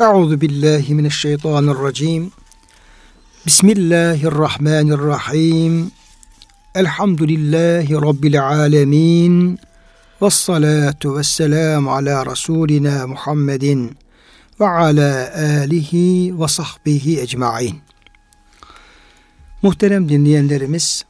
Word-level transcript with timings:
Euzu 0.00 0.40
billahi 0.40 0.94
mineşşeytanirracim. 0.94 2.32
Bismillahirrahmanirrahim. 3.46 5.90
Elhamdülillahi 6.74 7.94
rabbil 7.94 8.48
alamin. 8.48 9.58
Ves 10.22 10.34
salatu 10.34 11.16
vesselam 11.16 11.88
ala 11.88 12.26
rasulina 12.26 13.06
Muhammedin 13.06 13.96
ve 14.60 14.68
ala 14.68 15.32
alihi 15.62 16.40
ve 16.40 16.48
sahbihi 16.48 17.20
ecmaîn. 17.20 17.76
Muhterem 19.62 20.08
dinleyenlerimiz, 20.08 21.04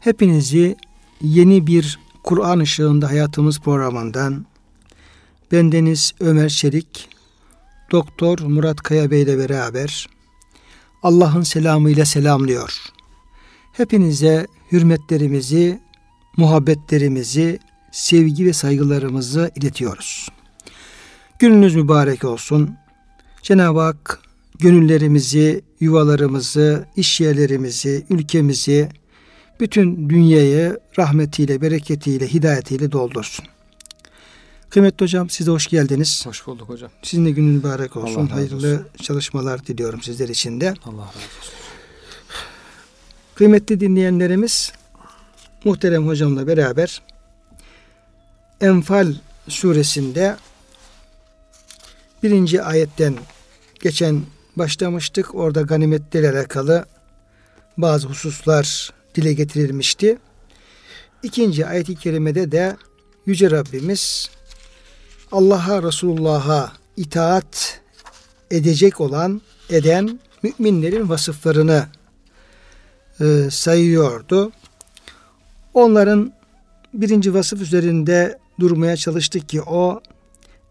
hepinizi 0.00 0.76
yeni 1.20 1.66
bir 1.66 1.98
Kur'an 2.24 2.58
ışığında 2.58 3.10
hayatımız 3.10 3.60
programından 3.60 4.46
bendeniz 5.52 6.12
Ömer 6.20 6.48
Çelik, 6.48 7.17
Doktor 7.92 8.38
Murat 8.38 8.82
Kaya 8.82 9.10
Bey 9.10 9.22
ile 9.22 9.38
beraber 9.38 10.08
Allah'ın 11.02 11.42
selamıyla 11.42 12.04
selamlıyor. 12.04 12.76
Hepinize 13.72 14.46
hürmetlerimizi, 14.72 15.80
muhabbetlerimizi, 16.36 17.58
sevgi 17.92 18.46
ve 18.46 18.52
saygılarımızı 18.52 19.50
iletiyoruz. 19.56 20.28
Gününüz 21.38 21.74
mübarek 21.74 22.24
olsun. 22.24 22.76
Cenab-ı 23.42 23.80
Hak 23.80 24.20
gönüllerimizi, 24.58 25.62
yuvalarımızı, 25.80 26.86
iş 26.96 27.20
yerlerimizi, 27.20 28.06
ülkemizi, 28.10 28.88
bütün 29.60 30.08
dünyayı 30.10 30.78
rahmetiyle, 30.98 31.60
bereketiyle, 31.60 32.26
hidayetiyle 32.26 32.92
doldursun. 32.92 33.44
Kıymetli 34.70 35.04
hocam 35.04 35.30
siz 35.30 35.46
de 35.46 35.50
hoş 35.50 35.66
geldiniz. 35.66 36.26
Hoş 36.26 36.46
bulduk 36.46 36.68
hocam. 36.68 36.90
Sizin 37.02 37.26
de 37.26 37.30
günün 37.30 37.50
mübarek 37.50 37.96
olsun. 37.96 38.26
Hayırlı 38.26 38.56
olsun. 38.56 38.86
çalışmalar 39.02 39.66
diliyorum 39.66 40.02
sizler 40.02 40.28
için 40.28 40.60
de. 40.60 40.74
Allah 40.84 41.00
razı 41.00 41.08
olsun. 41.08 41.54
Kıymetli 43.34 43.80
dinleyenlerimiz 43.80 44.72
muhterem 45.64 46.06
hocamla 46.06 46.46
beraber 46.46 47.02
Enfal 48.60 49.14
suresinde 49.48 50.36
birinci 52.22 52.62
ayetten 52.62 53.14
geçen 53.82 54.22
başlamıştık. 54.56 55.34
Orada 55.34 55.62
ganimetlerle 55.62 56.30
alakalı 56.30 56.86
bazı 57.78 58.08
hususlar 58.08 58.90
dile 59.14 59.32
getirilmişti. 59.32 60.18
İkinci 61.22 61.66
ayet-i 61.66 61.96
kerimede 61.96 62.52
de 62.52 62.76
Yüce 63.26 63.50
Rabbimiz 63.50 64.30
Allah'a, 65.32 65.82
Resulullah'a 65.82 66.72
itaat 66.96 67.80
edecek 68.50 69.00
olan, 69.00 69.40
eden 69.70 70.20
müminlerin 70.42 71.08
vasıflarını 71.08 71.86
e, 73.20 73.48
sayıyordu. 73.50 74.52
Onların 75.74 76.32
birinci 76.94 77.34
vasıf 77.34 77.60
üzerinde 77.60 78.38
durmaya 78.60 78.96
çalıştık 78.96 79.48
ki 79.48 79.62
o 79.62 80.00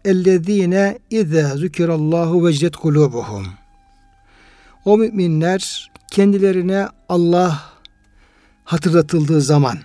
ellezine 0.05 0.99
izâ 1.09 1.57
zükirallahu 1.57 2.47
vecdet 2.47 2.75
kulubuhum. 2.75 3.47
O 4.85 4.97
müminler 4.97 5.91
kendilerine 6.11 6.87
Allah 7.09 7.63
hatırlatıldığı 8.63 9.41
zaman 9.41 9.77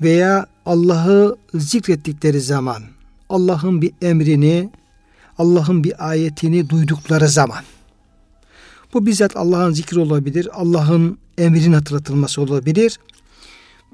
veya 0.00 0.46
Allah'ı 0.66 1.36
zikrettikleri 1.54 2.40
zaman 2.40 2.82
Allah'ın 3.30 3.82
bir 3.82 3.92
emrini, 4.02 4.70
Allah'ın 5.38 5.84
bir 5.84 6.10
ayetini 6.10 6.70
duydukları 6.70 7.28
zaman. 7.28 7.64
Bu 8.94 9.06
bizzat 9.06 9.36
Allah'ın 9.36 9.72
zikri 9.72 10.00
olabilir, 10.00 10.48
Allah'ın 10.52 11.18
emrin 11.38 11.72
hatırlatılması 11.72 12.42
olabilir. 12.42 12.98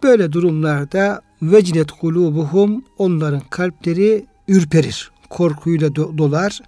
Böyle 0.03 0.33
durumlarda 0.33 1.22
vecnet 1.43 1.93
kulubuhum 1.93 2.84
onların 2.99 3.41
kalpleri 3.50 4.27
ürperir. 4.49 5.10
Korkuyla 5.31 5.94
dolar, 5.94 6.60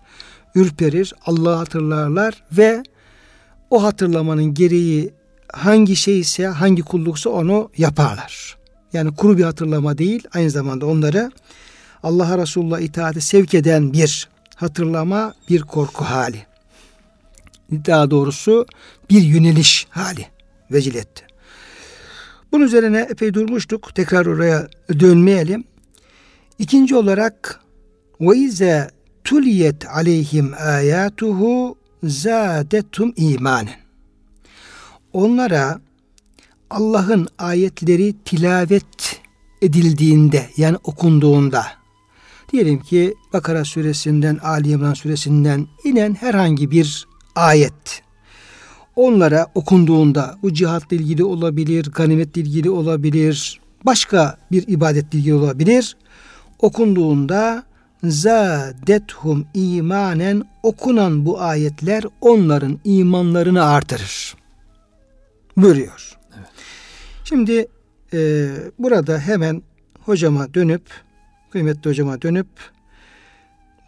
ürperir, 0.55 1.15
Allah'ı 1.27 1.55
hatırlarlar 1.55 2.43
ve 2.53 2.83
o 3.71 3.83
hatırlamanın 3.83 4.55
gereği 4.55 5.11
hangi 5.53 5.97
şey 5.97 6.21
ise, 6.21 6.47
hangi 6.47 6.83
kulluksa 6.83 7.31
onu 7.31 7.71
yaparlar. 7.77 8.57
Yani 8.93 9.15
kuru 9.15 9.39
bir 9.39 9.45
hatırlama 9.45 9.99
değil, 9.99 10.23
aynı 10.35 10.51
zamanda 10.51 10.87
onları 10.87 11.31
Allah'a 12.03 12.39
Resulullah 12.39 12.81
itaati 12.81 13.21
sevk 13.21 13.55
eden 13.55 13.93
bir 13.93 14.29
hatırlama, 14.57 15.35
bir 15.49 15.63
korku 15.63 16.05
hali. 16.05 16.47
Daha 17.73 18.11
doğrusu 18.11 18.67
bir 19.11 19.23
yöneliş 19.23 19.87
hali 19.91 20.27
veciletti. 20.71 21.25
Bunun 22.53 22.65
üzerine 22.65 23.07
epey 23.11 23.35
durmuştuk. 23.35 23.95
Tekrar 23.95 24.27
oraya 24.27 24.69
dönmeyelim. 25.01 25.65
İkinci 26.59 26.97
olarak 26.97 27.61
ve 28.21 28.37
ize 28.37 28.91
tuliyet 29.25 29.89
aleyhim 29.89 30.55
ayatuhu 30.59 31.79
zadetum 32.03 33.13
imanen. 33.17 33.81
Onlara 35.13 35.81
Allah'ın 36.71 37.29
ayetleri 37.39 38.15
tilavet 38.25 39.21
edildiğinde 39.63 40.47
yani 40.57 40.77
okunduğunda 40.85 41.78
diyelim 42.53 42.81
ki 42.81 43.15
Bakara 43.33 43.65
suresinden 43.65 44.37
Ali 44.43 44.71
İmran 44.71 44.95
suresinden 44.95 45.67
inen 45.85 46.15
herhangi 46.15 46.71
bir 46.71 47.07
ayet 47.35 48.03
onlara 48.99 49.47
okunduğunda 49.55 50.39
bu 50.43 50.53
cihatla 50.53 50.97
ilgili 50.97 51.25
olabilir, 51.25 51.91
ganimetle 51.95 52.41
ilgili 52.41 52.71
olabilir, 52.71 53.61
başka 53.87 54.39
bir 54.53 54.69
ibadetle 54.69 55.19
ilgili 55.19 55.35
olabilir. 55.35 55.97
Okunduğunda 56.59 57.63
zadethum 58.05 59.47
imanen 59.55 60.43
okunan 60.63 61.27
bu 61.27 61.41
ayetler 61.41 62.05
onların 62.21 62.81
imanlarını 62.85 63.65
artırır. 63.65 64.35
Buyuruyor. 65.57 66.19
Evet. 66.37 66.49
Şimdi 67.25 67.67
e, 68.13 68.49
burada 68.79 69.19
hemen 69.19 69.63
hocama 70.05 70.55
dönüp 70.55 70.83
kıymetli 71.51 71.91
hocama 71.91 72.23
dönüp 72.23 72.47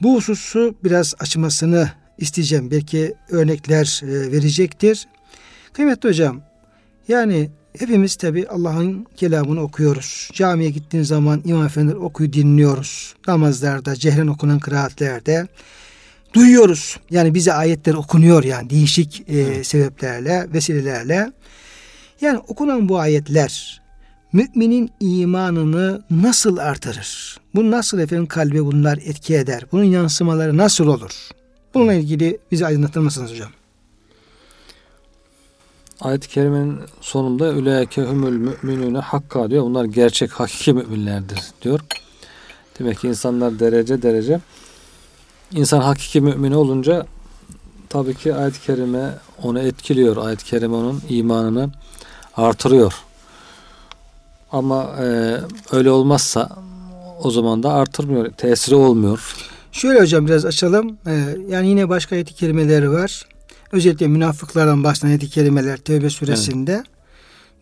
bu 0.03 0.17
hususu 0.17 0.75
biraz 0.85 1.15
açmasını 1.19 1.91
isteyeceğim. 2.19 2.71
Belki 2.71 3.15
örnekler 3.29 4.01
e, 4.05 4.33
verecektir. 4.33 5.09
Kıymetli 5.73 6.09
hocam 6.09 6.41
yani 7.09 7.51
hepimiz 7.79 8.17
tabi 8.17 8.49
Allah'ın 8.49 9.07
kelamını 9.17 9.61
okuyoruz. 9.61 10.31
Camiye 10.33 10.71
gittiğin 10.71 11.05
zaman 11.05 11.43
İmam 11.45 11.67
Efendiler 11.67 11.97
okuyu 11.97 12.33
dinliyoruz. 12.33 13.15
Namazlarda, 13.27 13.95
cehren 13.95 14.27
okunan 14.27 14.59
kıraatlerde 14.59 15.49
duyuyoruz. 16.35 16.97
Yani 17.11 17.35
bize 17.35 17.53
ayetler 17.53 17.95
okunuyor 17.95 18.45
yani 18.45 18.71
değişik 18.71 19.25
e, 19.29 19.65
sebeplerle, 19.65 20.47
vesilelerle. 20.55 21.33
Yani 22.21 22.39
okunan 22.39 22.89
bu 22.89 22.99
ayetler 22.99 23.80
müminin 24.33 24.91
imanını 25.01 26.03
nasıl 26.11 26.57
artırır? 26.57 27.41
Bu 27.55 27.71
nasıl 27.71 27.99
efendim 27.99 28.27
kalbe 28.27 28.65
bunlar 28.65 28.99
etki 29.05 29.37
eder? 29.37 29.65
Bunun 29.73 29.85
yansımaları 29.85 30.57
nasıl 30.57 30.87
olur? 30.87 31.29
Bununla 31.75 31.95
ilgili 31.95 32.39
bizi 32.53 32.67
aydınlatır 32.67 33.01
mısınız 33.01 33.31
hocam? 33.31 33.51
Ayet-i 36.01 36.29
kerimenin 36.29 36.79
sonunda 37.01 37.49
üleke 37.49 38.03
humul 38.03 38.33
müminune 38.63 38.99
hakka 38.99 39.51
diyor. 39.51 39.65
Bunlar 39.65 39.85
gerçek 39.85 40.33
hakiki 40.33 40.73
müminlerdir 40.73 41.41
diyor. 41.63 41.81
Demek 42.79 43.01
ki 43.01 43.09
insanlar 43.09 43.59
derece 43.59 44.03
derece 44.03 44.41
insan 45.53 45.81
hakiki 45.81 46.21
mümini 46.21 46.57
olunca 46.57 47.07
tabii 47.89 48.15
ki 48.15 48.35
ayet-i 48.35 48.61
kerime 48.61 49.15
onu 49.43 49.61
etkiliyor. 49.61 50.17
Ayet-i 50.17 50.45
kerime 50.45 50.75
onun 50.75 51.03
imanını 51.09 51.71
artırıyor. 52.37 52.95
Ama 54.53 54.97
e, 55.01 55.37
öyle 55.73 55.91
olmazsa 55.91 56.49
o 57.23 57.31
zaman 57.31 57.63
da 57.63 57.73
artırmıyor. 57.73 58.31
Tesiri 58.31 58.75
olmuyor. 58.75 59.35
Şöyle 59.73 60.01
hocam 60.01 60.27
biraz 60.27 60.45
açalım. 60.45 60.99
Ee, 61.07 61.37
yani 61.49 61.69
yine 61.69 61.89
başka 61.89 62.15
ayet 62.15 62.35
kelimeleri 62.35 62.91
var. 62.91 63.27
Özellikle 63.73 64.09
münafıklardan 64.09 64.85
başlayan 64.85 65.11
ayet 65.11 65.31
kelimeler 65.31 65.77
Tevbe 65.77 66.11
suresinde. 66.11 66.73
Evet. 66.73 66.87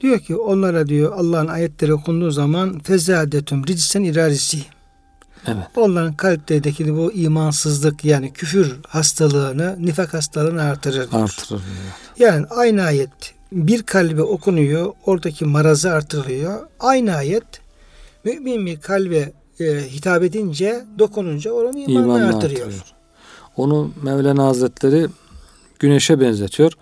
Diyor 0.00 0.18
ki 0.18 0.36
onlara 0.36 0.86
diyor 0.86 1.12
Allah'ın 1.12 1.46
ayetleri 1.46 1.94
okunduğu 1.94 2.30
zaman 2.30 2.78
fezadetüm 2.78 3.66
ricsen 3.66 4.02
irarisi. 4.02 4.58
Evet. 5.46 5.66
Onların 5.76 6.12
kalplerindeki 6.12 6.96
bu 6.96 7.12
imansızlık 7.12 8.04
yani 8.04 8.32
küfür 8.32 8.76
hastalığını, 8.88 9.76
nifak 9.78 10.14
hastalığını 10.14 10.62
artırır. 10.62 11.10
Diyor. 11.10 11.22
Artırır. 11.22 11.62
Yani 12.18 12.46
aynı 12.46 12.82
ayet 12.82 13.37
bir 13.52 13.82
kalbe 13.82 14.22
okunuyor, 14.22 14.92
oradaki 15.06 15.44
marazı 15.44 15.90
artırılıyor. 15.90 16.66
Aynı 16.80 17.14
ayet 17.14 17.44
mümin 18.24 18.66
bir 18.66 18.80
kalbe 18.80 19.32
e, 19.60 19.64
hitap 19.90 20.22
edince, 20.22 20.84
dokununca 20.98 21.50
oranın 21.50 21.76
imanını, 21.76 22.04
imanını 22.04 22.26
artırıyor. 22.26 22.66
artırıyor. 22.66 22.94
Onu 23.56 23.90
Mevlana 24.02 24.44
Hazretleri 24.44 25.06
güneşe 25.78 26.20
benzetiyor. 26.20 26.72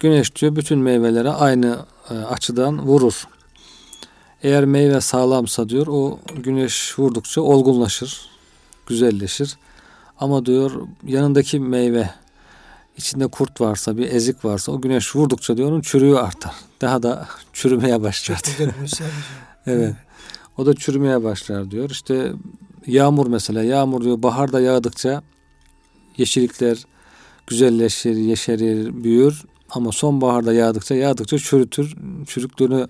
Güneş 0.00 0.36
diyor 0.36 0.56
bütün 0.56 0.78
meyvelere 0.78 1.30
aynı 1.30 1.78
e, 2.10 2.14
açıdan 2.14 2.86
vurur. 2.86 3.24
Eğer 4.42 4.64
meyve 4.64 5.00
sağlamsa 5.00 5.68
diyor 5.68 5.86
o 5.86 6.18
güneş 6.36 6.98
vurdukça 6.98 7.40
olgunlaşır, 7.40 8.30
güzelleşir. 8.86 9.56
Ama 10.20 10.46
diyor 10.46 10.70
yanındaki 11.06 11.60
meyve 11.60 12.10
içinde 12.96 13.26
kurt 13.26 13.60
varsa 13.60 13.96
bir 13.96 14.12
ezik 14.12 14.44
varsa 14.44 14.72
o 14.72 14.80
güneş 14.80 15.16
vurdukça 15.16 15.56
diyor 15.56 15.70
onun 15.70 15.80
çürüğü 15.80 16.16
artar. 16.16 16.54
Daha 16.80 17.02
da 17.02 17.28
çürümeye 17.52 18.02
başlar. 18.02 18.40
evet. 19.66 19.94
O 20.58 20.66
da 20.66 20.74
çürümeye 20.74 21.24
başlar 21.24 21.70
diyor. 21.70 21.90
İşte 21.90 22.32
yağmur 22.86 23.26
mesela 23.26 23.62
yağmur 23.62 24.04
diyor 24.04 24.22
baharda 24.22 24.60
yağdıkça 24.60 25.22
yeşillikler 26.16 26.84
güzelleşir, 27.46 28.16
yeşerir, 28.16 29.04
büyür. 29.04 29.44
Ama 29.70 29.92
sonbaharda 29.92 30.52
yağdıkça 30.52 30.94
yağdıkça 30.94 31.38
çürütür, 31.38 31.96
çürüklüğünü 32.26 32.88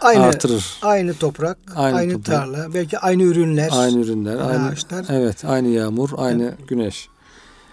aynı, 0.00 0.22
artırır. 0.22 0.78
Aynı 0.82 1.14
toprak, 1.14 1.58
aynı, 1.76 1.96
aynı 1.96 2.12
toprak, 2.12 2.36
tarla, 2.36 2.74
belki 2.74 2.98
aynı 2.98 3.22
ürünler. 3.22 3.68
Aynı 3.72 4.00
ürünler, 4.00 4.36
aynı 4.36 4.66
ağaçlar. 4.66 5.06
Evet, 5.08 5.44
aynı 5.44 5.68
yağmur, 5.68 6.10
aynı 6.16 6.42
evet. 6.42 6.68
güneş. 6.68 7.08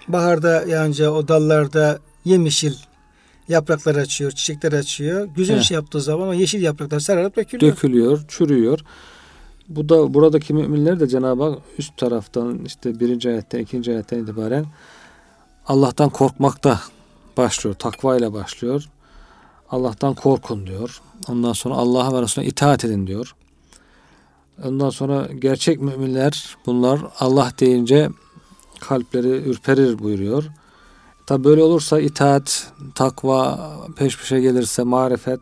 Baharda 0.08 0.64
yağınca 0.68 1.12
o 1.12 1.28
dallarda 1.28 2.00
yemyeşil 2.26 2.74
yapraklar 3.48 3.96
açıyor, 3.96 4.32
çiçekler 4.32 4.74
açıyor. 4.74 5.28
Güzel 5.36 5.56
evet. 5.56 5.64
şey 5.64 5.76
yaptığı 5.76 6.02
zaman 6.02 6.28
o 6.28 6.34
yeşil 6.34 6.62
yapraklar 6.62 7.00
sararıp 7.00 7.36
dökülüyor. 7.36 7.72
Dökülüyor, 7.72 8.22
çürüyor. 8.28 8.80
Bu 9.68 9.90
da 9.90 10.14
buradaki 10.14 10.54
müminler 10.54 11.00
de 11.00 11.08
Cenab-ı 11.08 11.44
Hak 11.44 11.60
üst 11.78 11.98
taraftan 11.98 12.60
işte 12.66 13.00
birinci 13.00 13.30
ayetten, 13.30 13.60
ikinci 13.60 13.92
ayetten 13.92 14.24
itibaren 14.24 14.66
Allah'tan 15.68 16.10
korkmakta 16.10 16.82
başlıyor. 17.38 17.76
Takva 17.76 18.18
ile 18.18 18.34
başlıyor. 18.34 18.90
Allah'tan 19.70 20.14
korkun 20.14 20.68
diyor. 20.68 21.02
Ondan 21.30 21.54
sonra 21.54 21.76
Allah'a 21.76 22.14
ve 22.14 22.22
Resulüne 22.22 22.48
itaat 22.48 22.86
edin 22.86 23.08
diyor. 23.08 23.36
Ondan 24.64 24.90
sonra 24.90 25.28
gerçek 25.40 25.82
müminler 25.82 26.58
bunlar 26.66 27.00
Allah 27.20 27.52
deyince 27.60 28.10
kalpleri 28.88 29.28
ürperir 29.28 30.00
buyuruyor. 30.00 30.44
Tabi 31.26 31.44
böyle 31.44 31.64
olursa 31.64 32.00
itaat, 32.00 32.72
takva 32.96 33.60
peş 33.96 34.18
peşe 34.18 34.40
gelirse 34.40 34.84
marifet 34.84 35.40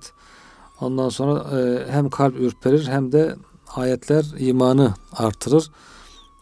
ondan 0.82 1.10
sonra 1.10 1.60
e, 1.60 1.92
hem 1.92 2.10
kalp 2.10 2.40
ürperir 2.40 2.88
hem 2.88 3.12
de 3.12 3.36
ayetler 3.76 4.26
imanı 4.40 4.94
artırır. 5.14 5.72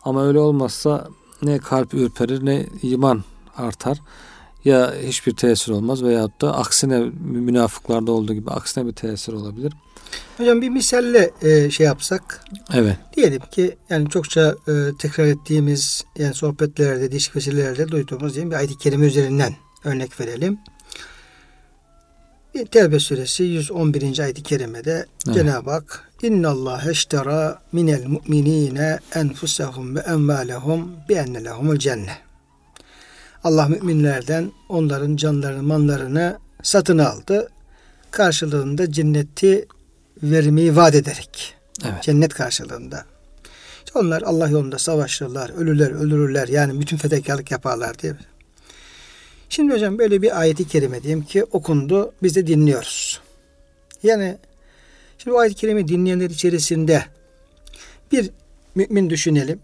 Ama 0.03 0.23
öyle 0.23 0.39
olmazsa 0.39 1.07
ne 1.41 1.57
kalp 1.57 1.93
ürperir 1.93 2.45
ne 2.45 2.67
iman 2.81 3.23
artar. 3.57 4.01
Ya 4.65 4.93
hiçbir 5.03 5.35
tesir 5.35 5.71
olmaz 5.71 6.03
veyahut 6.03 6.41
da 6.41 6.57
aksine 6.57 6.99
münafıklarda 7.19 8.11
olduğu 8.11 8.33
gibi 8.33 8.51
aksine 8.51 8.85
bir 8.85 8.91
tesir 8.91 9.33
olabilir. 9.33 9.73
Hocam 10.37 10.61
bir 10.61 10.69
misalle 10.69 11.31
e, 11.41 11.71
şey 11.71 11.85
yapsak. 11.85 12.45
Evet. 12.73 12.97
Diyelim 13.15 13.41
ki 13.51 13.77
yani 13.89 14.09
çokça 14.09 14.55
e, 14.67 14.73
tekrar 14.99 15.25
ettiğimiz 15.25 16.03
yani 16.17 16.33
sohbetlerde, 16.33 17.11
değişik 17.11 17.35
vesilelerde 17.35 17.87
duyduğumuz 17.87 18.33
diyelim 18.33 18.51
bir 18.51 18.55
ayet-i 18.55 18.77
kerime 18.77 19.05
üzerinden 19.05 19.55
örnek 19.83 20.19
verelim. 20.19 20.59
Tevbe 22.71 22.99
suresi 22.99 23.43
111. 23.43 24.19
ayet-i 24.19 24.43
kerimede 24.43 25.05
evet. 25.27 25.35
Cenab-ı 25.35 25.71
Hak 25.71 26.11
İnna 26.21 26.49
Allah 26.49 26.83
eştera 26.89 27.61
minel 27.71 28.05
mu'minine 28.05 28.99
enfusahum 29.15 29.95
ve 29.95 29.99
emvalehum 29.99 30.91
bi 31.09 31.13
enne 31.13 31.43
lehumul 31.43 31.77
cennet. 31.77 32.17
Allah 33.43 33.67
müminlerden 33.67 34.51
onların 34.69 35.15
canlarını, 35.15 35.63
manlarını 35.63 36.37
satın 36.63 36.97
aldı. 36.97 37.49
Karşılığında 38.11 38.91
cenneti 38.91 39.67
vermeyi 40.23 40.75
vaat 40.75 40.95
ederek. 40.95 41.55
Evet. 41.85 42.03
Cennet 42.03 42.33
karşılığında. 42.33 43.05
İşte 43.85 43.99
onlar 43.99 44.21
Allah 44.21 44.47
yolunda 44.47 44.77
savaşırlar, 44.77 45.49
ölürler, 45.49 45.91
öldürürler. 45.91 46.47
Yani 46.47 46.79
bütün 46.81 46.97
fedakarlık 46.97 47.51
yaparlar 47.51 47.99
diye. 47.99 48.15
Şimdi 49.49 49.73
hocam 49.73 49.97
böyle 49.97 50.21
bir 50.21 50.39
ayeti 50.39 50.67
kerime 50.67 51.03
diyeyim 51.03 51.23
ki 51.23 51.43
okundu. 51.43 52.13
Biz 52.23 52.35
de 52.35 52.47
dinliyoruz. 52.47 53.21
Yani 54.03 54.37
şimdi 55.17 55.35
bu 55.35 55.39
ayet-i 55.39 55.55
kerime 55.55 55.87
dinleyenler 55.87 56.29
içerisinde 56.29 57.05
bir 58.11 58.29
mümin 58.75 59.09
düşünelim. 59.09 59.59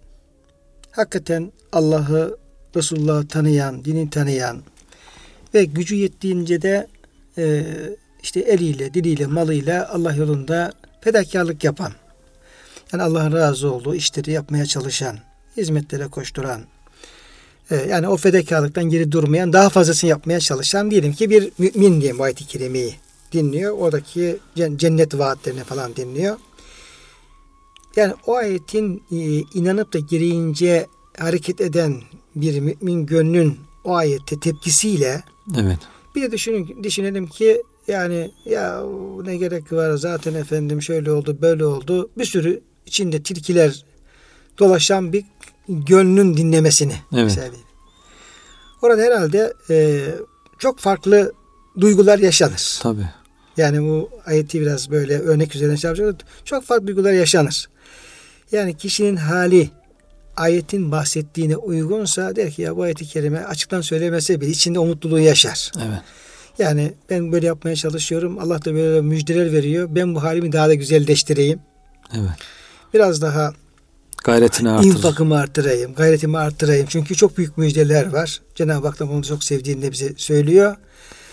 Hakikaten 0.91 1.51
Allah'ı 1.71 2.37
Resulullah'ı 2.75 3.27
tanıyan, 3.27 3.85
dini 3.85 4.09
tanıyan 4.09 4.61
ve 5.53 5.65
gücü 5.65 5.95
yettiğince 5.95 6.61
de 6.61 6.87
e, 7.37 7.63
işte 8.27 8.39
eliyle, 8.39 8.93
diliyle, 8.93 9.25
malıyla 9.25 9.89
Allah 9.89 10.13
yolunda 10.13 10.73
fedakarlık 11.01 11.63
yapan, 11.63 11.91
yani 12.93 13.03
Allah'ın 13.03 13.31
razı 13.31 13.71
olduğu 13.71 13.95
işleri 13.95 14.31
yapmaya 14.31 14.65
çalışan, 14.65 15.19
hizmetlere 15.57 16.07
koşturan, 16.07 16.61
e, 17.71 17.75
yani 17.75 18.07
o 18.07 18.17
fedakarlıktan 18.17 18.83
geri 18.83 19.11
durmayan, 19.11 19.53
daha 19.53 19.69
fazlasını 19.69 20.09
yapmaya 20.09 20.39
çalışan 20.39 20.91
diyelim 20.91 21.13
ki 21.13 21.29
bir 21.29 21.51
mümin 21.57 22.01
diye 22.01 22.19
bu 22.19 22.23
ayet-i 22.23 22.47
kerimeyi 22.47 22.95
dinliyor. 23.31 23.77
Oradaki 23.77 24.37
cennet 24.75 25.17
vaatlerini 25.17 25.63
falan 25.63 25.95
dinliyor. 25.95 26.37
Yani 27.95 28.13
o 28.25 28.35
ayetin 28.35 29.03
e, 29.11 29.17
inanıp 29.53 29.93
da 29.93 29.99
gereğince 29.99 30.87
hareket 31.17 31.61
eden 31.61 32.01
bir 32.35 32.59
mümin 32.59 33.05
gönlün 33.05 33.59
o 33.83 33.95
ayette 33.95 34.39
tepkisiyle 34.39 35.23
evet. 35.57 35.79
bir 36.15 36.21
de 36.21 36.31
düşünün, 36.31 36.83
düşünelim 36.83 37.27
ki 37.27 37.63
yani 37.87 38.31
ya 38.45 38.83
ne 39.23 39.37
gerek 39.37 39.73
var 39.73 39.97
zaten 39.97 40.33
efendim 40.33 40.81
şöyle 40.81 41.11
oldu 41.11 41.37
böyle 41.41 41.65
oldu 41.65 42.09
bir 42.17 42.25
sürü 42.25 42.61
içinde 42.85 43.23
tilkiler 43.23 43.85
dolaşan 44.59 45.13
bir 45.13 45.25
gönlün 45.67 46.37
dinlemesini 46.37 46.95
evet. 47.39 47.59
Orada 48.81 49.01
herhalde 49.01 49.53
e, 49.69 50.05
çok 50.59 50.79
farklı 50.79 51.33
duygular 51.79 52.19
yaşanır. 52.19 52.79
Tabi. 52.81 53.01
Yani 53.57 53.81
bu 53.81 54.09
ayeti 54.25 54.61
biraz 54.61 54.91
böyle 54.91 55.19
örnek 55.19 55.55
üzerine 55.55 55.77
çalışıyoruz. 55.77 56.17
Çok 56.45 56.63
farklı 56.63 56.87
duygular 56.87 57.13
yaşanır. 57.13 57.69
Yani 58.51 58.77
kişinin 58.77 59.15
hali 59.15 59.69
ayetin 60.35 60.91
bahsettiğine 60.91 61.57
uygunsa 61.57 62.35
der 62.35 62.51
ki 62.51 62.61
ya 62.61 62.77
bu 62.77 62.81
ayeti 62.81 63.05
kerime 63.05 63.39
açıktan 63.39 63.81
söylemese 63.81 64.41
bile 64.41 64.49
içinde 64.49 64.79
o 64.79 64.85
mutluluğu 64.85 65.19
yaşar. 65.19 65.71
Evet. 65.77 65.99
Yani 66.59 66.93
ben 67.09 67.31
böyle 67.31 67.45
yapmaya 67.45 67.75
çalışıyorum. 67.75 68.39
Allah 68.39 68.65
da 68.65 68.73
böyle 68.73 69.01
müjdeler 69.01 69.51
veriyor. 69.51 69.87
Ben 69.91 70.15
bu 70.15 70.23
halimi 70.23 70.51
daha 70.51 70.67
da 70.67 70.73
güzelleştireyim. 70.73 71.59
Evet. 72.13 72.29
Biraz 72.93 73.21
daha 73.21 73.53
gayretini 74.23 74.69
artır. 74.69 74.87
infakımı 74.87 75.37
artırayım, 75.37 75.93
gayretimi 75.93 76.37
artırayım. 76.37 76.87
Çünkü 76.89 77.15
çok 77.15 77.37
büyük 77.37 77.57
müjdeler 77.57 78.13
var. 78.13 78.41
Cenab-ı 78.55 78.87
Hak 78.87 78.99
da 78.99 79.09
bunu 79.09 79.23
çok 79.23 79.43
sevdiğini 79.43 79.81
de 79.81 79.91
bize 79.91 80.13
söylüyor. 80.17 80.75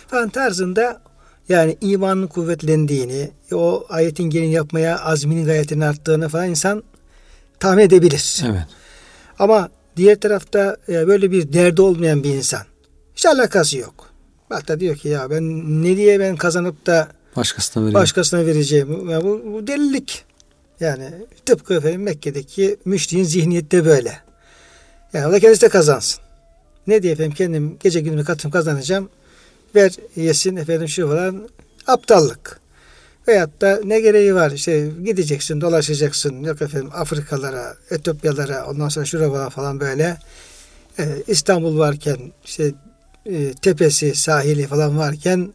Falan 0.08 0.28
tarzında 0.28 1.02
yani 1.48 1.76
imanın 1.80 2.26
kuvvetlendiğini, 2.26 3.30
o 3.52 3.86
ayetin 3.88 4.24
gelin 4.24 4.48
yapmaya 4.48 4.98
azminin 4.98 5.44
gayretinin 5.46 5.80
arttığını 5.80 6.28
falan 6.28 6.48
insan 6.48 6.82
tahmin 7.60 7.82
edebilir. 7.82 8.42
Evet. 8.46 8.66
Ama 9.38 9.68
diğer 9.96 10.20
tarafta 10.20 10.76
e, 10.88 11.06
böyle 11.06 11.30
bir 11.30 11.52
derdi 11.52 11.82
olmayan 11.82 12.24
bir 12.24 12.34
insan. 12.34 12.62
Hiç 13.16 13.26
alakası 13.26 13.78
yok. 13.78 14.13
Hatta 14.48 14.80
diyor 14.80 14.96
ki 14.96 15.08
ya 15.08 15.30
ben 15.30 15.42
ne 15.82 15.96
diye 15.96 16.20
ben 16.20 16.36
kazanıp 16.36 16.86
da 16.86 17.08
başkasına, 17.36 17.82
vereyim. 17.82 17.94
başkasına 17.94 18.46
vereceğim. 18.46 19.10
Ya 19.10 19.24
bu, 19.24 19.42
bu 19.52 19.66
delilik. 19.66 20.24
Yani 20.80 21.10
tıpkı 21.46 21.74
efendim 21.74 22.02
Mekke'deki 22.02 22.76
müşriğin 22.84 23.24
zihniyette 23.24 23.84
böyle. 23.84 24.18
Yani 25.12 25.26
o 25.26 25.32
da 25.32 25.40
kendisi 25.40 25.62
de 25.62 25.68
kazansın. 25.68 26.20
Ne 26.86 27.02
diye 27.02 27.12
efendim 27.12 27.32
kendim 27.32 27.76
gece 27.80 28.00
gündüz 28.00 28.24
katım 28.24 28.50
kazanacağım. 28.50 29.08
Ver 29.74 29.92
yesin 30.16 30.56
efendim 30.56 30.88
şu 30.88 31.08
falan. 31.08 31.48
Aptallık. 31.86 32.60
Veyahut 33.28 33.60
da 33.60 33.80
ne 33.84 34.00
gereği 34.00 34.34
var 34.34 34.50
işte 34.50 34.90
gideceksin 35.04 35.60
dolaşacaksın 35.60 36.44
yok 36.44 36.62
efendim 36.62 36.90
Afrikalara, 36.94 37.76
Etiyopyalara 37.90 38.66
ondan 38.66 38.88
sonra 38.88 39.06
şuraya 39.06 39.50
falan 39.50 39.80
böyle 39.80 40.18
ee, 40.98 41.22
İstanbul 41.26 41.78
varken 41.78 42.18
işte 42.44 42.74
e, 43.26 43.52
tepesi, 43.52 44.14
sahili 44.14 44.66
falan 44.66 44.98
varken 44.98 45.52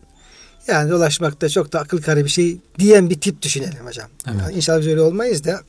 yani 0.68 0.90
dolaşmakta 0.90 1.50
çok 1.50 1.74
da 1.74 1.80
akıl 1.80 2.02
kare 2.02 2.26
bir 2.26 2.30
şey 2.30 2.58
diyen 2.80 3.10
bir 3.10 3.22
tip 3.22 3.42
düşünelim 3.42 3.86
hocam. 3.86 4.10
Evet. 4.28 4.42
Yani 4.42 4.56
inşallah 4.56 4.80
biz 4.80 4.88
öyle 4.88 5.02
olmayız 5.02 5.44
da 5.44 5.62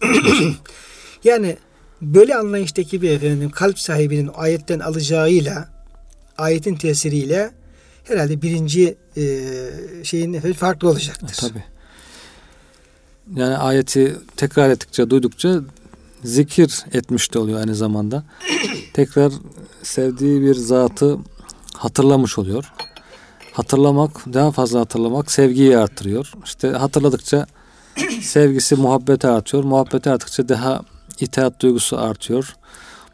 yani 1.25 1.57
böyle 2.03 2.37
anlayıştaki 2.37 3.03
bir 3.03 3.11
efendim 3.11 3.51
kalp 3.51 3.79
sahibinin 3.79 4.31
ayetten 4.35 4.81
alacağıyla 4.81 5.69
ayetin 6.39 6.75
tesiriyle 6.75 7.51
herhalde 8.05 8.43
birinci 8.43 8.97
e, 9.17 9.41
şeyin 10.05 10.33
efendim 10.33 10.57
farklı 10.57 10.89
olacaktır. 10.89 11.37
Tabii 11.41 11.65
yani 13.37 13.57
ayeti 13.57 14.17
tekrar 14.37 14.71
ettikçe 14.71 15.11
duydukça 15.11 15.61
zikir 16.25 16.85
etmiş 16.93 17.35
de 17.35 17.39
oluyor 17.39 17.61
aynı 17.61 17.75
zamanda. 17.75 18.25
tekrar 18.93 19.33
sevdiği 19.83 20.43
bir 20.43 20.55
zatı 20.55 21.19
hatırlamış 21.81 22.39
oluyor. 22.39 22.73
Hatırlamak, 23.53 24.11
daha 24.33 24.51
fazla 24.53 24.81
hatırlamak 24.81 25.31
sevgiyi 25.31 25.79
artırıyor. 25.79 26.33
İşte 26.45 26.69
hatırladıkça 26.69 27.47
sevgisi 28.23 28.77
muhabbete 28.77 29.29
artıyor. 29.29 29.65
Muhabbete 29.65 30.11
arttıkça 30.11 30.49
daha 30.49 30.83
itaat 31.21 31.61
duygusu 31.61 31.99
artıyor. 31.99 32.57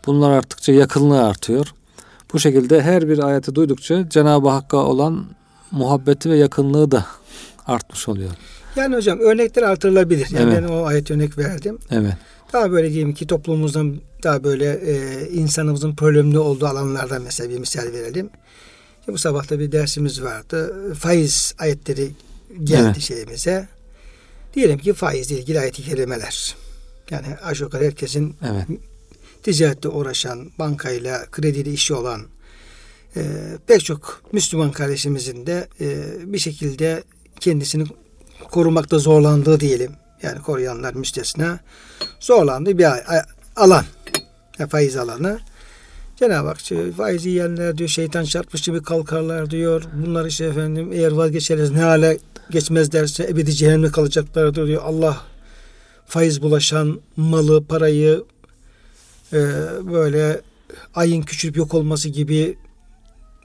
Bunlar 0.07 0.31
arttıkça 0.31 0.73
yakınlığı 0.73 1.25
artıyor. 1.25 1.75
Bu 2.33 2.39
şekilde 2.39 2.83
her 2.83 3.09
bir 3.09 3.19
ayeti 3.19 3.55
duydukça 3.55 4.09
Cenab-ı 4.09 4.49
Hakk'a 4.49 4.77
olan 4.77 5.25
muhabbeti 5.71 6.31
ve 6.31 6.37
yakınlığı 6.37 6.91
da 6.91 7.07
artmış 7.67 8.09
oluyor. 8.09 8.31
Yani 8.77 8.97
hocam 8.97 9.19
örnekler 9.19 9.63
artırılabilir. 9.63 10.29
Yani 10.31 10.53
Evet. 10.53 10.63
ben 10.63 10.69
o 10.69 10.85
ayet 10.85 11.11
örnek 11.11 11.39
verdim. 11.39 11.79
Evet. 11.91 12.15
Daha 12.53 12.71
böyle 12.71 12.93
diyelim 12.93 13.15
ki 13.15 13.27
toplumumuzdan 13.27 14.01
daha 14.23 14.45
böyle 14.45 14.73
e, 14.73 15.29
insanımızın 15.31 15.95
problemli 15.97 16.39
olduğu 16.39 16.67
alanlardan 16.67 17.23
mesela 17.23 17.51
bir 17.51 17.59
misal 17.59 17.93
verelim. 17.93 18.31
Bu 19.09 19.19
sabah 19.19 19.51
da 19.51 19.59
bir 19.59 19.73
dersimiz 19.73 20.23
vardı. 20.23 20.75
Faiz 20.95 21.55
ayetleri 21.59 22.11
geldi 22.65 22.83
Evet. 22.85 23.01
şeyimize. 23.01 23.69
Diyelim 24.55 24.79
ki 24.79 24.93
faizle 24.93 25.39
ilgili 25.39 25.61
ayet-i 25.61 25.83
kerimeler. 25.83 26.57
Yani 27.11 27.27
aşağı 27.45 27.65
yukarı 27.65 27.85
herkesin 27.85 28.37
Evet. 28.51 28.81
ticarette 29.43 29.89
uğraşan, 29.89 30.51
bankayla, 30.59 31.27
krediyle 31.31 31.73
işi 31.73 31.95
olan 31.95 32.23
e, 33.17 33.23
pek 33.67 33.85
çok 33.85 34.23
Müslüman 34.33 34.73
kardeşimizin 34.73 35.47
de 35.47 35.69
e, 35.81 35.97
bir 36.33 36.39
şekilde 36.39 37.05
kendisini 37.41 37.85
korumakta 38.51 38.99
zorlandığı 38.99 39.61
diyelim. 39.61 39.93
Yani 40.23 40.43
koruyanlar 40.43 40.95
müstesna 40.95 41.61
zorlandığı 42.21 42.79
bir 42.79 42.87
alan. 43.57 43.85
Ya 44.59 44.67
faiz 44.67 44.97
alanı. 44.97 45.39
Cenab-ı 46.17 46.49
Hak 46.49 46.59
işte 46.59 46.93
faiz 46.93 47.27
yiyenler 47.27 47.79
diyor 47.79 47.89
şeytan 47.89 48.25
çarpmış 48.25 48.63
gibi 48.63 48.83
kalkarlar 48.83 49.51
diyor. 49.51 49.83
Bunlar 50.07 50.27
işte 50.27 50.45
efendim 50.45 50.93
eğer 50.93 51.13
vazgeçeriz 51.13 51.71
ne 51.71 51.81
hale 51.81 52.19
geçmezlerse 52.51 53.25
ebedi 53.25 53.53
cehennemde 53.53 53.91
kalacaklardır 53.91 54.67
diyor. 54.67 54.83
Allah 54.85 55.17
faiz 56.07 56.43
bulaşan 56.43 57.01
malı, 57.17 57.65
parayı 57.65 58.25
e, 59.33 59.39
böyle 59.93 60.41
ayın 60.95 61.23
küçülüp 61.23 61.57
yok 61.57 61.75
olması 61.75 62.09
gibi 62.09 62.59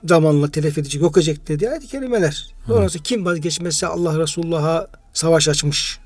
zamanla 0.05 0.51
telef 0.51 0.77
edici 0.77 0.99
yok 0.99 1.17
edecek 1.17 1.47
dedi 1.47 1.69
ayet 1.69 1.87
kelimeler. 1.87 2.53
Sonrası 2.67 2.99
kim 2.99 3.25
vazgeçmezse 3.25 3.87
Allah 3.87 4.19
Resulullah'a 4.19 4.87
savaş 5.13 5.47
açmış 5.47 5.99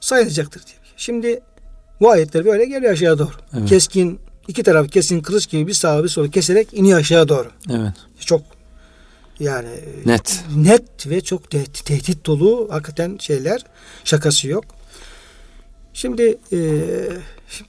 sayılacaktır 0.00 0.66
diye. 0.66 0.79
Şimdi 1.00 1.40
bu 2.00 2.10
ayetler 2.10 2.44
böyle 2.44 2.64
geliyor 2.64 2.92
aşağı 2.92 3.18
doğru. 3.18 3.30
Evet. 3.58 3.68
Keskin 3.68 4.20
iki 4.48 4.62
taraf 4.62 4.90
keskin 4.92 5.20
kılıç 5.20 5.50
gibi 5.50 5.66
bir 5.66 5.72
sağa 5.72 6.04
bir 6.04 6.08
sola 6.08 6.30
keserek 6.30 6.74
iniyor 6.74 6.98
aşağı 6.98 7.28
doğru. 7.28 7.48
Evet. 7.70 7.92
Çok 8.20 8.42
yani 9.40 9.68
Net. 10.06 10.44
net 10.56 11.06
ve 11.06 11.20
çok 11.20 11.50
tehdit, 11.50 11.84
tehdit 11.84 12.26
dolu 12.26 12.68
hakikaten 12.70 13.16
şeyler 13.20 13.64
şakası 14.04 14.48
yok. 14.48 14.64
Şimdi 15.92 16.38
e, 16.52 16.58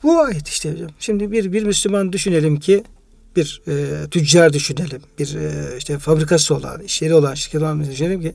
bu 0.04 0.20
ayet 0.20 0.48
işte 0.48 0.72
hocam. 0.72 0.90
Şimdi 1.00 1.32
bir 1.32 1.54
bir 1.54 1.64
Müslüman 1.64 2.14
düşünelim 2.14 2.60
ki 2.60 2.84
bir 3.36 3.62
e, 3.68 4.08
tüccar 4.10 4.54
düşünelim. 4.54 5.02
Bir 5.20 5.36
e, 5.36 5.78
işte 5.78 6.00
fabrikası 6.00 6.56
olan, 6.56 6.82
iş 6.82 7.02
yeri 7.02 7.14
olan, 7.14 7.34
şirketi 7.34 7.64
olan 7.64 7.92
düşünelim 7.92 8.22
ki 8.22 8.34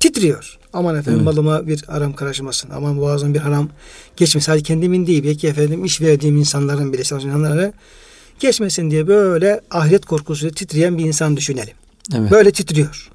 titriyor. 0.00 0.58
Aman 0.72 0.94
efendim 0.96 1.14
Evet. 1.14 1.24
malıma 1.24 1.66
bir 1.66 1.82
haram 1.82 2.12
karışmasın. 2.12 2.70
Aman 2.70 3.00
boğazım 3.00 3.34
bir 3.34 3.38
haram 3.38 3.68
geçmesin. 4.16 4.46
Sadece 4.46 4.62
kendimin 4.64 5.06
değil. 5.06 5.24
Belki 5.24 5.48
efendim 5.48 5.84
iş 5.84 6.00
verdiğim 6.00 6.36
insanların 6.36 6.92
bile 6.92 7.02
insanlara 7.02 7.72
geçmesin 8.40 8.90
diye 8.90 9.06
böyle 9.06 9.60
ahiret 9.70 10.04
korkusuyla 10.04 10.54
titreyen 10.54 10.98
bir 10.98 11.04
insan 11.04 11.36
düşünelim. 11.36 11.74
Evet. 12.14 12.30
Böyle 12.30 12.50
titriyor. 12.50 13.08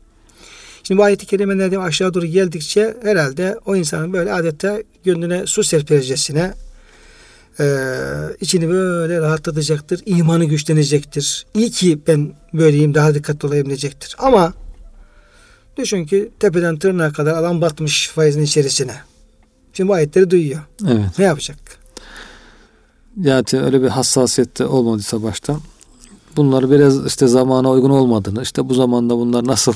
Şimdi 0.83 0.99
bu 0.99 1.03
ayet-i 1.03 1.25
kerimelerden 1.25 1.79
aşağı 1.79 2.13
doğru 2.13 2.25
geldikçe 2.25 2.97
herhalde 3.03 3.57
o 3.65 3.75
insanın 3.75 4.13
böyle 4.13 4.33
adeta 4.33 4.79
gönlüne 5.03 5.45
su 5.47 5.63
serpircesine 5.63 6.53
e, 7.59 7.65
içini 8.41 8.69
böyle 8.69 9.19
rahatlatacaktır. 9.19 10.01
imanı 10.05 10.45
güçlenecektir. 10.45 11.45
İyi 11.55 11.71
ki 11.71 11.99
ben 12.07 12.33
böyleyim 12.53 12.93
daha 12.93 13.13
dikkatli 13.15 13.47
olayım 13.47 13.67
diyecektir. 13.67 14.15
Ama 14.19 14.53
düşün 15.77 16.05
ki 16.05 16.29
tepeden 16.39 16.77
tırnağa 16.79 17.11
kadar 17.11 17.33
alan 17.33 17.61
batmış 17.61 18.07
faizin 18.09 18.41
içerisine. 18.41 18.95
Şimdi 19.73 19.89
bu 19.89 19.93
ayetleri 19.93 20.29
duyuyor. 20.29 20.59
Evet. 20.87 21.19
Ne 21.19 21.25
yapacak? 21.25 21.57
Yani 23.21 23.43
öyle 23.53 23.81
bir 23.81 23.87
hassasiyette 23.87 24.65
olmadıysa 24.65 25.23
baştan 25.23 25.61
bunları 26.35 26.71
biraz 26.71 27.05
işte 27.05 27.27
zamana 27.27 27.71
uygun 27.71 27.89
olmadığını 27.89 28.41
işte 28.43 28.69
bu 28.69 28.73
zamanda 28.73 29.17
bunlar 29.17 29.45
nasıl 29.47 29.73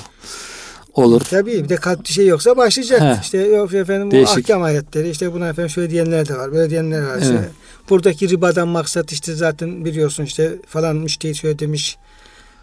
olur 0.93 1.21
Tabii 1.21 1.63
bir 1.63 1.69
de 1.69 1.75
kalp 1.75 2.07
şey 2.07 2.27
yoksa 2.27 2.57
başlayacak. 2.57 3.01
He. 3.01 3.19
İşte 3.21 3.37
yok 3.37 3.73
efendim 3.73 4.07
bu 4.07 4.11
Değişik. 4.11 4.37
ahkam 4.49 4.63
ayetleri 4.63 5.09
işte 5.09 5.33
buna 5.33 5.47
efendim 5.49 5.69
şöyle 5.69 5.89
diyenler 5.89 6.27
de 6.27 6.35
var. 6.37 6.51
Böyle 6.53 6.69
diyenler 6.69 7.01
var. 7.07 7.17
İşte 7.21 7.33
Evet. 7.33 7.49
buradaki 7.89 8.29
ribadan 8.29 8.67
maksat 8.67 9.11
işte 9.11 9.35
zaten 9.35 9.85
biliyorsun 9.85 10.23
işte 10.23 10.55
falan 10.67 10.95
müştehit 10.95 11.35
şöyle 11.35 11.59
demiş. 11.59 11.97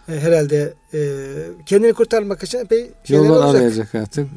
E, 0.09 0.21
herhalde 0.21 0.75
e, 0.95 0.99
kendini 1.67 1.93
kurtarmak 1.93 2.43
için 2.43 2.59
epey 2.59 2.91
şeyler 3.05 3.25
yollar 3.25 3.37
olacak. 3.37 3.55
arayacak 3.61 3.95
artık. 3.95 4.29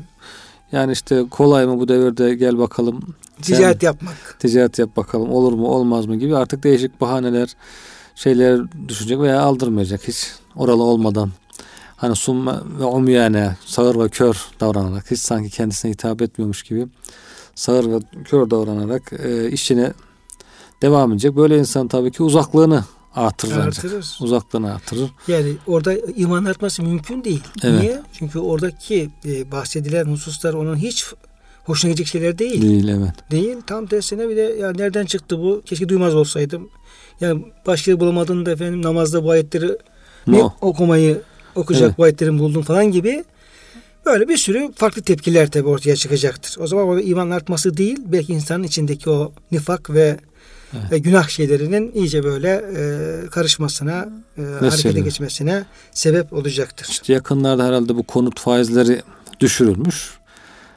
Yani 0.71 0.91
işte 0.91 1.23
kolay 1.31 1.65
mı 1.65 1.79
bu 1.79 1.87
devirde 1.87 2.35
gel 2.35 2.57
bakalım 2.57 3.15
sen 3.41 3.55
Ticaret 3.55 3.83
yapmak. 3.83 4.35
ticaret 4.39 4.79
yap 4.79 4.97
bakalım 4.97 5.31
olur 5.31 5.53
mu 5.53 5.67
olmaz 5.67 6.05
mı 6.05 6.15
gibi 6.15 6.37
artık 6.37 6.63
değişik 6.63 7.01
bahaneler 7.01 7.55
şeyler 8.15 8.61
düşünecek 8.87 9.19
veya 9.19 9.41
aldırmayacak 9.41 10.07
hiç 10.07 10.31
oralı 10.55 10.83
olmadan. 10.83 11.31
Hani 11.95 12.15
summa 12.15 12.63
ve 12.79 12.83
umyane 12.85 13.55
sağır 13.65 13.99
ve 13.99 14.09
kör 14.09 14.45
davranarak 14.59 15.11
hiç 15.11 15.19
sanki 15.19 15.49
kendisine 15.49 15.91
hitap 15.91 16.21
etmiyormuş 16.21 16.63
gibi 16.63 16.87
sağır 17.55 17.91
ve 17.91 17.99
kör 18.25 18.49
davranarak 18.49 19.13
e, 19.23 19.51
işine 19.51 19.93
devam 20.81 21.11
edecek. 21.11 21.35
Böyle 21.35 21.57
insan 21.57 21.87
tabii 21.87 22.11
ki 22.11 22.23
uzaklığını 22.23 22.83
artırır 23.15 23.51
ancak. 23.51 23.68
Artırır. 23.68 24.18
Uzaklığını 24.22 24.74
artırır. 24.74 25.10
Yani 25.27 25.53
orada 25.68 25.94
iman 26.15 26.46
artması 26.46 26.84
mümkün 26.84 27.24
değil. 27.24 27.44
Evet. 27.63 27.82
Niye? 27.82 28.01
Çünkü 28.13 28.39
oradaki 28.39 29.10
e, 29.25 29.51
bahsedilen 29.51 30.06
hususlar 30.06 30.53
onun 30.53 30.75
hiç 30.75 31.06
hoşuna 31.65 31.91
gidecek 31.91 32.08
şeyler 32.08 32.38
değil. 32.38 32.62
Değil 32.62 32.88
evet. 32.88 33.32
Değil. 33.32 33.58
Tam 33.68 33.86
tersine 33.86 34.30
bir 34.30 34.36
de 34.38 34.41
ya 34.41 34.72
nereden 34.72 35.06
çıktı 35.06 35.39
bu? 35.39 35.62
Keşke 35.65 35.89
duymaz 35.89 36.15
olsaydım. 36.15 36.70
Yani 37.22 37.46
başka 37.68 38.00
bulamadın 38.00 38.46
da 38.46 38.51
efendim 38.51 38.82
namazda 38.82 39.24
bu 39.24 39.32
ayetleri 39.32 39.77
ne 40.27 40.39
No. 40.39 40.53
okumayı 40.62 41.22
okuyacak 41.56 41.88
Evet. 41.88 41.98
bu 41.98 42.03
ayetleri 42.03 42.39
buldum 42.39 42.62
falan 42.62 42.91
gibi 42.91 43.24
böyle 44.06 44.27
bir 44.30 44.38
sürü 44.38 44.72
farklı 44.75 45.01
tepkiler 45.01 45.51
tabi 45.51 45.68
ortaya 45.68 45.96
çıkacaktır. 45.96 46.58
O 46.62 46.68
zaman 46.68 46.86
orada 46.88 47.01
iman 47.01 47.30
artması 47.30 47.77
değil 47.77 48.00
belki 48.06 48.34
insanın 48.34 48.63
içindeki 48.63 49.10
o 49.10 49.32
nifak 49.51 49.89
ve 49.89 50.18
Evet. 50.73 50.93
e, 50.93 50.97
günah 50.97 51.29
şeylerinin 51.29 51.91
iyice 51.91 52.23
böyle 52.23 52.49
e, 52.49 53.27
karışmasına, 53.29 54.09
e, 54.37 54.41
harekete 54.41 54.99
geçmesine 54.99 55.65
sebep 55.91 56.33
olacaktır. 56.33 56.87
İşte 56.89 57.13
yakınlarda 57.13 57.65
herhalde 57.65 57.95
bu 57.95 58.03
konut 58.03 58.39
faizleri 58.39 59.01
düşürülmüş. 59.39 60.11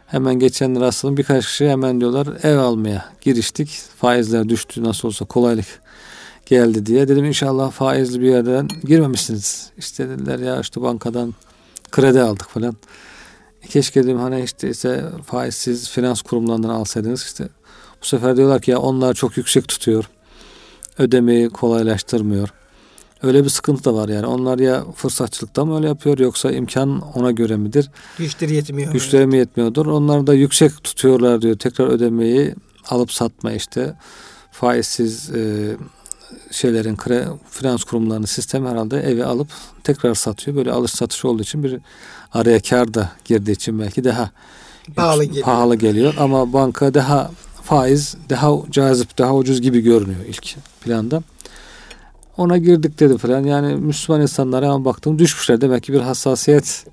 Hemen 0.06 0.34
geçenler 0.34 0.80
aslında 0.80 1.16
birkaç 1.16 1.46
kişi 1.46 1.68
hemen 1.68 2.00
diyorlar 2.00 2.28
ev 2.42 2.58
almaya 2.58 3.04
giriştik. 3.20 3.68
Faizler 3.96 4.48
düştü 4.48 4.82
nasıl 4.82 5.08
olsa 5.08 5.24
kolaylık 5.24 5.66
geldi 6.46 6.86
diye. 6.86 7.08
Dedim 7.08 7.24
inşallah 7.24 7.70
faizli 7.70 8.20
bir 8.20 8.28
yerden 8.28 8.68
girmemişsiniz. 8.84 9.70
İşte 9.78 10.08
dediler 10.08 10.38
ya 10.38 10.60
işte 10.60 10.82
bankadan 10.82 11.34
kredi 11.90 12.20
aldık 12.20 12.48
falan. 12.48 12.76
E 13.62 13.66
keşke 13.66 14.04
dedim 14.04 14.18
hani 14.18 14.42
işte 14.42 14.70
ise 14.70 15.04
faizsiz 15.26 15.90
finans 15.90 16.22
kurumlarından 16.22 16.68
alsaydınız 16.68 17.22
işte. 17.22 17.48
Bu 18.04 18.08
sefer 18.08 18.37
diyorlar 18.37 18.61
ki 18.61 18.70
ya 18.70 18.78
onlar 18.78 19.14
çok 19.14 19.37
yüksek 19.37 19.68
tutuyor. 19.68 20.04
Ödemeyi 20.99 21.49
kolaylaştırmıyor. 21.49 22.49
Öyle 23.23 23.44
bir 23.44 23.49
sıkıntı 23.49 23.84
da 23.84 23.94
var 23.94 24.08
yani. 24.08 24.26
Onlar 24.26 24.58
ya 24.58 24.84
fırsatçılıktan 24.96 25.68
mı 25.68 25.76
öyle 25.76 25.87
yapıyor 25.88 26.18
yoksa 26.18 26.50
imkan 26.50 27.00
ona 27.00 27.30
göre 27.30 27.56
midir? 27.56 27.90
Güçleri 28.18 28.54
yetmiyor. 28.54 28.92
Güçleri 28.92 29.26
mi 29.26 29.37
yetmiyordur? 29.37 29.87
Onlar 29.87 30.26
da 30.26 30.34
yüksek 30.34 30.84
tutuyorlar 30.84 31.42
diyor. 31.42 31.58
Tekrar 31.58 31.87
ödemeyi 31.87 32.54
alıp 32.88 33.12
satma 33.12 33.52
işte. 33.52 33.94
Faizsiz 34.52 35.30
e, 35.30 35.76
şeylerin 36.50 36.96
kre, 36.96 37.25
finans 37.50 37.84
kurumlarının 37.84 38.26
sistemi 38.26 38.68
herhalde 38.68 39.00
evi 39.00 39.25
alıp 39.25 39.49
tekrar 39.84 40.14
satıyor. 40.14 40.56
Böyle 40.56 40.73
alış 40.73 40.90
satış 40.90 41.25
olduğu 41.25 41.42
için 41.42 41.62
bir 41.64 41.78
araya 42.32 42.61
kar 42.61 42.94
da 42.94 43.12
girdiği 43.25 43.52
için 43.52 43.78
belki 43.78 44.04
daha 44.04 44.30
Pahalı 44.96 45.25
geliyor. 45.25 45.44
pahalı 45.44 45.76
geliyor. 45.76 46.14
Ama 46.18 46.52
banka 46.52 46.94
daha 46.94 47.30
faiz 47.64 48.16
daha 48.30 48.50
cazip, 48.71 49.18
daha 49.18 49.35
ucuz 49.35 49.61
gibi 49.61 49.80
görünüyor 49.80 50.21
ilk 50.28 50.56
planda. 50.80 51.23
Ona 52.37 52.59
girdik 52.59 53.00
dedi 53.00 53.18
falan. 53.18 53.44
Yani 53.44 53.75
Müslüman 53.75 54.23
insanlara 54.23 54.71
ama 54.71 54.85
baktım 54.85 55.18
düşmüşler. 55.18 55.61
Demek 55.61 55.83
ki 55.83 55.92
bir 55.92 56.00
hassasiyet 56.00 56.87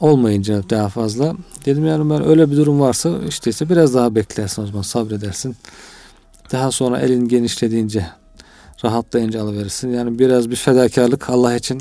olmayınca 0.00 0.62
daha 0.70 0.88
fazla. 0.88 1.34
Dedim 1.66 1.86
yani 1.86 2.10
ben 2.10 2.28
öyle 2.28 2.50
bir 2.50 2.56
durum 2.56 2.80
varsa 2.80 3.10
işte 3.28 3.50
ise 3.50 3.68
biraz 3.68 3.94
daha 3.94 4.14
beklersin 4.14 4.62
o 4.62 4.66
zaman 4.66 4.82
sabredersin. 4.82 5.56
Daha 6.52 6.70
sonra 6.70 6.98
elin 7.00 7.28
genişlediğince 7.28 8.06
rahatlayınca 8.84 9.42
alıverirsin. 9.42 9.88
Yani 9.88 10.18
biraz 10.18 10.50
bir 10.50 10.56
fedakarlık 10.56 11.30
Allah 11.30 11.56
için 11.56 11.80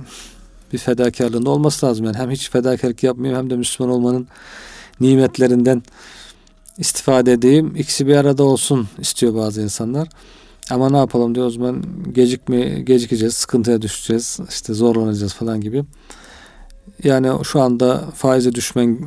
bir 0.73 0.77
fedakarlığında 0.77 1.49
olması 1.49 1.85
lazım. 1.85 2.05
Yani 2.05 2.17
hem 2.17 2.31
hiç 2.31 2.49
fedakarlık 2.49 3.03
yapmayayım 3.03 3.43
hem 3.43 3.49
de 3.49 3.55
Müslüman 3.55 3.93
olmanın 3.93 4.27
nimetlerinden 4.99 5.83
istifade 6.77 7.33
edeyim. 7.33 7.73
İkisi 7.75 8.07
bir 8.07 8.15
arada 8.15 8.43
olsun 8.43 8.87
istiyor 8.99 9.35
bazı 9.35 9.61
insanlar. 9.61 10.07
Ama 10.69 10.89
ne 10.89 10.97
yapalım 10.97 11.35
diyor 11.35 11.45
o 11.45 11.49
zaman 11.49 11.83
gecikme 12.11 12.61
gecikeceğiz, 12.61 13.33
sıkıntıya 13.33 13.81
düşeceğiz, 13.81 14.39
işte 14.49 14.73
zorlanacağız 14.73 15.33
falan 15.33 15.61
gibi. 15.61 15.83
Yani 17.03 17.45
şu 17.45 17.61
anda 17.61 18.03
faize 18.15 18.55
düşmen 18.55 18.99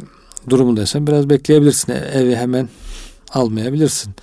durumundaysan 0.48 1.06
biraz 1.06 1.30
bekleyebilirsin. 1.30 1.92
E, 1.92 1.96
evi 1.96 2.36
hemen 2.36 2.68
almayabilirsin. 3.32 4.14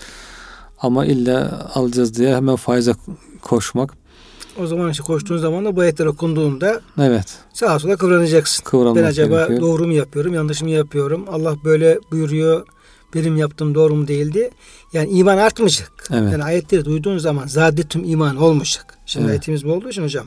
Ama 0.82 1.06
illa 1.06 1.70
alacağız 1.76 2.18
diye 2.18 2.36
hemen 2.36 2.56
faize 2.56 2.94
koşmak. 3.42 3.94
O 4.60 4.68
zaman 4.68 4.90
işte 4.92 5.04
koştuğun 5.04 5.38
zaman 5.38 5.66
da 5.66 5.76
bu 5.76 5.82
ayetler 5.82 6.06
okunduğunda 6.06 6.82
evet. 7.00 7.38
sağa 7.54 7.80
sola 7.80 7.96
kıvranacaksın. 7.96 8.64
Kıvranmak 8.64 9.04
ben 9.04 9.04
acaba 9.04 9.36
gerekiyor. 9.36 9.62
doğru 9.62 9.88
mu 9.88 9.94
yapıyorum, 9.94 10.34
yanlış 10.34 10.62
mı 10.62 10.70
yapıyorum? 10.70 11.26
Allah 11.32 11.56
böyle 11.64 12.00
buyuruyor, 12.12 12.68
benim 13.16 13.38
yaptığım 13.38 13.76
doğru 13.76 13.96
mu 13.96 14.08
değildi? 14.08 14.50
Yani 14.94 15.10
iman 15.10 15.38
artmayacak. 15.38 16.08
Evet. 16.12 16.32
Yani 16.32 16.44
ayetleri 16.44 16.86
duyduğun 16.86 17.18
zaman 17.18 17.48
zadetüm 17.48 18.04
iman 18.04 18.36
olmayacak. 18.36 18.98
Şimdi 19.06 19.24
Evet. 19.24 19.32
ayetimiz 19.32 19.66
bu 19.66 19.74
olduğu 19.74 19.90
için 19.90 20.04
hocam. 20.04 20.26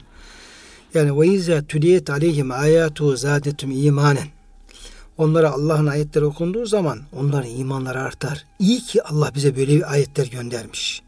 Yani 0.95 1.21
ve 1.21 1.27
izâ 1.27 1.63
tüliyet 1.63 2.11
aleyhim 2.11 2.51
âyâtu 2.51 3.17
zadetüm 3.17 3.71
imanen. 3.71 4.29
Onlara 5.19 5.51
Allah'ın 5.51 5.87
ayetleri 5.87 6.25
okunduğu 6.25 6.67
zaman 6.67 7.01
onların 7.13 7.51
imanları 7.51 8.01
artar. 8.01 8.45
İyi 8.59 8.81
ki 8.81 9.03
Allah 9.03 9.33
bize 9.35 9.57
böyle 9.57 9.77
bir 9.77 9.93
ayetler 9.93 10.27
göndermiş. 10.27 11.03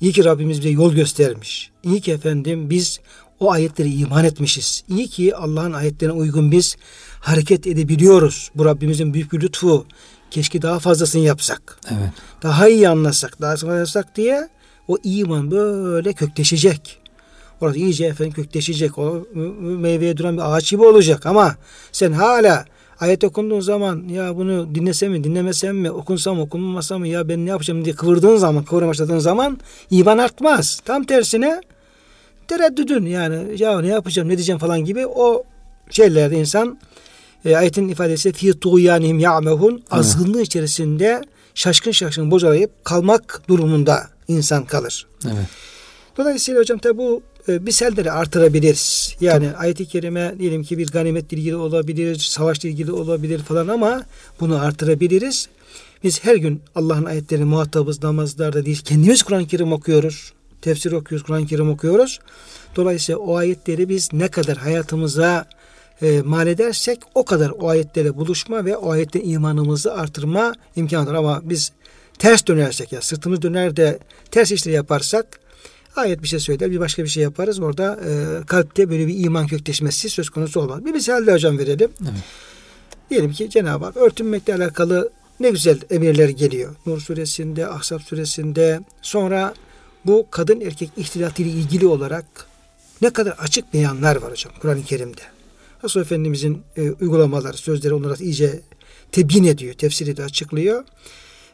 İyi 0.00 0.12
ki 0.12 0.24
Rabbimiz 0.24 0.58
bize 0.58 0.68
yol 0.68 0.94
göstermiş. 0.94 1.70
İyi 1.82 2.00
ki 2.00 2.12
efendim 2.12 2.70
biz 2.70 3.00
o 3.40 3.50
ayetleri 3.50 3.94
iman 3.94 4.24
etmişiz. 4.24 4.84
İyi 4.88 5.08
ki 5.08 5.36
Allah'ın 5.36 5.72
ayetlerine 5.72 6.14
uygun 6.14 6.52
biz 6.52 6.76
hareket 7.20 7.66
edebiliyoruz. 7.66 8.50
Bu 8.54 8.64
Rabbimizin 8.64 9.14
büyük 9.14 9.32
bir 9.32 9.40
lütfu. 9.40 9.86
Keşke 10.30 10.62
daha 10.62 10.78
fazlasını 10.78 11.22
yapsak. 11.22 11.78
Evet. 11.90 12.10
Daha 12.42 12.68
iyi 12.68 12.88
anlasak, 12.88 13.40
daha 13.40 13.50
fazla 13.50 13.76
yapsak 13.76 14.16
diye 14.16 14.48
o 14.88 14.96
iman 15.04 15.50
böyle 15.50 16.12
kökleşecek. 16.12 17.00
Orası 17.60 17.78
iyice 17.78 18.06
efendim 18.06 18.32
kökleşecek. 18.32 18.98
O 18.98 19.26
meyveye 19.60 20.16
duran 20.16 20.36
bir 20.36 20.56
ağaç 20.56 20.70
gibi 20.70 20.82
olacak 20.82 21.26
ama 21.26 21.56
sen 21.92 22.12
hala 22.12 22.64
ayet 23.00 23.24
okunduğun 23.24 23.60
zaman 23.60 24.08
ya 24.08 24.36
bunu 24.36 24.74
dinlesem 24.74 25.12
mi 25.12 25.24
dinlemesem 25.24 25.76
mi 25.76 25.90
okunsam 25.90 26.40
okunmasam 26.40 27.00
mı 27.00 27.08
ya 27.08 27.28
ben 27.28 27.46
ne 27.46 27.50
yapacağım 27.50 27.84
diye 27.84 27.94
kıvırdığın 27.94 28.36
zaman 28.36 28.64
kıvırmaya 28.64 28.88
başladığın 28.88 29.18
zaman 29.18 29.58
iman 29.90 30.18
artmaz. 30.18 30.80
Tam 30.84 31.04
tersine 31.04 31.60
tereddüdün 32.48 33.06
yani 33.06 33.62
ya 33.62 33.80
ne 33.80 33.88
yapacağım 33.88 34.28
ne 34.28 34.36
diyeceğim 34.36 34.58
falan 34.58 34.84
gibi 34.84 35.06
o 35.06 35.44
şeylerde 35.90 36.38
insan 36.38 36.78
e, 37.46 37.56
ayetin 37.56 37.88
ifadesi 37.88 38.32
fi 38.32 38.60
tuğyanihim 38.60 39.18
ya'mehun 39.18 39.82
azgınlığı 39.90 40.42
içerisinde 40.42 41.22
şaşkın 41.54 41.90
şaşkın 41.90 42.30
bocalayıp 42.30 42.84
kalmak 42.84 43.42
durumunda 43.48 44.08
insan 44.28 44.64
kalır. 44.64 45.06
Evet. 45.26 45.46
Dolayısıyla 46.16 46.60
hocam 46.60 46.78
tabi 46.78 46.98
bu 46.98 47.22
e, 47.48 47.52
misalleri 47.52 48.12
artırabiliriz. 48.12 49.16
Yani 49.20 49.50
ayet-i 49.56 49.86
kerime 49.86 50.34
diyelim 50.38 50.62
ki 50.62 50.78
bir 50.78 50.86
ganimetle 50.86 51.36
ilgili 51.36 51.56
olabilir, 51.56 52.16
savaşla 52.16 52.68
ilgili 52.68 52.92
olabilir 52.92 53.38
falan 53.38 53.68
ama 53.68 54.02
bunu 54.40 54.60
artırabiliriz. 54.60 55.48
Biz 56.04 56.24
her 56.24 56.36
gün 56.36 56.60
Allah'ın 56.74 57.04
ayetlerini 57.04 57.44
muhatabız 57.44 58.02
namazlarda 58.02 58.66
değil. 58.66 58.80
Kendimiz 58.84 59.22
Kur'an-ı 59.22 59.46
Kerim 59.46 59.72
okuyoruz. 59.72 60.32
Tefsir 60.62 60.92
okuyoruz, 60.92 61.26
Kur'an-ı 61.26 61.46
Kerim 61.46 61.70
okuyoruz. 61.70 62.20
Dolayısıyla 62.76 63.18
o 63.18 63.36
ayetleri 63.36 63.88
biz 63.88 64.12
ne 64.12 64.28
kadar 64.28 64.56
hayatımıza 64.56 65.46
e, 66.02 66.22
mal 66.22 66.46
edersek 66.46 67.00
o 67.14 67.24
kadar 67.24 67.50
o 67.50 67.68
ayetlerle 67.68 68.16
buluşma 68.16 68.64
ve 68.64 68.76
o 68.76 68.90
ayette 68.90 69.22
imanımızı 69.22 69.94
artırma 69.94 70.52
imkanı 70.76 71.06
var. 71.06 71.14
Ama 71.14 71.40
biz 71.44 71.72
ters 72.18 72.46
dönersek 72.46 72.92
ya 72.92 73.02
sırtımız 73.02 73.42
döner 73.42 73.76
de 73.76 73.98
ters 74.30 74.52
işleri 74.52 74.74
yaparsak 74.74 75.40
ayet 75.96 76.22
bir 76.22 76.28
şey 76.28 76.38
söyler 76.38 76.70
bir 76.70 76.80
başka 76.80 77.04
bir 77.04 77.08
şey 77.08 77.22
yaparız. 77.22 77.60
Orada 77.60 77.98
e, 78.08 78.44
kalpte 78.46 78.90
böyle 78.90 79.06
bir 79.06 79.24
iman 79.24 79.46
kökleşmesi 79.46 80.10
söz 80.10 80.30
konusu 80.30 80.60
olmaz. 80.60 80.84
Bir 80.84 80.92
misal 80.92 81.26
de 81.26 81.32
hocam 81.32 81.58
verelim. 81.58 81.90
Evet. 82.02 82.22
Diyelim 83.10 83.32
ki 83.32 83.50
Cenab-ı 83.50 83.84
Hak 83.84 83.96
örtünmekle 83.96 84.54
alakalı 84.54 85.10
ne 85.40 85.50
güzel 85.50 85.78
emirler 85.90 86.28
geliyor. 86.28 86.74
Nur 86.86 87.00
suresinde, 87.00 87.68
Ahzab 87.68 88.00
suresinde 88.00 88.80
sonra 89.02 89.54
bu 90.06 90.26
kadın 90.30 90.60
erkek 90.60 90.90
ihtilatı 90.96 91.42
ile 91.42 91.50
ilgili 91.50 91.86
olarak 91.86 92.24
ne 93.02 93.10
kadar 93.10 93.32
açık 93.32 93.74
beyanlar 93.74 94.16
var 94.16 94.30
hocam 94.30 94.52
Kur'an-ı 94.60 94.84
Kerim'de. 94.84 95.35
Resul 95.84 96.00
Efendimizin 96.00 96.62
e, 96.76 96.90
uygulamaları, 96.90 97.56
sözleri 97.56 97.94
onlara 97.94 98.14
iyice 98.14 98.60
tebyin 99.12 99.44
ediyor, 99.44 99.74
tefsir 99.74 100.06
ediyor, 100.06 100.28
açıklıyor. 100.28 100.84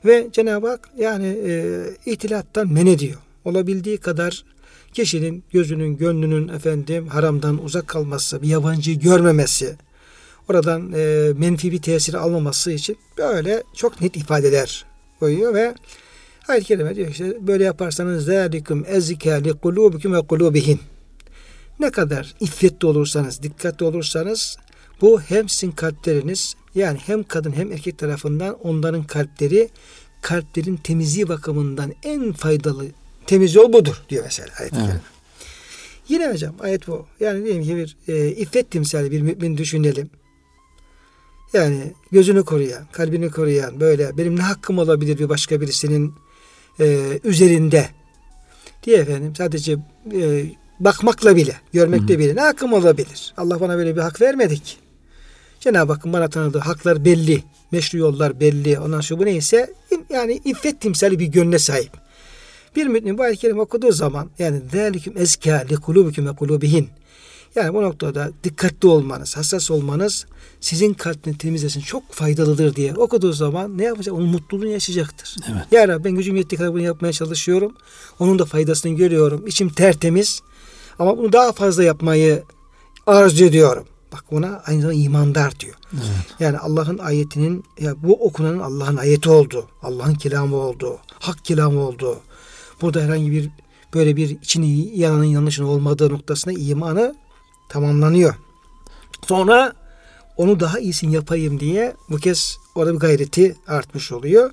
Ve 0.04 0.28
Cenab-ı 0.32 0.68
Hak 0.68 0.88
yani 0.98 1.38
e, 1.46 1.80
ihtilattan 2.06 2.72
men 2.72 2.86
ediyor. 2.86 3.18
Olabildiği 3.44 3.98
kadar 3.98 4.44
kişinin 4.92 5.44
gözünün, 5.52 5.96
gönlünün 5.96 6.48
efendim 6.48 7.06
haramdan 7.06 7.64
uzak 7.64 7.88
kalması, 7.88 8.42
bir 8.42 8.48
yabancıyı 8.48 9.00
görmemesi, 9.00 9.76
oradan 10.48 10.92
e, 10.92 11.32
menfi 11.36 11.72
bir 11.72 11.82
tesiri 11.82 12.18
almaması 12.18 12.72
için 12.72 12.96
böyle 13.18 13.62
çok 13.74 14.00
net 14.00 14.16
ifadeler 14.16 14.84
koyuyor 15.20 15.54
ve 15.54 15.74
ayet-i 16.48 16.66
kerime 16.66 16.96
diyor 16.96 17.08
işte 17.08 17.46
böyle 17.46 17.64
yaparsanız 17.64 18.24
zalikum 18.24 18.84
ezika 18.88 19.34
li 19.34 19.52
kulubikum 19.52 20.12
ve 20.12 20.20
kulubihin 20.26 20.80
ne 21.82 21.90
kadar 21.90 22.34
iffetli 22.40 22.86
olursanız, 22.86 23.42
dikkatli 23.42 23.84
olursanız 23.84 24.56
bu 25.00 25.20
hem 25.20 25.48
sizin 25.48 25.72
kalpleriniz 25.72 26.54
yani 26.74 26.98
hem 27.06 27.22
kadın 27.22 27.52
hem 27.52 27.72
erkek 27.72 27.98
tarafından 27.98 28.58
onların 28.62 29.04
kalpleri 29.04 29.68
kalplerin 30.20 30.76
temizliği 30.76 31.28
bakımından 31.28 31.92
en 32.02 32.32
faydalı 32.32 32.86
temiz 33.26 33.54
yol 33.54 33.72
budur 33.72 34.02
diyor 34.08 34.24
mesela 34.24 34.48
ayet-i 34.60 34.76
Evet. 34.76 35.00
Yine 36.08 36.32
hocam 36.32 36.54
ayet 36.60 36.88
bu. 36.88 37.06
Yani 37.20 37.44
diyelim 37.44 37.62
ki 37.62 37.76
bir 37.76 37.96
e, 38.08 38.28
iffet 38.28 38.70
timsali 38.70 39.10
bir 39.10 39.20
mümin 39.20 39.56
düşünelim. 39.56 40.10
Yani 41.52 41.92
gözünü 42.12 42.44
koruyan, 42.44 42.86
kalbini 42.92 43.30
koruyan 43.30 43.80
böyle 43.80 44.18
benim 44.18 44.36
ne 44.36 44.42
hakkım 44.42 44.78
olabilir 44.78 45.18
bir 45.18 45.28
başka 45.28 45.60
birisinin 45.60 46.14
e, 46.80 47.18
üzerinde 47.24 47.88
diye 48.82 48.96
efendim 48.96 49.36
sadece 49.36 49.76
e, 50.12 50.44
bakmakla 50.79 51.35
bile, 51.35 51.55
görmekle 51.73 52.13
Hı 52.13 52.17
hı. 52.17 52.19
bile 52.19 52.35
ne 52.35 52.41
hakkım 52.41 52.73
olabilir? 52.73 53.33
Allah 53.37 53.59
bana 53.59 53.77
böyle 53.77 53.95
bir 53.95 54.01
hak 54.01 54.21
vermedik. 54.21 54.77
Cenab-ı 55.59 55.93
Hakk'ın 55.93 56.13
bana 56.13 56.29
tanıdığı 56.29 56.59
haklar 56.59 57.05
belli, 57.05 57.43
meşru 57.71 57.97
yollar 57.97 58.39
belli. 58.39 58.79
Ondan 58.79 59.01
sonra 59.01 59.19
bu 59.19 59.25
neyse 59.25 59.73
yani 60.09 60.41
iffet 60.45 60.81
timsali 60.81 61.19
bir 61.19 61.25
gönle 61.25 61.59
sahip. 61.59 61.91
Bir 62.75 62.87
mümin 62.87 63.17
bu 63.17 63.23
ayet-i 63.23 63.41
kerime 63.41 63.61
okuduğu 63.61 63.91
zaman 63.91 64.29
yani 64.39 64.61
ذَٰلِكُمْ 64.73 65.13
اَزْكَى 65.13 65.67
لِقُلُوبِكُمْ 65.67 66.29
وَقُلُوبِهِنْ 66.29 66.85
Yani 67.55 67.73
bu 67.73 67.81
noktada 67.81 68.31
dikkatli 68.43 68.87
olmanız, 68.87 69.37
hassas 69.37 69.71
olmanız 69.71 70.25
sizin 70.61 70.93
kalbini 70.93 71.37
temizlesin. 71.37 71.81
Çok 71.81 72.13
faydalıdır 72.13 72.75
diye 72.75 72.93
okuduğu 72.93 73.33
zaman 73.33 73.77
ne 73.77 73.83
yapacak? 73.83 74.15
Onun 74.15 74.27
mutluluğunu 74.27 74.67
yaşayacaktır. 74.67 75.35
Evet. 75.51 75.61
Ya 75.71 75.87
Rabbi 75.87 76.03
ben 76.03 76.11
gücüm 76.11 76.35
yettiği 76.35 76.57
kadar 76.59 76.73
bunu 76.73 76.81
yapmaya 76.81 77.13
çalışıyorum. 77.13 77.75
Onun 78.19 78.39
da 78.39 78.45
faydasını 78.45 78.95
görüyorum. 78.95 79.47
İçim 79.47 79.69
tertemiz. 79.69 80.41
Ama 81.02 81.18
bunu 81.18 81.32
daha 81.32 81.52
fazla 81.52 81.82
yapmayı 81.82 82.42
arzu 83.06 83.44
ediyorum. 83.44 83.84
Bak 84.12 84.24
buna 84.30 84.62
aynı 84.66 84.80
zamanda 84.80 85.00
imandar 85.00 85.60
diyor. 85.60 85.74
Evet. 85.94 86.04
Yani 86.40 86.58
Allah'ın 86.58 86.98
ayetinin 86.98 87.64
ya 87.80 88.02
bu 88.02 88.26
okunanın 88.26 88.58
Allah'ın 88.58 88.96
ayeti 88.96 89.30
oldu. 89.30 89.68
Allah'ın 89.82 90.14
kelamı 90.14 90.56
oldu. 90.56 90.98
Hak 91.20 91.44
kelamı 91.44 91.80
oldu. 91.80 92.20
Burada 92.80 93.00
herhangi 93.00 93.30
bir 93.32 93.50
böyle 93.94 94.16
bir 94.16 94.30
içini 94.30 94.98
yananın 94.98 95.24
yanlışın 95.24 95.64
olmadığı 95.64 96.10
noktasına 96.10 96.52
imanı 96.52 97.14
tamamlanıyor. 97.68 98.34
Sonra 99.28 99.72
onu 100.36 100.60
daha 100.60 100.78
iyisini 100.78 101.14
yapayım 101.14 101.60
diye 101.60 101.96
bu 102.10 102.16
kez 102.16 102.58
orada 102.74 102.94
bir 102.94 102.98
gayreti 102.98 103.56
artmış 103.66 104.12
oluyor. 104.12 104.50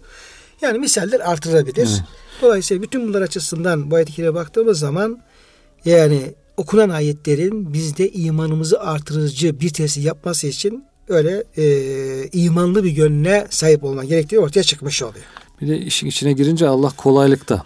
Yani 0.62 0.80
misaller 0.80 1.20
artırabilir. 1.20 1.88
Evet. 1.88 2.04
Dolayısıyla 2.42 2.84
bütün 2.84 3.08
bunlar 3.08 3.22
açısından 3.22 3.92
bu 3.92 3.96
ayet-i 3.96 4.14
kerime 4.14 4.34
baktığımız 4.34 4.80
zaman 4.80 5.20
yani 5.86 6.34
okunan 6.60 6.90
ayetlerin 6.90 7.74
bizde 7.74 8.12
imanımızı 8.12 8.80
artırıcı 8.80 9.60
bir 9.60 9.70
tesir 9.70 10.02
yapması 10.02 10.48
için 10.48 10.84
öyle 11.08 11.44
e, 11.58 12.28
imanlı 12.34 12.84
bir 12.84 12.92
gönlüne 12.92 13.48
sahip 13.50 13.84
olma 13.84 14.04
gerektiği 14.04 14.40
ortaya 14.40 14.64
çıkmış 14.64 15.04
oluyor. 15.04 15.26
Bir 15.62 15.68
de 15.68 15.78
işin 15.78 16.08
içine 16.08 16.34
girince 16.34 16.68
Allah 16.68 16.92
kolaylık 16.98 17.50
da 17.50 17.64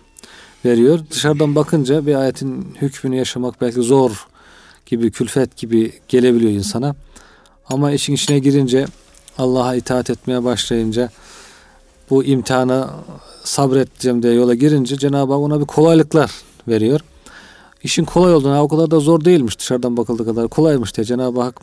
veriyor. 0.65 0.99
Dışarıdan 1.11 1.55
bakınca 1.55 2.05
bir 2.05 2.15
ayetin 2.15 2.75
hükmünü 2.81 3.15
yaşamak 3.15 3.61
belki 3.61 3.81
zor 3.81 4.27
gibi, 4.85 5.11
külfet 5.11 5.57
gibi 5.57 5.91
gelebiliyor 6.07 6.51
insana. 6.51 6.95
Ama 7.69 7.91
işin 7.91 8.13
içine 8.13 8.39
girince 8.39 8.85
Allah'a 9.37 9.75
itaat 9.75 10.09
etmeye 10.09 10.43
başlayınca 10.43 11.09
bu 12.09 12.23
imtihana 12.23 12.93
sabredeceğim 13.43 14.23
diye 14.23 14.33
yola 14.33 14.53
girince 14.53 14.97
Cenab-ı 14.97 15.33
Hak 15.33 15.41
ona 15.41 15.59
bir 15.59 15.65
kolaylıklar 15.65 16.31
veriyor. 16.67 16.99
İşin 17.83 18.05
kolay 18.05 18.33
olduğunu, 18.33 18.59
o 18.59 18.67
kadar 18.67 18.91
da 18.91 18.99
zor 18.99 19.25
değilmiş 19.25 19.59
dışarıdan 19.59 19.97
bakıldığı 19.97 20.25
kadar 20.25 20.47
kolaymış 20.47 20.95
diye 20.95 21.05
Cenab-ı 21.05 21.41
Hak 21.41 21.61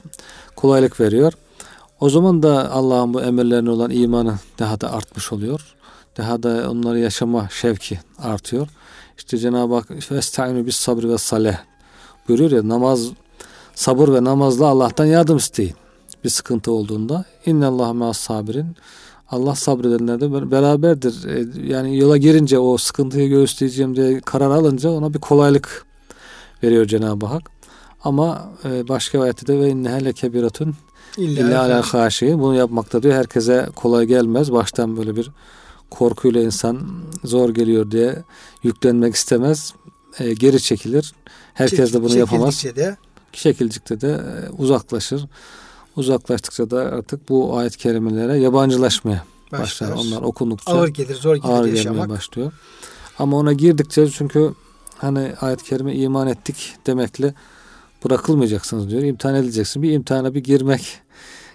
kolaylık 0.56 1.00
veriyor. 1.00 1.32
O 2.00 2.10
zaman 2.10 2.42
da 2.42 2.72
Allah'ın 2.72 3.14
bu 3.14 3.20
emirlerine 3.20 3.70
olan 3.70 3.90
imanı 3.90 4.34
daha 4.58 4.80
da 4.80 4.92
artmış 4.92 5.32
oluyor. 5.32 5.74
Daha 6.16 6.42
da 6.42 6.70
onları 6.70 6.98
yaşama 6.98 7.48
şevki 7.48 7.98
artıyor. 8.18 8.68
İşte 9.18 9.38
Cenab-ı 9.38 9.74
Hak 9.74 9.88
"Festa'inu 10.00 10.66
bis 10.66 10.76
sabri 10.76 11.08
ve 11.08 11.18
saleh" 11.18 11.56
buyuruyor 12.28 12.50
ya 12.50 12.68
namaz 12.68 13.06
sabır 13.74 14.08
ve 14.08 14.24
namazla 14.24 14.66
Allah'tan 14.66 15.04
yardım 15.04 15.36
isteyin. 15.36 15.74
Bir 16.24 16.28
sıkıntı 16.28 16.72
olduğunda 16.72 17.24
inna 17.46 17.68
Allah 17.68 17.92
ma'as 17.92 18.18
sabirin 18.18 18.76
Allah 19.30 19.54
sabredenlerle 19.54 20.50
beraberdir. 20.50 21.28
E, 21.28 21.46
yani 21.72 21.98
yola 21.98 22.16
girince 22.16 22.58
o 22.58 22.76
sıkıntıyı 22.76 23.28
göğüsleyeceğim 23.28 23.96
diye 23.96 24.20
karar 24.20 24.50
alınca 24.50 24.90
ona 24.90 25.14
bir 25.14 25.18
kolaylık 25.18 25.89
veriyor 26.62 26.86
Cenab-ı 26.86 27.26
Hak. 27.26 27.50
Ama 28.04 28.52
e, 28.64 28.88
başka 28.88 29.20
ayette 29.20 29.46
de 29.46 29.58
ve 29.60 29.68
innehe 29.68 30.04
lekebiratun 30.04 30.74
illa 31.16 31.62
ala 31.62 31.82
haşi. 31.82 32.38
Bunu 32.38 32.54
yapmakta 32.54 33.02
diyor 33.02 33.14
herkese 33.14 33.68
kolay 33.76 34.06
gelmez. 34.06 34.52
Baştan 34.52 34.96
böyle 34.96 35.16
bir 35.16 35.30
korkuyla 35.90 36.42
insan 36.42 36.80
zor 37.24 37.50
geliyor 37.50 37.90
diye 37.90 38.24
yüklenmek 38.62 39.14
istemez. 39.14 39.74
E, 40.18 40.34
geri 40.34 40.62
çekilir. 40.62 41.12
Herkes 41.54 41.94
de 41.94 42.02
bunu 42.02 42.18
yapamaz. 42.18 42.64
De. 42.76 42.96
Çekildikçe 43.32 44.00
de 44.00 44.20
uzaklaşır. 44.58 45.26
Uzaklaştıkça 45.96 46.70
da 46.70 46.78
artık 46.78 47.28
bu 47.28 47.56
ayet 47.56 47.76
kerimelere 47.76 48.38
yabancılaşmaya 48.38 49.24
başlar. 49.52 49.62
başlar. 49.62 49.92
Onlar 49.92 50.22
okundukça 50.22 50.72
ağır 50.72 50.88
gelir, 50.88 51.14
zor 51.14 51.36
gelir 51.36 51.48
ağır 51.48 51.66
gelmeye 51.66 52.08
başlıyor. 52.08 52.52
Ama 53.18 53.36
ona 53.36 53.52
girdikçe 53.52 54.10
çünkü 54.10 54.54
hani 55.00 55.32
ayet-i 55.40 55.64
kerime 55.64 55.94
iman 55.94 56.28
ettik 56.28 56.74
demekle 56.86 57.34
bırakılmayacaksınız 58.04 58.90
diyor. 58.90 59.02
İmtihan 59.02 59.34
edileceksin. 59.34 59.82
Bir 59.82 59.92
imtihana 59.92 60.34
bir 60.34 60.44
girmek 60.44 61.00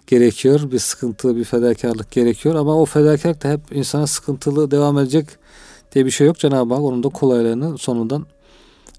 gerekiyor. 0.08 0.72
Bir 0.72 0.80
sıkıntı, 0.80 1.36
bir 1.36 1.44
fedakarlık 1.44 2.12
gerekiyor. 2.12 2.56
Ama 2.56 2.82
o 2.82 2.86
fedakarlık 2.86 3.44
da 3.44 3.52
hep 3.52 3.62
insana 3.72 4.08
sıkıntılı 4.08 4.72
devam 4.72 5.00
edecek 5.00 5.28
diye 5.92 6.06
bir 6.06 6.12
şey 6.12 6.28
yok. 6.28 6.40
Cenab-ı 6.40 6.74
Hak 6.74 6.84
onun 6.84 7.04
da 7.04 7.10
kolaylığını 7.10 7.78
sonundan 7.78 8.26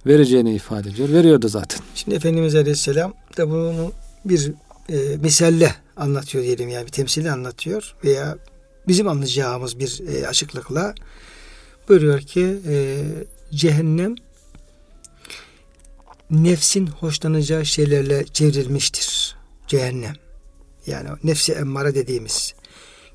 vereceğini 0.07 0.55
ifade 0.55 0.89
ediyor. 0.89 1.09
Veriyor 1.09 1.43
da 1.43 1.49
zaten. 1.49 1.81
Şimdi 1.95 2.17
Efendimiz 2.17 2.55
Aleyhisselam 2.55 3.15
da 3.37 3.51
bunu 3.51 3.93
bir 4.25 4.53
e, 4.89 5.17
misalle 5.17 5.75
anlatıyor 5.97 6.45
diyelim 6.45 6.69
yani 6.69 6.87
bir 6.87 6.93
temsili 6.93 7.31
anlatıyor 7.31 7.95
veya 8.05 8.39
bizim 8.89 9.09
anlayacağımız 9.09 9.79
bir 9.79 10.03
e, 10.09 10.27
açıklıkla 10.27 10.95
buyuruyor 11.89 12.21
ki 12.21 12.59
e, 12.69 13.05
cehennem 13.55 14.15
nefsin 16.31 16.87
hoşlanacağı 16.87 17.67
şeylerle 17.67 18.25
çevrilmiştir. 18.25 19.37
Cehennem. 19.69 20.15
Yani 20.87 21.09
nefsi 21.25 21.53
emmare 21.53 21.95
dediğimiz 21.95 22.55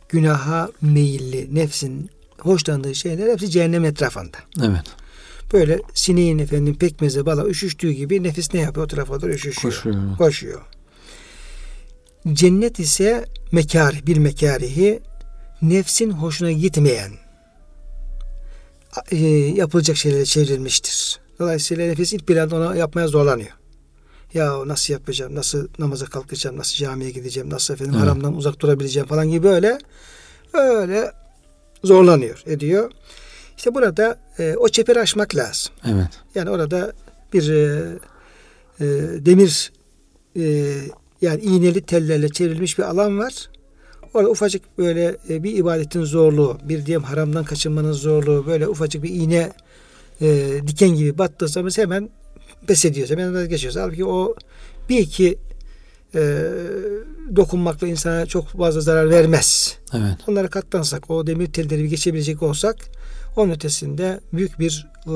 günaha 0.10 0.70
meyilli 0.82 1.56
nefsin 1.56 2.10
hoşlandığı 2.40 2.96
şeyler 2.96 3.32
hepsi 3.32 3.50
cehennem 3.50 3.86
etrafında. 3.86 4.38
Evet. 4.64 4.86
Böyle 5.54 5.80
sineğin 5.94 6.40
efendim 6.40 6.76
pekmeze 6.76 7.26
bala 7.26 7.48
üşüştüğü 7.48 7.92
gibi 7.92 8.24
nefis 8.24 8.54
ne 8.54 8.60
yapıyor? 8.60 8.86
O 8.86 8.88
tarafa 8.88 9.22
doğru 9.22 9.32
üşüşüyor. 9.32 9.74
Koşuyor. 9.74 10.18
Koşuyor. 10.18 10.62
Cennet 12.34 12.80
ise 12.80 13.26
mekari, 13.52 14.08
bir 14.08 14.18
mekarihi 14.18 15.00
nefsin 15.62 16.12
hoşuna 16.12 16.52
gitmeyen 16.52 17.12
e, 19.12 19.18
yapılacak 19.28 19.98
şeylere 19.98 20.26
çevrilmiştir. 20.26 21.21
Dolayısıyla 21.42 21.88
nefis 21.88 22.14
ilk 22.14 22.28
planda 22.28 22.56
ona 22.56 22.76
yapmaya 22.76 23.08
zorlanıyor. 23.08 23.50
Ya 24.34 24.68
nasıl 24.68 24.94
yapacağım, 24.94 25.36
nasıl 25.36 25.68
namaza 25.80 26.06
kalkacağım, 26.06 26.58
nasıl 26.58 26.76
camiye 26.76 27.12
gideceğim, 27.12 27.50
nasıl 27.50 27.74
efendim 27.74 27.94
evet. 27.96 28.04
haramdan 28.04 28.36
uzak 28.36 28.60
durabileceğim 28.60 29.08
falan 29.08 29.30
gibi 29.30 29.44
böyle 29.44 29.78
öyle 30.54 31.12
zorlanıyor, 31.84 32.44
ediyor. 32.46 32.92
İşte 33.58 33.76
burada 33.76 34.20
e, 34.40 34.56
o 34.58 34.70
çeperi 34.70 35.00
aşmak 35.00 35.36
lazım. 35.36 35.74
Evet. 35.86 36.10
Yani 36.36 36.50
orada 36.50 36.94
bir 37.34 37.50
e, 37.50 37.86
e, 38.80 38.86
demir 39.26 39.72
e, 40.36 40.76
yani 41.22 41.42
iğneli 41.42 41.82
tellerle 41.82 42.30
çevrilmiş 42.30 42.78
bir 42.78 42.84
alan 42.84 43.20
var. 43.20 43.50
Orada 44.14 44.30
ufacık 44.30 44.78
böyle 44.78 45.18
e, 45.30 45.44
bir 45.44 45.58
ibadetin 45.58 46.04
zorluğu, 46.04 46.58
bir 46.64 46.86
diyelim 46.86 47.04
haramdan 47.04 47.46
kaçınmanın 47.46 47.94
zorluğu, 47.94 48.48
böyle 48.48 48.68
ufacık 48.68 49.04
bir 49.04 49.10
iğne 49.10 49.52
e, 50.22 50.60
diken 50.68 50.90
gibi 50.90 51.18
battığı 51.18 51.48
zaman 51.48 51.70
hemen 51.76 52.10
pes 52.68 52.86
ediyoruz, 52.86 53.12
hemen 53.12 53.36
vazgeçiyoruz. 53.36 53.80
Halbuki 53.80 54.06
o 54.06 54.36
bir 54.90 54.98
iki 54.98 55.38
e, 56.16 56.50
dokunmakla 57.36 57.88
insana 57.88 58.26
çok 58.26 58.48
fazla 58.48 58.82
zarar 58.82 59.10
vermez. 59.10 59.78
Evet. 59.94 60.18
Onları 60.28 60.50
katlansak, 60.50 61.10
o 61.10 61.28
demir 61.28 61.48
telleri 61.48 61.90
geçebilecek 61.90 62.44
olsak, 62.44 62.76
onun 63.36 63.52
ötesinde 63.52 64.20
büyük 64.34 64.60
bir 64.60 64.88
e, 65.08 65.16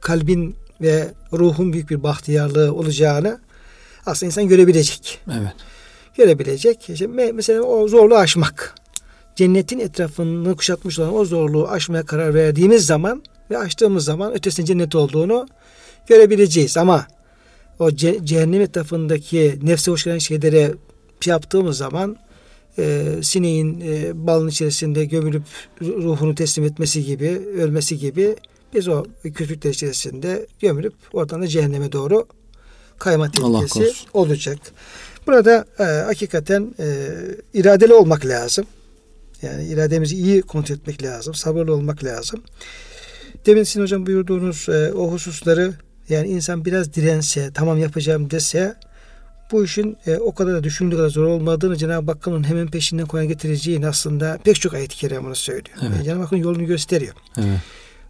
kalbin 0.00 0.56
ve 0.80 1.08
ruhun 1.32 1.72
büyük 1.72 1.90
bir 1.90 2.02
bahtiyarlığı 2.02 2.74
olacağını 2.74 3.40
aslında 4.06 4.26
insan 4.26 4.48
görebilecek. 4.48 5.20
Evet. 5.28 5.52
Görebilecek. 6.16 6.90
İşte 6.90 7.06
mesela 7.06 7.62
o 7.62 7.88
zorluğu 7.88 8.16
aşmak. 8.16 8.74
Cennetin 9.36 9.78
etrafını 9.78 10.56
kuşatmış 10.56 10.98
olan 10.98 11.14
o 11.14 11.24
zorluğu 11.24 11.68
aşmaya 11.68 12.06
karar 12.06 12.34
verdiğimiz 12.34 12.86
zaman 12.86 13.22
ve 13.54 13.58
açtığımız 13.58 14.04
zaman 14.04 14.34
ötesinde 14.34 14.66
cennet 14.66 14.94
olduğunu 14.94 15.46
görebileceğiz. 16.06 16.76
Ama 16.76 17.06
o 17.78 17.90
ce- 17.90 18.24
cehennem 18.26 18.60
etrafındaki 18.60 19.58
nefse 19.62 19.90
hoş 19.90 20.04
gelen 20.04 20.18
şeylere 20.18 20.74
şey 21.20 21.30
yaptığımız 21.30 21.76
zaman 21.76 22.16
e, 22.78 23.04
sineğin 23.22 23.80
e, 23.80 24.26
balın 24.26 24.48
içerisinde 24.48 25.04
gömülüp 25.04 25.42
ruhunu 25.80 26.34
teslim 26.34 26.64
etmesi 26.64 27.04
gibi, 27.04 27.42
ölmesi 27.58 27.98
gibi 27.98 28.36
biz 28.74 28.88
o 28.88 29.04
kötülükler 29.22 29.70
içerisinde 29.70 30.46
gömülüp 30.60 30.94
oradan 31.12 31.42
da 31.42 31.48
cehenneme 31.48 31.92
doğru 31.92 32.26
kayma 32.98 33.30
tehlikesi 33.30 34.06
olacak. 34.12 34.58
Burada 35.26 35.64
e, 35.78 35.82
hakikaten 35.84 36.74
e, 36.78 37.08
iradeli 37.54 37.94
olmak 37.94 38.26
lazım. 38.26 38.66
Yani 39.42 39.66
irademizi 39.66 40.16
iyi 40.16 40.42
kontrol 40.42 40.76
etmek 40.76 41.02
lazım. 41.02 41.34
Sabırlı 41.34 41.74
olmak 41.74 42.04
lazım. 42.04 42.42
Demin 43.46 43.62
sizin 43.62 43.82
hocam 43.82 44.06
buyurduğunuz 44.06 44.68
e, 44.68 44.92
o 44.92 45.12
hususları 45.12 45.72
yani 46.08 46.28
insan 46.28 46.64
biraz 46.64 46.94
dirense, 46.94 47.50
tamam 47.54 47.78
yapacağım 47.78 48.30
dese 48.30 48.74
bu 49.52 49.64
işin 49.64 49.96
e, 50.06 50.16
o 50.16 50.34
kadar 50.34 50.54
da 50.54 50.64
düşündüğü 50.64 50.96
kadar 50.96 51.08
zor 51.08 51.24
olmadığını 51.24 51.76
Cenab-ı 51.76 52.10
Hakk'ın 52.12 52.44
hemen 52.44 52.66
peşinden 52.66 53.06
koyan 53.06 53.28
getireceğini 53.28 53.86
aslında 53.86 54.38
pek 54.44 54.60
çok 54.60 54.74
ayet-i 54.74 54.96
kerime 54.96 55.24
bunu 55.24 55.34
söylüyor. 55.34 55.76
Evet. 55.80 55.90
Yani 55.94 56.04
Cenab-ı 56.04 56.22
Hakk'ın 56.22 56.36
yolunu 56.36 56.66
gösteriyor. 56.66 57.14
Evet. 57.38 57.58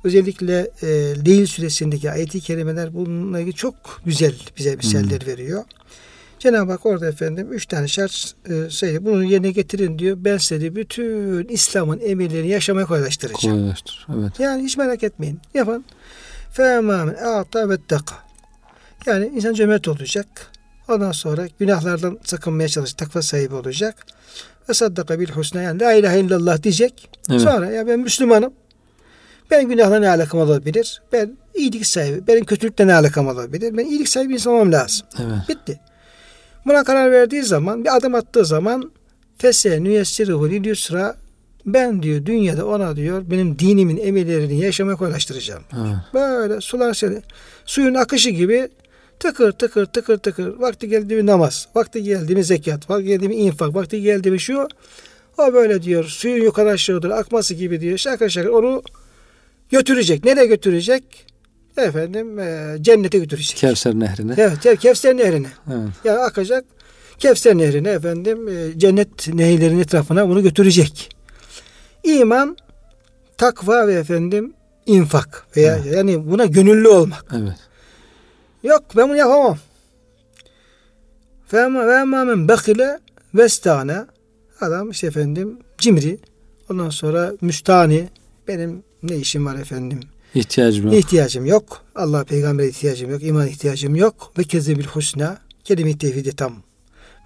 Özellikle 0.05 0.70
e, 0.83 0.87
Leyl 1.27 1.47
süresindeki 1.47 2.11
ayet-i 2.11 2.40
kerimeler 2.40 2.94
bununla 2.94 3.40
ilgili 3.40 3.55
çok 3.55 3.75
güzel 4.07 4.35
bize 4.59 4.77
misaller 4.77 5.20
hmm. 5.20 5.29
veriyor. 5.29 5.64
Cenab-ı 6.44 6.72
Hak 6.72 6.87
orada 6.87 7.07
efendim 7.07 7.52
üç 7.52 7.66
tane 7.66 7.88
şart 7.88 8.35
e. 8.83 9.04
Bunu 9.04 9.24
yerine 9.24 9.50
getirin 9.50 9.98
diyor. 9.98 10.16
Ben 10.20 10.37
size 10.37 10.74
bütün 10.74 11.48
İslam'ın 11.48 12.00
emirlerini 12.00 12.48
yaşamaya 12.48 12.87
kolaylaştıracağım. 12.87 13.57
Kolaylaştır. 13.57 14.07
Evet. 14.18 14.40
Yani 14.40 14.62
hiç 14.62 14.76
merak 14.76 15.02
etmeyin. 15.02 15.40
Yapın. 15.54 15.85
Femamen 16.52 17.14
a'ta 17.14 17.68
ve 17.68 17.76
taka. 17.88 18.14
Yani 19.07 19.26
insan 19.26 19.54
cömert 19.54 19.88
olacak. 19.88 20.26
Ondan 20.88 21.12
sonra 21.12 21.46
günahlardan 21.59 22.18
sakınmaya 22.24 22.68
çalışacak. 22.68 22.98
Takva 22.98 23.22
sahibi 23.22 23.54
olacak. 23.54 23.96
Ve 24.68 24.74
saddaka 24.74 25.20
bil 25.20 25.28
husna 25.28 25.62
yani 25.62 25.80
la 25.80 25.92
ilahe 25.92 26.20
illallah 26.20 26.62
diyecek. 26.62 27.11
Evet. 27.30 27.40
Sonra 27.40 27.70
ya 27.70 27.87
ben 27.87 28.00
Müslümanım. 28.00 28.52
Ben 29.50 29.68
günahla 29.68 29.98
ne 29.98 30.09
alakam 30.09 30.40
olabilir? 30.40 31.02
Ben 31.12 31.37
iyilik 31.54 31.87
sahibi. 31.87 32.26
Benim 32.26 32.44
kötülükle 32.44 32.87
ne 32.87 32.94
alakam 32.94 33.28
olabilir? 33.28 33.76
Ben 33.76 33.85
iyilik 33.85 34.09
sahibi 34.09 34.33
insan 34.33 34.52
olmam 34.52 34.72
lazım. 34.72 35.07
Evet. 35.18 35.48
Bitti. 35.48 35.80
Buna 36.66 36.85
karar 36.85 37.12
verdiği 37.12 37.42
zaman, 37.42 37.85
bir 37.85 37.96
adım 37.96 38.14
attığı 38.14 38.44
zaman 38.44 38.92
fese 39.38 39.85
nüyessiruhu 39.85 40.50
lil 40.50 40.64
yusra 40.64 41.16
ben 41.66 42.03
diyor 42.03 42.27
dünyada 42.27 42.66
ona 42.66 42.96
diyor 42.96 43.24
benim 43.31 43.59
dinimin 43.59 43.96
emirlerini 43.96 44.61
yaşamaya 44.61 44.96
kolaylaştıracağım. 44.96 45.62
Böyle 46.14 46.61
sular 46.61 46.94
seni 46.94 47.22
suyun 47.66 47.94
akışı 47.94 48.31
gibi 48.31 48.68
tıkır 49.20 49.53
tıkır 49.53 49.87
tıkır 49.87 50.18
tıkır 50.18 50.57
vakti 50.59 50.88
geldi 50.88 51.16
mi 51.16 51.27
namaz, 51.27 51.68
vakti 51.74 52.03
geldi 52.03 52.35
mi 52.37 52.44
zekat, 52.44 52.90
vakti 52.90 53.05
geldi 53.05 53.29
mi 53.29 53.35
infak, 53.35 53.74
vakti 53.74 54.03
geldi 54.03 54.31
mi 54.31 54.40
şu 54.40 54.68
o 55.38 55.53
böyle 55.53 55.83
diyor 55.83 56.05
suyun 56.05 56.44
yukarı 56.44 56.70
aşağı 56.70 57.03
doğru 57.03 57.14
akması 57.14 57.55
gibi 57.55 57.81
diyor 57.81 57.98
şakır 57.98 58.31
şakır 58.31 58.48
onu 58.48 58.83
götürecek. 59.70 60.24
Nereye 60.24 60.46
götürecek? 60.46 61.27
Efendim 61.76 62.38
e, 62.38 62.76
cennete 62.80 63.18
götürecek. 63.18 63.56
Kevser 63.56 63.94
nehrine. 63.94 64.34
Evet, 64.37 64.80
Kevser 64.80 65.16
nehrine. 65.16 65.48
Evet. 65.68 65.88
Yani 66.04 66.18
akacak 66.18 66.64
Kevser 67.18 67.58
nehrine 67.58 67.88
efendim 67.88 68.48
e, 68.48 68.78
cennet 68.78 69.28
nehirlerinin 69.28 69.80
etrafına 69.80 70.28
bunu 70.28 70.42
götürecek. 70.42 71.16
İman, 72.04 72.56
takva 73.37 73.87
ve 73.87 73.94
efendim 73.94 74.54
infak 74.87 75.46
veya 75.56 75.76
evet. 75.76 75.94
yani 75.94 76.30
buna 76.30 76.44
gönüllü 76.44 76.88
olmak. 76.88 77.24
Evet. 77.32 77.58
Yok 78.62 78.82
ben 78.96 79.08
bunu 79.08 79.16
yapamam. 79.16 79.58
Fema 81.46 81.87
ve 81.87 82.04
men 82.04 82.48
bekile 82.48 82.98
vestane 83.34 84.04
adam 84.60 84.90
işte 84.90 85.06
efendim 85.06 85.58
cimri 85.78 86.18
ondan 86.70 86.90
sonra 86.90 87.32
müstani 87.40 88.08
benim 88.48 88.82
ne 89.02 89.16
işim 89.16 89.46
var 89.46 89.54
efendim 89.54 90.00
İhtiyacım 90.35 90.85
yok. 90.87 90.94
İhtiyacım 90.94 91.47
yok. 91.47 91.83
Allah 91.97 92.25
peygambere 92.25 92.68
ihtiyacım 92.68 93.11
yok. 93.11 93.23
iman 93.23 93.47
ihtiyacım 93.49 93.97
yok. 93.97 94.33
Ve 94.38 94.44
kezebil 94.44 94.85
husna. 94.85 95.38
Kelime-i 95.64 95.99
tevhidi 95.99 96.37
tam 96.37 96.62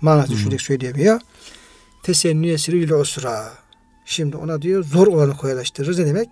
mana 0.00 0.26
düşünerek 0.26 0.60
söyleyemiyor. 0.60 1.20
Tesennü 2.02 2.50
esirül 2.50 2.90
usra. 2.90 3.52
Şimdi 4.06 4.36
ona 4.36 4.62
diyor 4.62 4.84
zor 4.84 5.06
olanı 5.06 5.36
kolaylaştırırız. 5.36 5.98
Ne 5.98 6.06
demek? 6.06 6.28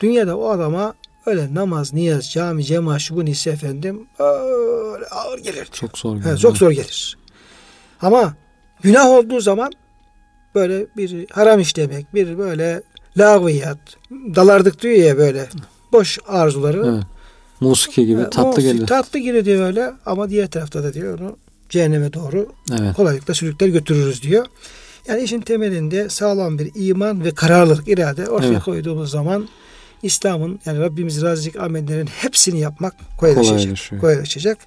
Dünyada 0.00 0.36
o 0.36 0.48
adama 0.50 0.94
öyle 1.26 1.54
namaz, 1.54 1.92
niyaz, 1.92 2.30
cami, 2.30 2.64
cemaat, 2.64 3.00
şu 3.00 3.16
bu 3.16 3.24
neyse 3.24 3.50
efendim 3.50 4.06
öyle 4.18 5.06
ağır 5.06 5.38
gelir. 5.38 5.54
diyor. 5.54 5.66
Çok 5.66 5.98
zor. 5.98 6.16
He, 6.16 6.18
geliyor. 6.18 6.38
çok 6.38 6.56
zor 6.56 6.70
gelir. 6.70 7.18
Ama 8.02 8.34
günah 8.82 9.06
olduğu 9.06 9.40
zaman 9.40 9.72
böyle 10.54 10.86
bir 10.96 11.30
haram 11.30 11.60
işlemek, 11.60 12.14
bir 12.14 12.38
böyle 12.38 12.82
lağviyat, 13.16 13.78
dalardık 14.10 14.82
diyor 14.82 14.94
ya 14.94 15.18
böyle 15.18 15.48
boş 15.92 16.18
arzuları. 16.28 16.86
Evet. 16.94 17.04
Musiki 17.60 18.06
gibi 18.06 18.22
tatlı 18.22 18.46
musik, 18.46 18.64
geliyor. 18.64 18.86
Tatlı 18.86 19.18
geliyor 19.18 19.44
diyor 19.44 19.66
öyle 19.66 19.92
ama 20.06 20.30
diğer 20.30 20.50
tarafta 20.50 20.82
da 20.82 20.94
diyor 20.94 21.18
onu 21.18 21.36
cehenneme 21.68 22.12
doğru 22.12 22.52
Evet. 22.80 22.96
kolaylıkla 22.96 23.34
sürükler 23.34 23.68
götürürüz 23.68 24.22
diyor. 24.22 24.46
Yani 25.08 25.22
işin 25.22 25.40
temelinde 25.40 26.08
sağlam 26.08 26.58
bir 26.58 26.70
iman 26.74 27.24
ve 27.24 27.30
kararlılık, 27.30 27.88
irade 27.88 28.28
ortaya 28.28 28.52
Evet. 28.52 28.62
koyduğumuz 28.62 29.10
zaman 29.10 29.48
İslam'ın 30.02 30.60
yani 30.66 30.80
Rabbimiz 30.80 31.22
razıcık 31.22 31.56
amellerin 31.56 32.06
hepsini 32.06 32.60
yapmak 32.60 32.94
kolaylaşacak. 33.18 34.00
Kolaylaşacak. 34.00 34.58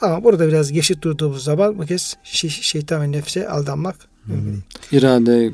Ama 0.00 0.24
burada 0.24 0.48
biraz 0.48 0.72
geçit 0.72 1.02
durduğumuz 1.02 1.44
zaman 1.44 1.78
bu 1.78 1.86
kez 1.86 2.16
şey, 2.22 2.50
şeytan 2.50 3.02
ve 3.02 3.12
nefse 3.12 3.48
aldanmak 3.48 3.96
mümkün 4.26 4.46
değil. 4.46 4.62
İrade 4.92 5.52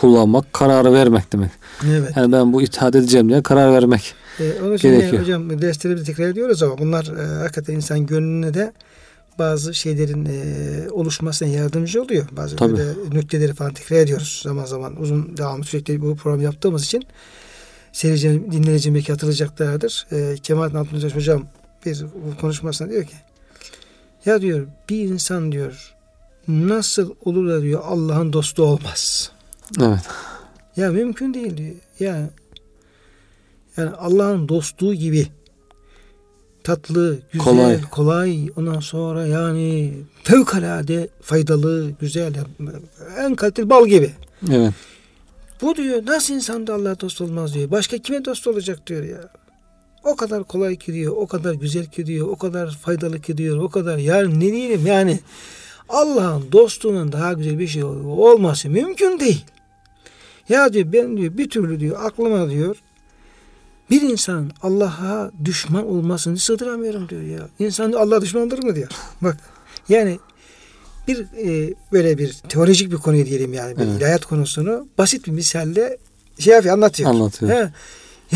kullanmak, 0.00 0.52
kararı 0.52 0.92
vermek 0.92 1.32
demek. 1.32 1.50
Evet. 1.88 2.12
Yani 2.16 2.32
ben 2.32 2.52
bu 2.52 2.62
itaat 2.62 2.94
edeceğim 2.94 3.28
diye 3.28 3.42
karar 3.42 3.72
vermek. 3.72 4.14
Ee, 4.40 4.52
onun 4.62 4.74
için 4.74 4.88
Gerekiyor. 4.88 5.12
yani 5.12 5.22
hocam 5.22 5.62
derslerimizi 5.62 6.06
tekrar 6.06 6.28
ediyoruz 6.28 6.62
ama 6.62 6.78
bunlar 6.78 7.04
e, 7.18 7.42
hakikaten 7.42 7.74
insan 7.74 8.06
gönlüne 8.06 8.54
de 8.54 8.72
bazı 9.38 9.74
şeylerin 9.74 10.24
e, 10.24 10.90
oluşmasına 10.90 11.48
yardımcı 11.48 12.02
oluyor. 12.02 12.26
Bazı 12.32 12.56
Tabii. 12.56 12.76
böyle 12.76 12.92
nükteleri 13.10 13.54
falan 13.54 13.74
tekrar 13.74 13.96
ediyoruz 13.96 14.40
zaman 14.44 14.64
zaman. 14.64 15.00
Uzun 15.00 15.36
devamlı 15.36 15.64
sürekli 15.64 16.02
bu 16.02 16.16
program 16.16 16.40
yaptığımız 16.40 16.84
için 16.84 17.04
seyirci, 17.92 18.42
dinleyici 18.52 18.94
belki 18.94 19.12
hatırlayacaklardır. 19.12 20.06
E, 20.12 20.36
Kemal 20.42 20.74
Altıntaş 20.74 21.14
hocam 21.14 21.44
bir 21.86 22.04
konuşmasında 22.40 22.90
diyor 22.90 23.04
ki 23.04 23.14
ya 24.26 24.40
diyor 24.40 24.66
bir 24.88 25.04
insan 25.04 25.52
diyor 25.52 25.94
nasıl 26.48 27.14
olur 27.24 27.48
da 27.48 27.62
diyor 27.62 27.82
Allah'ın 27.84 28.32
dostu 28.32 28.62
olmaz. 28.62 29.32
Evet. 29.80 30.00
Ya 30.76 30.90
mümkün 30.90 31.34
değil 31.34 31.56
diyor. 31.56 31.74
Yani 32.00 32.26
yani 33.76 33.90
Allah'ın 33.90 34.48
dostluğu 34.48 34.94
gibi 34.94 35.26
tatlı, 36.64 37.18
güzel, 37.32 37.44
Kolay. 37.44 37.80
kolay, 37.90 38.50
ondan 38.56 38.80
sonra 38.80 39.26
yani 39.26 39.92
fevkalade 40.24 41.08
faydalı, 41.22 41.90
güzel, 42.00 42.34
en 43.18 43.34
kaliteli 43.34 43.70
bal 43.70 43.86
gibi. 43.86 44.10
Evet. 44.52 44.74
Bu 45.62 45.76
diyor 45.76 46.06
nasıl 46.06 46.34
insan 46.34 46.66
da 46.66 46.74
Allah'a 46.74 47.00
dost 47.00 47.20
olmaz 47.20 47.54
diyor. 47.54 47.70
Başka 47.70 47.98
kime 47.98 48.24
dost 48.24 48.46
olacak 48.46 48.86
diyor 48.86 49.04
ya. 49.04 49.28
O 50.04 50.16
kadar 50.16 50.44
kolay 50.44 50.76
ki 50.76 50.92
diyor, 50.92 51.14
o 51.16 51.26
kadar 51.26 51.54
güzel 51.54 51.86
ki 51.86 52.06
diyor, 52.06 52.28
o 52.28 52.36
kadar 52.36 52.70
faydalı 52.70 53.20
ki 53.20 53.38
diyor, 53.38 53.58
o 53.58 53.68
kadar 53.68 53.98
yani 53.98 54.40
ne 54.40 54.52
diyelim 54.52 54.86
yani 54.86 55.20
Allah'ın 55.88 56.52
dostluğunun 56.52 57.12
daha 57.12 57.32
güzel 57.32 57.58
bir 57.58 57.68
şey 57.68 57.84
olması 57.84 58.70
mümkün 58.70 59.20
değil. 59.20 59.44
Ya 60.48 60.72
diyor 60.72 60.92
ben 60.92 61.16
diyor 61.16 61.38
bir 61.38 61.50
türlü 61.50 61.80
diyor 61.80 61.96
aklıma 62.04 62.50
diyor 62.50 62.76
bir 63.90 64.02
insanın 64.02 64.52
Allah'a 64.62 65.30
düşman 65.44 65.86
olmasını 65.86 66.38
sığdıramıyorum 66.38 67.08
diyor 67.08 67.22
ya. 67.22 67.48
İnsan 67.58 67.92
Allah'a 67.92 68.22
düşman 68.22 68.46
olur 68.46 68.64
mu 68.64 68.74
diyor. 68.74 68.88
Bak 69.22 69.36
yani 69.88 70.18
bir 71.08 71.18
e, 71.20 71.74
böyle 71.92 72.18
bir 72.18 72.32
teolojik 72.48 72.92
bir 72.92 72.96
konuyu 72.96 73.26
diyelim 73.26 73.52
yani 73.52 73.76
bir 73.76 73.82
Evet. 73.82 73.98
ilahiyat 74.00 74.24
konusunu 74.24 74.88
basit 74.98 75.26
bir 75.26 75.32
misalle 75.32 75.98
şey 76.38 76.54
yapıyor 76.54 76.74
anlatıyor. 76.74 77.10
Anlatıyor. 77.10 77.52
He. 77.52 77.70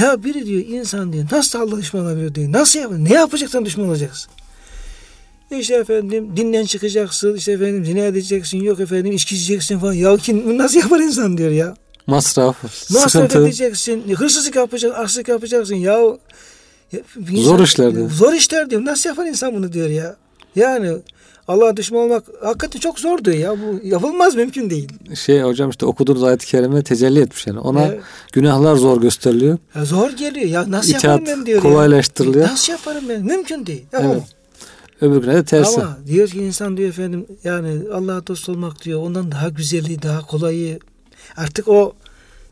Ya 0.01 0.25
biri 0.25 0.46
diyor 0.46 0.62
insan 0.66 1.12
diyor 1.12 1.27
nasıl 1.33 1.59
Allah'a 1.61 1.79
düşman 1.79 2.03
olabilir 2.05 2.35
diyor. 2.35 2.53
Nasıl 2.53 2.81
yap 2.81 2.92
ne 2.98 3.14
yapacaksan 3.14 3.64
düşman 3.64 3.88
olacaksın. 3.88 4.33
İşte 5.59 5.75
efendim 5.75 6.37
dinden 6.37 6.64
çıkacaksın, 6.64 7.35
işte 7.37 7.53
efendim 7.53 7.85
zina 7.85 8.05
edeceksin, 8.05 8.62
yok 8.62 8.81
efendim 8.81 9.12
içki 9.12 9.37
içeceksin 9.37 9.79
falan. 9.79 9.92
Ya 9.92 10.16
kim 10.16 10.59
nasıl 10.59 10.79
yapar 10.79 11.01
insan 11.01 11.38
diyor 11.38 11.51
ya. 11.51 11.75
Masraf, 12.07 12.62
Masraf 12.91 13.11
sıkıntı. 13.11 13.43
edeceksin, 13.47 14.15
hırsızlık 14.17 14.57
yapacaksın, 14.57 15.01
arsızlık 15.01 15.29
yapacaksın. 15.29 15.75
Ya, 15.75 15.93
ya 16.93 17.01
bir 17.17 17.37
Zor 17.38 17.61
işler 17.61 17.95
diyor. 17.95 18.11
Zor 18.11 18.33
işler 18.33 18.71
diyor. 18.71 18.85
Nasıl 18.85 19.09
yapar 19.11 19.27
insan 19.27 19.55
bunu 19.55 19.73
diyor 19.73 19.88
ya. 19.88 20.17
Yani 20.57 20.93
Allah'a 21.49 21.77
düşman 21.77 22.01
olmak 22.01 22.25
hakikaten 22.45 22.81
çok 22.81 22.99
zor 22.99 23.25
diyor 23.25 23.37
ya. 23.37 23.51
Bu 23.61 23.81
yapılmaz 23.87 24.35
mümkün 24.35 24.71
değil. 24.71 24.88
Şey 25.25 25.41
hocam 25.43 25.71
işte 25.71 25.87
okuduğunuz 25.87 26.23
ayet-i 26.23 26.47
kerime 26.47 26.83
tecelli 26.83 27.21
etmiş 27.21 27.47
yani. 27.47 27.61
Ona 27.61 27.83
Ya, 27.83 27.95
günahlar 28.33 28.77
zor 28.77 29.01
gösteriliyor. 29.01 29.59
ya 29.75 29.85
zor 29.85 30.11
geliyor 30.11 30.47
ya. 30.47 30.71
Nasıl 30.71 30.91
İtaat 30.91 31.05
yaparım 31.05 31.27
ben 31.27 31.47
diyor 31.47 31.62
kolaylaştırılıyor. 31.62 32.45
ya. 32.47 32.53
Nasıl 32.53 32.73
yaparım 32.73 33.05
ben? 33.09 33.23
Mümkün 33.25 33.67
değil. 33.67 33.85
Yapamam. 33.93 34.17
Evet. 34.17 34.25
Öbürüne 35.01 35.35
de 35.35 35.45
tersi. 35.45 35.81
Ama 35.81 35.99
diyor 36.07 36.29
ki 36.29 36.38
insan 36.38 36.77
diyor 36.77 36.88
efendim 36.88 37.27
yani 37.45 37.81
Allah'a 37.95 38.27
dost 38.27 38.49
olmak 38.49 38.85
diyor 38.85 39.01
ondan 39.03 39.33
daha 39.33 39.49
güzeli, 39.49 40.03
daha 40.03 40.21
kolayı. 40.27 40.79
Artık 41.37 41.68
o 41.68 41.92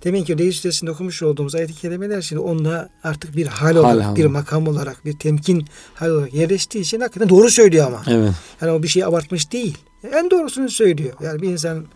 demin 0.04 0.24
ki 0.24 0.38
Reis 0.38 0.56
Sitesi'nde 0.56 0.90
okumuş 0.90 1.22
olduğumuz 1.22 1.54
ayet-i 1.54 1.74
kerimeler 1.74 2.22
şimdi 2.22 2.42
onda 2.42 2.88
artık 3.04 3.36
bir 3.36 3.46
hal 3.46 3.76
olarak, 3.76 4.04
hal. 4.04 4.16
bir 4.16 4.26
makam 4.26 4.68
olarak, 4.68 5.04
bir 5.04 5.18
temkin 5.18 5.66
hal 5.94 6.10
olarak 6.10 6.34
yerleştiği 6.34 6.84
için 6.84 7.00
hakikaten 7.00 7.28
doğru 7.28 7.50
söylüyor 7.50 7.86
ama. 7.86 8.02
Evet. 8.08 8.32
Yani 8.60 8.72
o 8.72 8.82
bir 8.82 8.88
şey 8.88 9.04
abartmış 9.04 9.52
değil. 9.52 9.78
En 10.12 10.30
doğrusunu 10.30 10.68
söylüyor. 10.68 11.12
Yani 11.22 11.42
bir 11.42 11.48
insan 11.48 11.86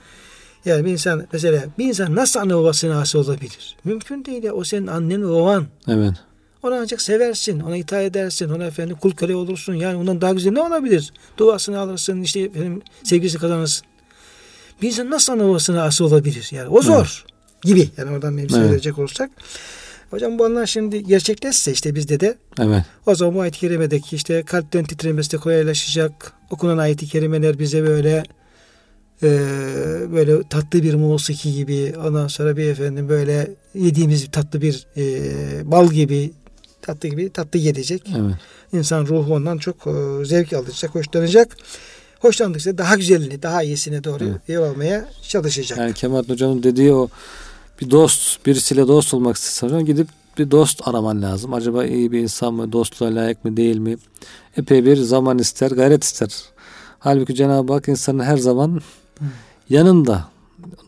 yani 0.65 0.85
bir 0.85 0.91
insan 0.91 1.27
mesela 1.33 1.65
bir 1.79 1.85
insan 1.85 2.15
nasıl 2.15 2.41
anne 2.41 2.55
babasına 2.55 3.01
asi 3.01 3.19
olabilir? 3.19 3.77
Mümkün 3.85 4.25
değil 4.25 4.43
ya. 4.43 4.53
O 4.53 4.65
senin 4.65 4.87
annen 4.87 5.23
baban. 5.23 5.67
Evet. 5.89 6.15
Onu 6.63 6.75
ancak 6.75 7.01
seversin, 7.01 7.61
ona 7.61 7.77
itaat 7.77 8.03
edersin, 8.03 8.49
ona 8.49 8.65
efendim 8.65 8.97
kul 9.01 9.13
köle 9.13 9.37
olursun. 9.37 9.75
Yani 9.75 9.97
ondan 9.97 10.21
daha 10.21 10.33
güzel 10.33 10.53
ne 10.53 10.61
olabilir? 10.61 11.13
Duasını 11.39 11.79
alırsın, 11.79 12.23
işte 12.23 12.41
efendim 12.41 12.83
sevgisi 13.03 13.39
kazanırsın. 13.39 13.87
İnsan 14.83 15.11
nasıl 15.11 15.33
ana 15.33 15.45
babasına 15.49 15.83
asi 15.83 16.05
olabilir? 16.05 16.49
Yani 16.53 16.69
o 16.69 16.83
zor 16.83 17.25
gibi. 17.63 17.89
Yani 17.97 18.11
oradan 18.11 18.37
bir 18.37 18.43
Evet. 18.43 18.51
söyleyecek 18.51 18.99
olursak. 18.99 19.31
Hocam 20.11 20.39
bu 20.39 20.45
anlar 20.45 20.67
şimdi 20.67 21.05
gerçekleşse 21.05 21.73
işte 21.73 21.95
bizde 21.95 22.21
de 22.21 22.39
Evet. 22.61 22.83
o 23.07 23.15
zaman 23.15 23.35
bu 23.35 23.41
ayet-i 23.41 23.59
kerimedeki 23.59 24.17
işte 24.17 24.43
kalpten 24.43 24.85
titremesi 24.85 25.33
de 25.33 25.37
kolaylaşacak. 25.37 26.33
Okunan 26.51 26.79
ayet-i 26.79 27.07
kerimeler 27.07 27.59
bize 27.59 27.83
böyle 27.83 28.23
e, 29.23 29.29
böyle 30.13 30.49
tatlı 30.49 30.83
bir 30.83 30.95
musiki 30.95 31.55
gibi 31.55 31.95
ondan 32.07 32.29
sonra 32.29 32.57
bir 32.57 32.65
efendim 32.65 33.09
böyle 33.09 33.51
yediğimiz 33.75 34.31
tatlı 34.31 34.63
bir 34.63 34.87
e, 34.97 35.71
bal 35.71 35.91
gibi 35.91 36.33
tatlı 36.83 37.09
gibi 37.09 37.31
tatlı 37.31 37.59
gelecek. 37.59 38.03
Evet. 38.19 38.35
İnsan 38.73 39.07
ruhu 39.07 39.35
ondan 39.35 39.59
çok 39.59 39.77
e, 39.87 40.25
zevk 40.25 40.53
alacak, 40.53 40.95
hoşlanacak. 40.95 41.57
Hoşlandıkça 42.25 42.79
daha 42.79 42.97
güzelini, 42.97 43.43
daha 43.43 43.63
iyisine 43.63 44.05
doğru 44.05 44.25
Evet. 44.25 44.41
yol 44.49 44.63
almaya 44.63 45.09
çalışacak. 45.23 45.79
Yani 45.79 45.95
Kemal 45.95 46.25
Hocam'ın 46.29 46.63
dediği 46.63 46.93
o 46.93 47.09
bir 47.81 47.91
dost, 47.91 48.47
birisiyle 48.47 48.89
dost 48.89 49.15
olmak 49.15 49.37
istiyorsan 49.37 49.85
gidip 49.85 50.09
bir 50.39 50.51
dost 50.51 50.89
araman 50.89 51.23
lazım. 51.23 51.55
Acaba 51.55 51.85
iyi 51.85 52.13
bir 52.13 52.19
insan 52.19 52.55
mı, 52.55 52.73
dostluğa 52.73 53.15
layık 53.15 53.45
mı, 53.45 53.57
değil 53.57 53.77
mi? 53.77 53.97
Epey 54.57 54.85
bir 54.85 54.97
zaman 54.97 55.39
ister, 55.39 55.71
gayret 55.71 56.05
ister. 56.05 56.29
Halbuki 56.99 57.35
Cenab-ı 57.35 57.73
Hak 57.73 57.89
insanın 57.89 58.23
her 58.25 58.37
zaman 58.37 58.81
yanında 59.69 60.29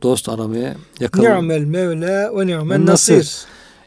dost 0.03 0.29
aramaya 0.29 0.75
yakın. 1.01 1.23
Ni'mel 1.23 1.61
Mevla 1.61 2.39
ve 2.39 2.47
ni'mel. 2.47 2.87
Nasir. 2.87 3.37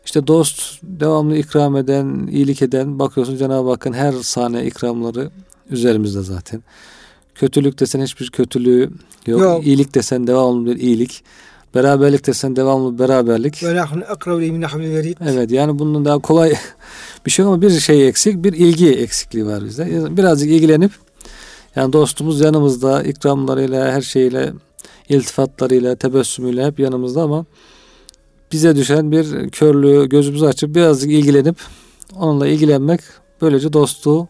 İşte 0.06 0.28
dost 0.28 0.62
devamlı 0.84 1.38
ikram 1.38 1.78
eden, 1.78 2.28
iyilik 2.32 2.62
eden 2.62 3.00
bakıyorsun 3.00 3.38
Cenab-ı 3.38 3.70
Hakk'ın 3.70 3.94
her 3.94 4.12
saniye 4.12 4.66
ikramları 4.66 5.30
üzerimizde 5.70 6.22
zaten. 6.22 6.64
Kötülük 7.40 7.80
desen 7.80 8.02
hiçbir 8.02 8.30
kötülüğü 8.30 8.90
yok. 9.28 9.42
Yok. 9.42 9.66
İyilik 9.68 9.96
desen 9.96 10.28
devamlı 10.28 10.66
bir 10.66 10.76
iyilik. 10.76 11.24
Beraberlik 11.76 12.28
desen 12.28 12.56
devamlı 12.56 12.94
bir 12.94 13.00
beraberlik. 13.00 13.64
Evet 15.30 15.52
yani 15.52 15.80
bunun 15.80 16.06
daha 16.06 16.20
kolay 16.20 16.54
bir 17.26 17.32
şey 17.32 17.46
ama 17.46 17.62
bir 17.62 17.70
şey 17.70 18.08
eksik, 18.08 18.44
bir 18.44 18.54
ilgi 18.54 18.90
eksikliği 18.92 19.46
var 19.46 19.66
bizde. 19.66 20.18
Birazcık 20.18 20.50
ilgilenip 20.50 20.92
yani 21.76 21.94
dostumuz 21.94 22.42
yanımızda 22.42 23.04
ikramlarıyla, 23.04 23.92
her 23.92 24.02
şeyle, 24.02 24.54
iltifatlarıyla, 25.10 25.96
tebessümüyle 25.96 26.66
hep 26.66 26.80
yanımızda 26.80 27.22
ama 27.22 27.46
bize 28.52 28.76
düşen 28.76 29.12
bir 29.12 29.50
körlüğü 29.50 30.10
gözümüzü 30.10 30.46
açıp 30.46 30.76
birazcık 30.76 31.12
ilgilenip 31.12 31.58
onunla 32.16 32.48
ilgilenmek 32.48 33.02
böylece 33.42 33.74
dostluğu 33.74 34.28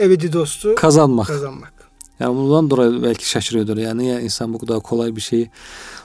Ebedi 0.00 0.32
dostu 0.32 0.74
kazanmak. 0.74 1.26
kazanmak. 1.26 1.81
Yani 2.20 2.36
bundan 2.36 2.70
dolayı 2.70 3.02
belki 3.02 3.28
şaşırıyordur. 3.28 3.76
Yani 3.76 4.02
niye 4.02 4.20
insan 4.20 4.52
bu 4.52 4.58
kadar 4.58 4.80
kolay 4.80 5.16
bir 5.16 5.20
şeyi 5.20 5.50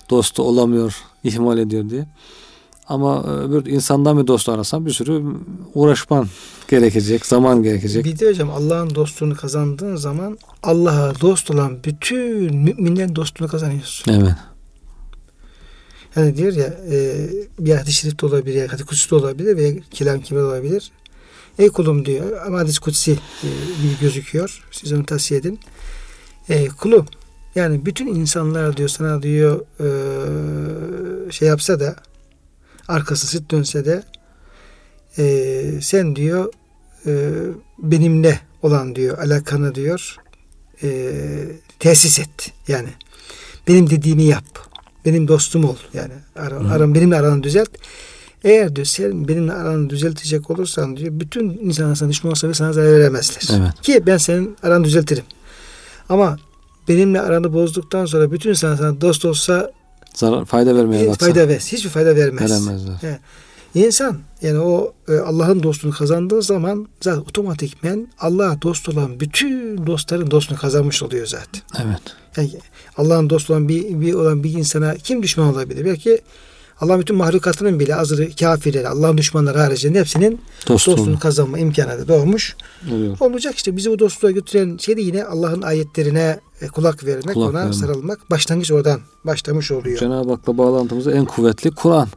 dostu 0.10 0.44
olamıyor, 0.44 1.04
ihmal 1.24 1.58
ediyor 1.58 1.90
diye. 1.90 2.08
Ama 2.88 3.24
e, 3.28 3.30
öbür 3.30 3.66
insandan 3.66 4.22
bir 4.22 4.28
dost 4.28 4.50
arasan 4.50 4.86
bir 4.86 4.92
sürü 4.92 5.24
uğraşman 5.74 6.28
gerekecek, 6.68 7.26
zaman 7.26 7.64
gerekecek. 7.64 8.06
Bir 8.06 8.20
de 8.20 8.30
hocam 8.30 8.50
Allah'ın 8.50 8.96
dostluğunu 8.96 9.36
kazandığın 9.36 9.96
zaman 9.96 10.38
Allah'a 10.64 11.22
dost 11.22 11.52
olan 11.52 11.84
bütün 11.84 12.56
müminlerin 12.56 13.16
dostluğunu 13.16 13.50
kazanıyorsun. 13.50 14.14
Evet. 14.14 14.36
Yani 16.16 16.38
diyor 16.38 16.54
ya 16.54 16.66
e, 16.92 17.28
bir 17.60 17.76
hadis-i 17.76 17.94
şerifte 17.94 18.26
olabilir, 18.26 18.68
hadis 18.68 18.86
kutsi 18.86 19.12
de 19.12 19.16
olabilir 19.16 19.58
veya 19.58 19.74
kelam 19.92 20.22
kimi 20.22 20.40
olabilir. 20.40 20.92
Ey 21.60 21.70
kulum 21.70 22.06
diyor 22.06 22.46
ama 22.46 22.60
hadis 22.60 22.80
kutsi 22.80 23.12
e, 23.12 23.48
gibi 23.82 24.00
gözüküyor. 24.02 24.64
Siz 24.72 24.94
onu 24.94 25.06
tavsiye 25.06 25.40
edin. 25.40 25.60
E, 26.50 26.68
kulum 26.68 27.06
yani 27.56 27.86
bütün 27.86 28.08
insanlar 28.08 28.78
diyor 28.78 28.90
sana 28.90 29.22
diyor 29.22 29.62
e, 29.80 31.32
şey 31.32 31.48
yapsa 31.48 31.80
da 31.80 31.96
arkası 32.88 33.28
sırt 33.28 33.52
dönse 33.52 33.86
de 33.86 34.04
e, 35.18 35.82
sen 35.82 36.16
diyor 36.16 36.54
e, 37.06 37.32
benimle 37.80 38.40
olan 38.62 38.96
diyor 38.96 39.18
alakanı 39.18 39.76
diyor 39.76 40.16
e, 40.84 41.12
tesis 41.80 42.20
et. 42.20 42.54
Yani 42.68 42.90
benim 43.68 43.90
dediğimi 43.90 44.24
yap. 44.24 44.46
Benim 45.06 45.28
dostum 45.28 45.64
ol. 45.64 45.76
Yani 45.94 46.14
aram, 46.36 46.66
aram 46.66 46.96
benimle 46.96 47.16
aranı 47.16 47.44
düzelt. 47.44 47.70
Eğer 48.44 48.76
diyor 48.76 48.86
sen 48.86 49.28
benimle 49.28 49.54
aranı 49.54 49.90
düzeltecek 49.90 50.50
olursan 50.50 50.98
diyor 50.98 51.20
bütün 51.20 51.50
insanlar 51.50 51.96
sana 51.96 52.10
düşman 52.10 52.32
olsa 52.32 52.50
ve 52.50 52.54
sana 52.54 52.74
zarar 52.74 53.00
veremezler. 53.00 53.60
Evet. 53.60 53.82
Ki 53.82 54.04
ben 54.06 54.18
senin 54.18 54.58
aranı 54.64 54.84
düzeltirim. 54.84 55.24
Ama 56.10 56.38
benimle 56.88 57.22
aranı 57.22 57.54
bozduktan 57.54 58.06
sonra 58.06 58.32
bütün 58.32 58.50
insanlar 58.50 58.78
sana 58.78 59.02
dost 59.02 59.26
olsa 59.26 59.72
Zarar, 60.14 60.46
fayda 60.46 60.76
vermeye 60.76 61.02
hiç 61.02 61.10
baksa 61.10 61.26
fayda 61.26 61.48
ver, 61.48 61.60
hiçbir 61.60 61.90
fayda 61.90 62.16
vermez. 62.16 62.52
veremezler. 62.52 62.94
He. 63.02 63.20
İnsan 63.76 64.18
yani 64.42 64.60
o 64.60 64.94
e, 65.08 65.18
Allah'ın 65.18 65.64
dostluğunu 65.64 65.94
kazandığı 65.94 66.42
zaman 66.42 66.88
zaten 67.02 67.22
otomatikmen 67.22 68.08
Allah'a 68.20 68.62
dost 68.62 68.90
olan 68.90 69.20
bütün 69.20 69.88
dostların 69.88 70.32
dostluğunu 70.32 70.60
kazanmış 70.60 71.04
oluyor 71.04 71.28
zaten. 71.28 71.62
Evet. 71.86 72.02
Yani 72.38 72.50
Allah'ın 72.98 73.30
dostu 73.30 73.54
olan 73.54 73.68
bir, 73.68 74.02
bir 74.02 74.14
olan 74.14 74.44
bir 74.44 74.54
insana 74.54 74.96
kim 74.96 75.24
düşman 75.24 75.54
olabilir? 75.54 75.86
Belki 75.86 76.22
Allah 76.82 77.00
bütün 77.00 77.16
mahlukatının 77.16 77.80
bile 77.80 77.96
azırı 77.96 78.36
kafirleri, 78.36 78.88
Allah'ın 78.88 79.18
düşmanları 79.18 79.58
haricinde 79.60 80.00
hepsinin 80.00 80.42
Dost 80.68 80.88
dostluğunu 80.88 81.20
kazanma 81.20 81.60
imkanı 81.60 82.00
da 82.00 82.08
doğmuş. 82.08 82.56
Oluyor. 82.92 83.18
Olacak 83.20 83.56
işte 83.56 83.78
bizi 83.78 83.92
bu 83.92 84.00
dostluğa 84.00 84.32
götüren 84.32 84.78
şey 84.78 84.98
de 84.98 85.02
yine 85.02 85.24
Allah'ın 85.24 85.62
ayetlerine 85.62 86.40
e, 86.62 86.68
kulak 86.68 87.06
vermek, 87.06 87.34
Kulak 87.34 87.50
ona 87.50 87.60
vermek. 87.60 87.76
sarılmak. 87.76 88.32
Başlangıç 88.32 88.72
oradan 88.72 89.00
başlamış 89.26 89.72
oluyor. 89.72 90.00
Cenab-ı 90.00 90.30
Hak'la 90.32 90.58
bağlantımız 90.58 91.08
en 91.08 91.26
kuvvetli 91.26 91.72
Kur'an. 91.72 92.08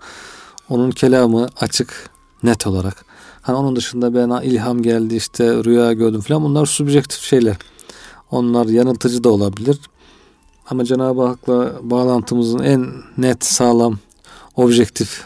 Onun 0.69 0.91
kelamı 0.91 1.49
açık, 1.61 2.11
net 2.43 2.67
olarak. 2.67 3.05
Hani 3.43 3.57
onun 3.57 3.77
dışında 3.77 4.15
bana 4.15 4.43
ilham 4.43 4.83
geldi 4.83 5.17
işte 5.17 5.65
rüya 5.65 5.93
gördüm 5.93 6.21
falan 6.21 6.43
bunlar 6.45 6.67
subjektif 6.67 7.21
şeyler. 7.21 7.57
Onlar 8.31 8.67
yanıltıcı 8.67 9.25
da 9.25 9.29
olabilir. 9.29 9.79
Ama 10.71 10.85
Cenab-ı 10.85 11.23
Hak'la 11.23 11.73
bağlantımızın 11.83 12.59
en 12.59 12.87
net, 13.19 13.45
sağlam, 13.45 13.99
objektif 14.61 15.25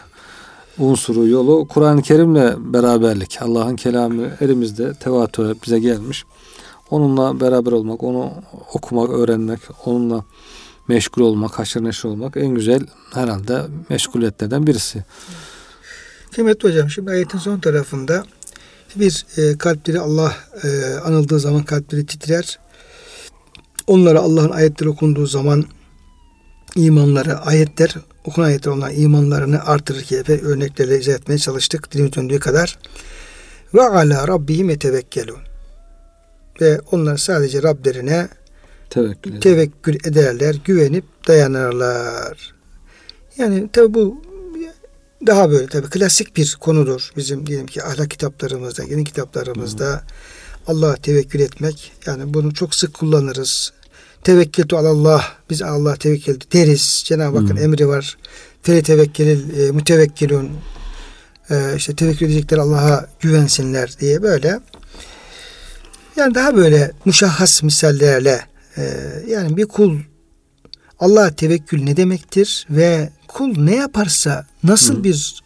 unsuru, 0.77 1.27
yolu 1.27 1.67
Kur'an-ı 1.67 2.01
Kerim'le 2.01 2.73
beraberlik. 2.73 3.41
Allah'ın 3.41 3.75
kelamı 3.75 4.27
elimizde 4.41 4.93
tevatür 4.93 5.55
bize 5.65 5.79
gelmiş. 5.79 6.25
Onunla 6.89 7.39
beraber 7.39 7.71
olmak, 7.71 8.03
onu 8.03 8.33
okumak, 8.73 9.09
öğrenmek, 9.09 9.59
onunla 9.85 10.25
meşgul 10.87 11.21
olmak, 11.21 11.59
haşır 11.59 11.83
neşir 11.83 12.09
olmak 12.09 12.37
en 12.37 12.47
güzel 12.47 12.81
herhalde 13.13 13.61
meşguliyetlerden 13.89 14.67
birisi. 14.67 15.03
Kıymetli 16.35 16.69
hocam 16.69 16.89
şimdi 16.89 17.11
ayetin 17.11 17.37
son 17.37 17.59
tarafında 17.59 18.25
bir 18.95 19.25
e, 19.37 19.57
kalpleri 19.57 19.99
Allah 19.99 20.35
e, 20.63 20.93
anıldığı 21.05 21.39
zaman 21.39 21.63
kalpleri 21.63 22.05
titrer. 22.05 22.59
Onlara 23.87 24.19
Allah'ın 24.19 24.49
ayetleri 24.49 24.89
okunduğu 24.89 25.25
zaman 25.25 25.65
imanları, 26.75 27.39
ayetler, 27.39 27.95
okunan 28.25 28.47
ayetler 28.47 28.71
onların 28.71 28.95
imanlarını 28.95 29.65
artırır 29.65 30.01
ki 30.01 30.23
örneklerle 30.27 30.99
izah 30.99 31.13
etmeye 31.13 31.37
çalıştık 31.37 31.91
dilimiz 31.91 32.13
döndüğü 32.13 32.39
kadar. 32.39 32.79
Ve 33.73 33.81
ala 33.81 34.27
rabbihim 34.27 34.69
yetevekkelun. 34.69 35.39
Ve 36.61 36.79
onlar 36.91 37.17
sadece 37.17 37.63
Rablerine 37.63 38.27
Tevekkül 38.89 39.41
tevekkül 39.41 39.95
ederler, 39.95 40.55
güvenip 40.65 41.05
dayanırlar. 41.27 42.55
Yani 43.37 43.69
tabi 43.73 43.93
bu 43.93 44.21
daha 45.27 45.51
böyle 45.51 45.67
tabi 45.67 45.89
klasik 45.89 46.37
bir 46.37 46.57
konudur 46.59 47.11
bizim 47.17 47.47
diyelim 47.47 47.67
ki 47.67 47.83
ahlak 47.83 48.11
kitaplarımızda, 48.11 48.83
yeni 48.83 49.03
kitaplarımızda 49.03 50.03
Allah'a 50.67 50.95
tevekkül 50.95 51.39
etmek. 51.39 51.91
Yani 52.05 52.33
bunu 52.33 52.53
çok 52.53 52.75
sık 52.75 52.93
kullanırız. 52.93 53.73
Tevekkültü 54.25 54.75
alallah. 54.75 55.33
Biz 55.49 55.61
Allah 55.61 55.95
tevekkül 55.95 56.39
deriz. 56.53 57.03
Cenab-ı 57.05 57.37
Hakk'ın 57.37 57.55
Hmm. 57.55 57.63
emri 57.63 57.87
var. 57.87 58.17
Fele 58.61 58.83
tevekkelil 58.83 59.59
e, 59.59 59.71
mütevekkilun. 59.71 60.51
E, 61.49 61.75
işte 61.77 61.95
tevekkül 61.95 62.25
edecekler 62.25 62.57
Allah'a 62.57 63.09
güvensinler 63.19 63.95
diye 63.99 64.21
böyle. 64.21 64.59
Yani 66.15 66.35
daha 66.35 66.55
böyle 66.55 66.91
muşahhas 67.05 67.63
misallerle 67.63 68.41
e, 68.77 68.83
yani 69.29 69.57
bir 69.57 69.65
kul 69.65 69.99
Allah'a 70.99 71.31
tevekkül 71.35 71.83
ne 71.83 71.97
demektir 71.97 72.67
ve 72.69 73.09
kul 73.27 73.53
ne 73.57 73.75
yaparsa 73.75 74.47
nasıl 74.63 74.95
Hı. 74.99 75.03
bir 75.03 75.43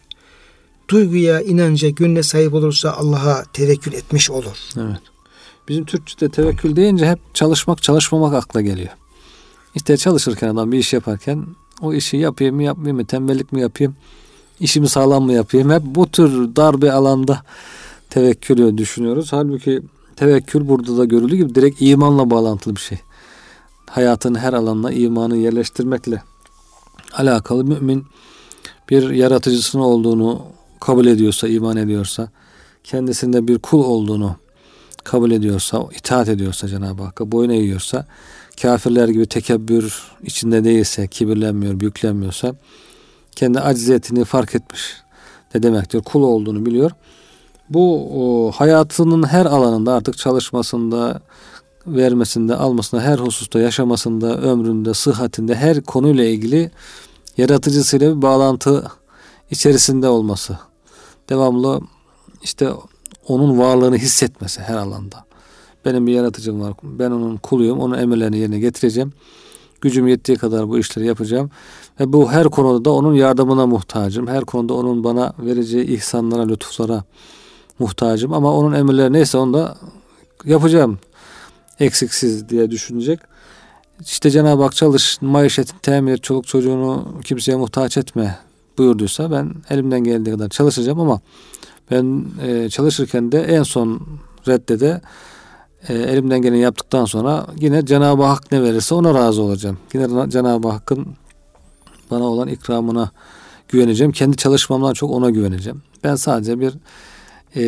duyguya, 0.90 1.42
inanca, 1.42 1.90
gönle 1.90 2.24
sahip 2.24 2.54
olursa 2.54 2.92
Allah'a 2.92 3.44
tevekkül 3.54 3.94
etmiş 3.94 4.30
olur. 4.30 4.58
Evet. 4.78 5.00
Bizim 5.70 5.86
Türkçe'de 5.86 6.30
tevekkül 6.30 6.76
deyince 6.76 7.10
hep 7.10 7.20
çalışmak, 7.34 7.84
çalışmamak 7.84 8.34
akla 8.34 8.62
geliyor. 8.62 8.90
İşte 9.76 9.98
çalışırken 9.98 10.48
adam 10.48 10.72
bir 10.72 10.78
iş 10.78 10.94
yaparken 10.94 11.46
o 11.82 11.94
işi 11.94 12.18
yapayım 12.18 12.56
mı 12.56 12.64
yapmayayım 12.64 12.98
mı, 12.98 13.06
tembellik 13.06 13.52
mi 13.52 13.62
yapayım, 13.62 13.96
işimi 14.60 14.90
sağlam 14.90 15.24
mı 15.24 15.34
yapayım? 15.34 15.72
Hep 15.72 15.82
bu 15.86 16.12
tür 16.12 16.56
dar 16.56 16.82
bir 16.82 16.88
alanda 16.88 17.42
tevekkülü 18.10 18.78
düşünüyoruz. 18.78 19.34
Halbuki 19.34 19.82
tevekkül 20.16 20.68
burada 20.68 20.98
da 20.98 21.06
görüldüğü 21.06 21.36
gibi 21.36 21.56
direkt 21.56 21.82
imanla 21.82 22.30
bağlantılı 22.30 22.76
bir 22.76 22.82
şey. 22.82 22.98
Hayatın 23.90 24.36
her 24.36 24.54
alanına 24.54 24.92
imanı 24.92 25.38
yerleştirmekle 25.38 26.24
alakalı 27.14 27.64
mümin 27.64 28.06
bir 28.90 29.10
yaratıcısının 29.10 29.84
olduğunu 29.84 30.42
kabul 30.80 31.06
ediyorsa, 31.06 31.48
iman 31.48 31.78
ediyorsa, 31.78 32.32
kendisinde 32.84 33.48
bir 33.48 33.60
kul 33.60 33.84
olduğunu 33.84 34.36
kabul 35.10 35.32
ediyorsa, 35.32 35.86
itaat 35.98 36.30
ediyorsa 36.30 36.68
Cenab-ı 36.68 37.04
Hakk'a, 37.04 37.32
boyun 37.32 37.50
eğiyorsa, 37.50 38.06
kafirler 38.62 39.08
gibi 39.08 39.26
tekebbür 39.26 40.04
içinde 40.24 40.64
değilse, 40.64 41.08
kibirlenmiyor, 41.08 41.80
büyüklenmiyorsa, 41.80 42.56
kendi 43.36 43.60
acziyetini 43.60 44.26
fark 44.26 44.56
etmiş 44.56 44.82
ne 45.54 45.64
demektir, 45.64 46.02
kul 46.02 46.24
olduğunu 46.24 46.66
biliyor. 46.66 46.92
Bu 47.70 48.10
o, 48.22 48.52
hayatının 48.52 49.28
her 49.28 49.46
alanında 49.46 49.94
artık 49.94 50.18
çalışmasında, 50.18 51.22
vermesinde, 51.88 52.56
almasında, 52.56 53.02
her 53.02 53.20
hususta, 53.20 53.60
yaşamasında, 53.60 54.38
ömründe, 54.38 54.94
sıhhatinde 54.94 55.56
her 55.56 55.82
konuyla 55.82 56.26
ilgili 56.26 56.72
yaratıcısıyla 57.38 58.18
bir 58.18 58.22
bağlantı 58.22 58.84
içerisinde 59.52 60.08
olması. 60.08 60.58
Devamlı 61.30 61.82
işte 62.44 62.70
onun 63.30 63.60
varlığını 63.60 63.98
hissetmesi 63.98 64.62
her 64.62 64.78
alanda. 64.78 65.26
Benim 65.86 66.08
bir 66.08 66.14
yaratıcım 66.14 66.62
var. 66.62 66.74
Ben 66.84 67.12
onun 67.12 67.38
kuluyum. 67.38 67.80
Onun 67.80 67.98
emirlerini 67.98 68.38
yerine 68.38 68.60
getireceğim. 68.60 69.14
Gücüm 69.82 70.08
yettiği 70.08 70.38
kadar 70.38 70.70
bu 70.70 70.80
işleri 70.80 71.06
yapacağım. 71.06 71.52
Ve 72.00 72.14
bu 72.14 72.32
her 72.32 72.48
konuda 72.48 72.86
da 72.86 72.92
onun 72.92 73.14
yardımına 73.14 73.68
muhtacım. 73.68 74.28
Her 74.28 74.46
konuda 74.46 74.74
onun 74.74 75.04
bana 75.04 75.34
vereceği 75.40 75.86
ihsanlara, 75.86 76.48
lütuflara 76.48 77.04
muhtacım. 77.80 78.34
Ama 78.34 78.54
onun 78.54 78.74
emirleri 78.74 79.14
neyse 79.14 79.38
onu 79.38 79.54
da 79.54 79.78
yapacağım. 80.46 81.00
Eksiksiz 81.80 82.50
diye 82.50 82.72
düşünecek. 82.72 83.20
İşte 84.02 84.30
Cenab-ı 84.30 84.64
Hak 84.64 84.76
çalış, 84.76 85.22
maişetini 85.22 85.80
temin 85.80 86.12
et, 86.12 86.24
çoluk 86.24 86.48
çocuğunu 86.48 87.08
kimseye 87.24 87.56
muhtaç 87.56 87.98
etme 87.98 88.40
buyurduysa 88.78 89.32
ben 89.32 89.54
elimden 89.70 90.04
geldiği 90.04 90.32
kadar 90.32 90.50
çalışacağım 90.50 91.00
ama 91.00 91.20
ben 91.92 92.26
e, 92.42 92.70
çalışırken 92.70 93.32
de 93.32 93.44
en 93.44 93.64
son 93.64 94.02
reddede 94.48 95.02
e, 95.88 95.94
elimden 95.94 96.42
geleni 96.42 96.60
yaptıktan 96.60 97.06
sonra 97.06 97.48
yine 97.60 97.86
Cenab-ı 97.86 98.24
Hak 98.24 98.52
ne 98.52 98.64
verirse 98.64 98.96
ona 98.96 99.14
razı 99.14 99.42
olacağım. 99.42 99.78
Yine 99.94 100.30
Cenab-ı 100.30 100.68
Hakk'ın 100.68 101.08
bana 102.12 102.24
olan 102.24 102.48
ikramına 102.48 103.12
güveneceğim. 103.68 104.12
Kendi 104.12 104.38
çalışmamdan 104.38 104.94
çok 104.94 105.12
ona 105.12 105.30
güveneceğim. 105.30 105.82
Ben 106.04 106.16
sadece 106.16 106.60
bir 106.60 106.74
e, 107.56 107.62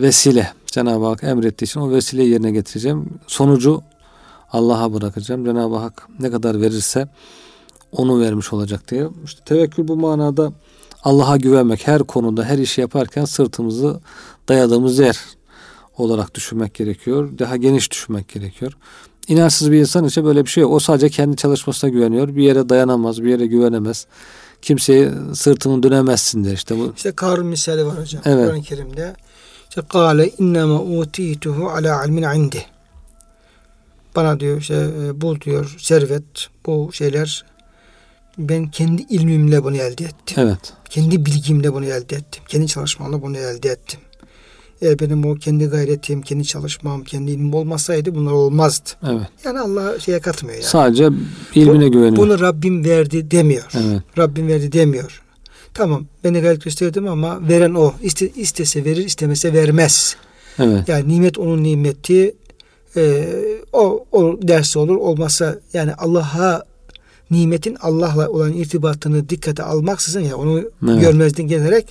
vesile. 0.00 0.52
Cenab-ı 0.66 1.06
Hak 1.06 1.24
emrettiği 1.24 1.66
için 1.66 1.80
o 1.80 1.90
vesileyi 1.90 2.30
yerine 2.30 2.50
getireceğim. 2.50 3.10
Sonucu 3.26 3.82
Allah'a 4.52 4.94
bırakacağım. 4.94 5.44
Cenab-ı 5.44 5.76
Hak 5.76 6.08
ne 6.20 6.30
kadar 6.30 6.60
verirse 6.60 7.08
onu 7.92 8.20
vermiş 8.20 8.52
olacak 8.52 8.90
diye. 8.90 9.08
İşte 9.24 9.44
tevekkül 9.44 9.88
bu 9.88 9.96
manada 9.96 10.52
Allah'a 11.04 11.36
güvenmek 11.36 11.86
her 11.86 12.02
konuda 12.02 12.44
her 12.44 12.58
işi 12.58 12.80
yaparken 12.80 13.24
sırtımızı 13.24 14.00
dayadığımız 14.48 14.98
yer 14.98 15.18
olarak 15.98 16.34
düşünmek 16.34 16.74
gerekiyor. 16.74 17.38
Daha 17.38 17.56
geniş 17.56 17.90
düşünmek 17.90 18.28
gerekiyor. 18.28 18.72
İnançsız 19.28 19.72
bir 19.72 19.78
insan 19.78 20.04
için 20.04 20.24
böyle 20.24 20.44
bir 20.44 20.50
şey 20.50 20.62
yok. 20.62 20.72
O 20.72 20.80
sadece 20.80 21.08
kendi 21.08 21.36
çalışmasına 21.36 21.90
güveniyor. 21.90 22.36
Bir 22.36 22.42
yere 22.42 22.68
dayanamaz, 22.68 23.22
bir 23.22 23.30
yere 23.30 23.46
güvenemez. 23.46 24.06
Kimseye 24.62 25.12
sırtını 25.34 25.82
dönemezsin 25.82 26.44
der. 26.44 26.52
İşte 26.52 26.78
bu. 26.78 26.92
İşte 26.96 27.12
Karun 27.12 27.46
misali 27.46 27.86
var 27.86 28.00
hocam. 28.00 28.22
Evet. 28.24 28.46
Kur'an-ı 28.46 28.62
Kerim'de. 28.62 29.14
İşte 29.68 29.82
kâle 29.88 30.30
innema 30.38 30.82
utituhu 30.82 31.68
ala 31.68 32.04
ilmin 32.04 32.22
indi. 32.22 32.66
Bana 34.16 34.40
diyor 34.40 34.60
işte 34.60 34.74
e, 34.74 35.20
bu 35.20 35.40
diyor 35.40 35.76
servet 35.78 36.48
bu 36.66 36.90
şeyler 36.92 37.44
ben 38.38 38.70
kendi 38.70 39.02
ilmimle 39.02 39.64
bunu 39.64 39.76
elde 39.76 40.04
ettim. 40.04 40.36
Evet. 40.36 40.72
Kendi 40.90 41.26
bilgimle 41.26 41.72
bunu 41.74 41.84
elde 41.84 42.16
ettim. 42.16 42.42
Kendi 42.48 42.66
çalışmamla 42.66 43.22
bunu 43.22 43.36
elde 43.38 43.68
ettim. 43.68 44.00
Eğer 44.82 44.98
benim 44.98 45.24
o 45.24 45.34
kendi 45.34 45.66
gayretim, 45.66 46.22
kendi 46.22 46.44
çalışmam, 46.44 47.04
kendi 47.04 47.30
ilmim 47.30 47.54
olmasaydı 47.54 48.14
bunlar 48.14 48.32
olmazdı. 48.32 48.90
Evet. 49.08 49.26
Yani 49.44 49.60
Allah 49.60 50.00
şeye 50.00 50.20
katmıyor 50.20 50.54
yani. 50.56 50.66
Sadece 50.66 51.08
ilmine 51.54 51.86
Bu- 51.86 51.92
güveniyor. 51.92 52.16
Bunu 52.16 52.40
Rabbim 52.40 52.84
verdi 52.84 53.30
demiyor. 53.30 53.64
Evet. 53.74 54.02
Rabbim 54.18 54.48
verdi 54.48 54.72
demiyor. 54.72 55.22
Tamam 55.74 56.06
beni 56.24 56.40
gayret 56.40 56.64
gösterdim 56.64 57.08
ama 57.08 57.48
veren 57.48 57.74
o. 57.74 57.92
İste, 58.02 58.28
istese 58.28 58.84
verir 58.84 59.04
istemese 59.04 59.52
vermez. 59.52 60.16
Evet. 60.58 60.88
Yani 60.88 61.08
nimet 61.08 61.38
onun 61.38 61.62
nimeti. 61.62 62.34
Ee, 62.96 63.28
o, 63.72 64.04
o 64.12 64.38
dersi 64.42 64.78
olur 64.78 64.96
olmazsa 64.96 65.58
yani 65.72 65.94
Allah'a 65.94 66.64
nimetin 67.30 67.76
Allah'la 67.80 68.28
olan 68.28 68.52
irtibatını 68.52 69.28
dikkate 69.28 69.62
almaksızın 69.62 70.20
ya 70.20 70.36
onu 70.36 70.58
Evet. 70.58 71.00
görmezden 71.00 71.46
gelerek 71.46 71.86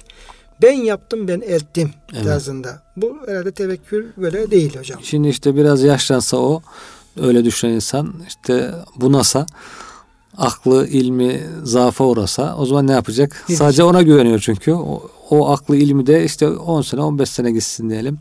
ben 0.61 0.73
yaptım 0.73 1.27
ben 1.27 1.41
ettim 1.41 1.91
Evet. 2.13 2.23
tarzında. 2.23 2.81
Bu 2.97 3.17
herhalde 3.27 3.51
tevekkül 3.51 4.05
böyle 4.17 4.51
değil 4.51 4.77
hocam. 4.77 4.99
Şimdi 5.03 5.27
işte 5.27 5.55
biraz 5.55 5.83
yaşlansa 5.83 6.37
o 6.37 6.61
öyle 7.21 7.45
düşünen 7.45 7.71
insan 7.73 8.13
işte 8.27 8.71
bunasa 8.95 9.45
aklı 10.37 10.87
ilmi 10.87 11.47
zaafa 11.63 12.03
uğrasa 12.03 12.55
o 12.57 12.65
zaman 12.65 12.87
ne 12.87 12.91
yapacak? 12.91 13.45
Ne 13.49 13.55
Sadece 13.55 13.83
ona 13.83 14.01
güveniyor 14.01 14.39
çünkü. 14.39 14.73
O, 14.73 15.09
o 15.29 15.49
aklı 15.49 15.75
ilmi 15.75 16.07
de 16.07 16.25
işte 16.25 16.47
10 16.49 16.81
sene 16.81 17.01
15 17.01 17.29
sene 17.29 17.51
gitsin 17.51 17.89
diyelim. 17.89 18.19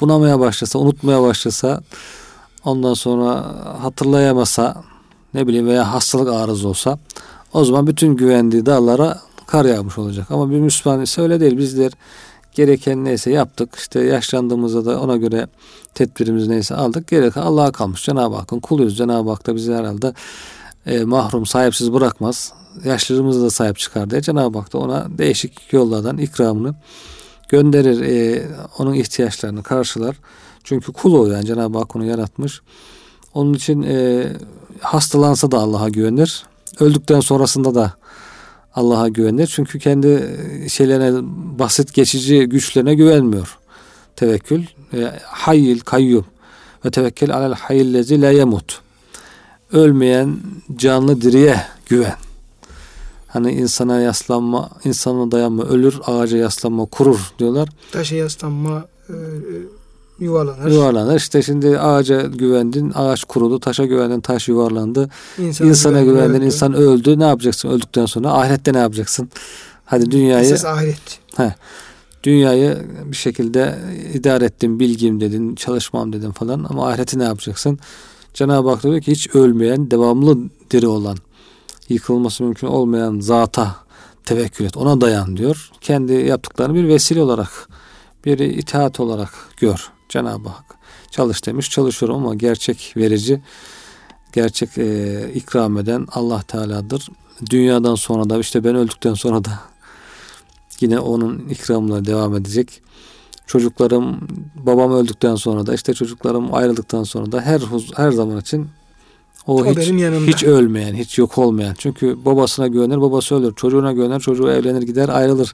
Bunamaya 0.00 0.40
başlasa, 0.40 0.78
unutmaya 0.78 1.22
başlasa 1.22 1.82
ondan 2.64 2.94
sonra 2.94 3.44
hatırlayamasa 3.82 4.82
ne 5.34 5.46
bileyim 5.46 5.66
veya 5.66 5.92
hastalık 5.92 6.28
arızı 6.28 6.68
olsa 6.68 6.98
o 7.52 7.64
zaman 7.64 7.86
bütün 7.86 8.16
güvendiği 8.16 8.66
dağlara 8.66 9.20
kar 9.46 9.64
yağmış 9.64 9.98
olacak. 9.98 10.30
Ama 10.30 10.50
bir 10.50 10.58
Müslüman 10.60 11.00
ise 11.00 11.22
öyle 11.22 11.40
değil. 11.40 11.58
Bizler 11.58 11.92
gereken 12.52 13.04
neyse 13.04 13.30
yaptık. 13.30 13.74
İşte 13.74 14.00
yaşlandığımızda 14.00 14.84
da 14.84 15.00
ona 15.00 15.16
göre 15.16 15.46
tedbirimiz 15.94 16.48
neyse 16.48 16.74
aldık. 16.74 17.08
Gereken 17.08 17.42
Allah'a 17.42 17.72
kalmış. 17.72 18.04
Cenab-ı 18.04 18.36
Hakk'ın 18.36 18.60
kuluyuz. 18.60 18.96
Cenab-ı 18.96 19.30
Hak 19.30 19.46
da 19.46 19.54
bizi 19.54 19.74
herhalde 19.74 20.14
e, 20.86 21.04
mahrum, 21.04 21.46
sahipsiz 21.46 21.92
bırakmaz. 21.92 22.52
Yaşlılığımızı 22.84 23.42
da 23.42 23.50
sahip 23.50 23.78
çıkar 23.78 24.10
diye 24.10 24.20
Cenab-ı 24.20 24.58
Hak 24.58 24.72
da 24.72 24.78
ona 24.78 25.06
değişik 25.18 25.72
yollardan 25.72 26.18
ikramını 26.18 26.74
gönderir. 27.48 28.00
E, 28.00 28.48
onun 28.78 28.94
ihtiyaçlarını 28.94 29.62
karşılar. 29.62 30.16
Çünkü 30.64 30.92
kul 30.92 31.14
o 31.14 31.26
yani 31.26 31.46
Cenab-ı 31.46 31.78
Hak 31.78 31.96
onu 31.96 32.04
yaratmış. 32.04 32.60
Onun 33.34 33.54
için 33.54 33.82
e, 33.82 34.26
hastalansa 34.80 35.50
da 35.50 35.58
Allah'a 35.58 35.88
güvenir. 35.88 36.44
Öldükten 36.80 37.20
sonrasında 37.20 37.74
da 37.74 37.94
Allah'a 38.74 39.08
güvenir. 39.08 39.46
Çünkü 39.54 39.78
kendi 39.78 40.36
şeylerine 40.68 41.20
basit 41.58 41.94
geçici 41.94 42.46
güçlerine 42.46 42.94
güvenmiyor. 42.94 43.58
Tevekkül. 44.16 44.64
E, 44.92 45.12
hayyil 45.24 45.80
kayyum 45.80 46.24
ve 46.84 46.90
tevekkel 46.90 47.36
alel 47.36 47.54
hayyillezi 47.54 48.20
la 48.20 48.30
yemut. 48.30 48.80
Ölmeyen 49.72 50.36
canlı 50.76 51.20
diriye 51.20 51.62
güven. 51.86 52.16
Hani 53.28 53.52
insana 53.52 54.00
yaslanma, 54.00 54.70
insana 54.84 55.30
dayanma, 55.30 55.62
ölür, 55.64 55.98
ağaca 56.06 56.38
yaslanma, 56.38 56.86
kurur 56.86 57.32
diyorlar. 57.38 57.68
Taşa 57.92 58.16
yaslanma 58.16 58.84
e, 59.08 59.12
e, 59.12 59.16
yuvarlanır. 60.20 60.70
Yuvarlanır. 60.70 61.16
İşte 61.16 61.42
şimdi 61.42 61.78
ağaca 61.78 62.20
güvendin, 62.22 62.92
ağaç 62.94 63.24
kurudu. 63.24 63.60
Taşa 63.60 63.84
güvendin, 63.86 64.20
taş 64.20 64.48
yuvarlandı. 64.48 65.08
İnsana, 65.38 65.68
İnsana 65.68 66.00
güven- 66.02 66.04
güvendin, 66.14 66.34
öldü. 66.38 66.44
insan 66.44 66.74
öldü. 66.74 67.18
Ne 67.18 67.24
yapacaksın 67.24 67.68
öldükten 67.68 68.06
sonra? 68.06 68.32
Ahirette 68.32 68.72
ne 68.72 68.78
yapacaksın? 68.78 69.28
Hadi 69.84 70.10
dünyayı 70.10 70.44
Esas 70.44 70.64
ahiret. 70.64 71.18
dünyayı 72.24 72.78
bir 73.04 73.16
şekilde 73.16 73.78
idare 74.14 74.44
ettim, 74.44 74.80
bilgim 74.80 75.20
dedin, 75.20 75.54
çalışmam 75.54 76.12
dedin 76.12 76.30
falan 76.30 76.66
ama 76.68 76.88
ahireti 76.88 77.18
ne 77.18 77.24
yapacaksın? 77.24 77.78
Cenab-ı 78.34 78.68
Hak 78.70 78.82
diyor 78.82 79.00
ki 79.00 79.12
hiç 79.12 79.34
ölmeyen, 79.34 79.90
devamlı 79.90 80.38
diri 80.70 80.86
olan, 80.86 81.16
yıkılması 81.88 82.44
mümkün 82.44 82.66
olmayan 82.66 83.20
zata 83.20 83.76
tevekkül 84.24 84.64
et. 84.64 84.76
Ona 84.76 85.00
dayan 85.00 85.36
diyor. 85.36 85.70
Kendi 85.80 86.12
yaptıklarını 86.12 86.74
bir 86.74 86.88
vesile 86.88 87.22
olarak, 87.22 87.68
bir 88.24 88.38
itaat 88.38 89.00
olarak 89.00 89.30
gör. 89.56 89.90
Cenab-ı 90.10 90.48
Hak 90.48 90.64
çalış 91.10 91.46
demiş, 91.46 91.70
çalışıyorum 91.70 92.16
ama 92.16 92.34
gerçek 92.34 92.94
verici, 92.96 93.40
gerçek 94.32 94.78
e, 94.78 95.20
ikram 95.34 95.78
eden 95.78 96.06
Allah 96.12 96.42
Teala'dır. 96.42 97.08
Dünyadan 97.50 97.94
sonra 97.94 98.30
da 98.30 98.38
işte 98.38 98.64
ben 98.64 98.74
öldükten 98.74 99.14
sonra 99.14 99.44
da 99.44 99.50
yine 100.80 100.98
onun 100.98 101.38
ikramla 101.48 102.04
devam 102.04 102.36
edecek. 102.36 102.82
Çocuklarım 103.46 104.28
babam 104.54 104.92
öldükten 104.92 105.34
sonra 105.36 105.66
da 105.66 105.74
işte 105.74 105.94
çocuklarım 105.94 106.54
ayrıldıktan 106.54 107.04
sonra 107.04 107.32
da 107.32 107.40
her 107.40 107.60
huz- 107.60 107.92
her 107.98 108.10
zaman 108.10 108.38
için 108.40 108.68
o, 109.46 109.60
O 109.62 109.66
hiç 109.66 109.76
benim 109.76 109.98
yanımda. 109.98 110.30
hiç 110.30 110.42
ölmeyen, 110.44 110.94
hiç 110.94 111.18
yok 111.18 111.38
olmayan. 111.38 111.74
Çünkü 111.78 112.24
babasına 112.24 112.66
güvenir, 112.66 113.00
babası 113.00 113.34
ölür. 113.34 113.54
Çocuğuna 113.54 113.92
güvenir, 113.92 114.20
çocuğu 114.20 114.50
evlenir, 114.50 114.82
gider, 114.82 115.08
ayrılır. 115.08 115.52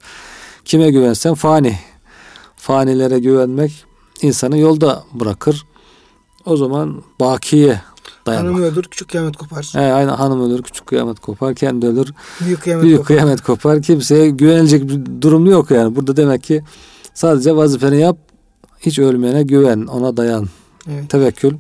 Kime 0.65 0.91
güvensen 0.91 1.35
fani. 1.35 1.79
Fanilere 2.57 3.19
güvenmek 3.19 3.85
insanı 4.23 4.59
yolda 4.59 5.05
bırakır. 5.13 5.67
O 6.45 6.57
zaman 6.57 7.03
bakiye 7.21 7.81
dayanmak. 8.27 8.55
Hanım 8.55 8.63
öldür 8.63 8.83
küçük 8.83 9.09
kıyamet 9.11 9.37
kopar. 9.37 9.71
He, 9.73 9.81
aynı 9.93 10.11
hanım 10.11 10.51
ölür, 10.51 10.63
küçük 10.63 10.87
kıyamet 10.87 11.21
kopar, 11.21 11.55
kendi 11.55 11.87
ölür, 11.87 12.13
Büyük 12.45 12.63
kıyamet 12.63 12.85
büyük 12.85 12.99
kopar. 12.99 13.07
kıyamet 13.07 13.41
kopar. 13.41 13.83
Kimseye 13.83 14.31
güvenilecek 14.31 14.89
bir 14.89 15.23
durum 15.23 15.47
yok 15.47 15.71
yani. 15.71 15.97
Burada 15.97 16.17
demek 16.17 16.43
ki 16.43 16.63
sadece 17.15 17.57
vazifeni 17.57 18.01
yap, 18.01 18.19
hiç 18.81 18.99
ölmeyene 18.99 19.43
güven, 19.43 19.87
ona 19.87 20.17
dayan. 20.17 20.47
Evet. 20.91 21.11
Tevekkül 21.11 21.53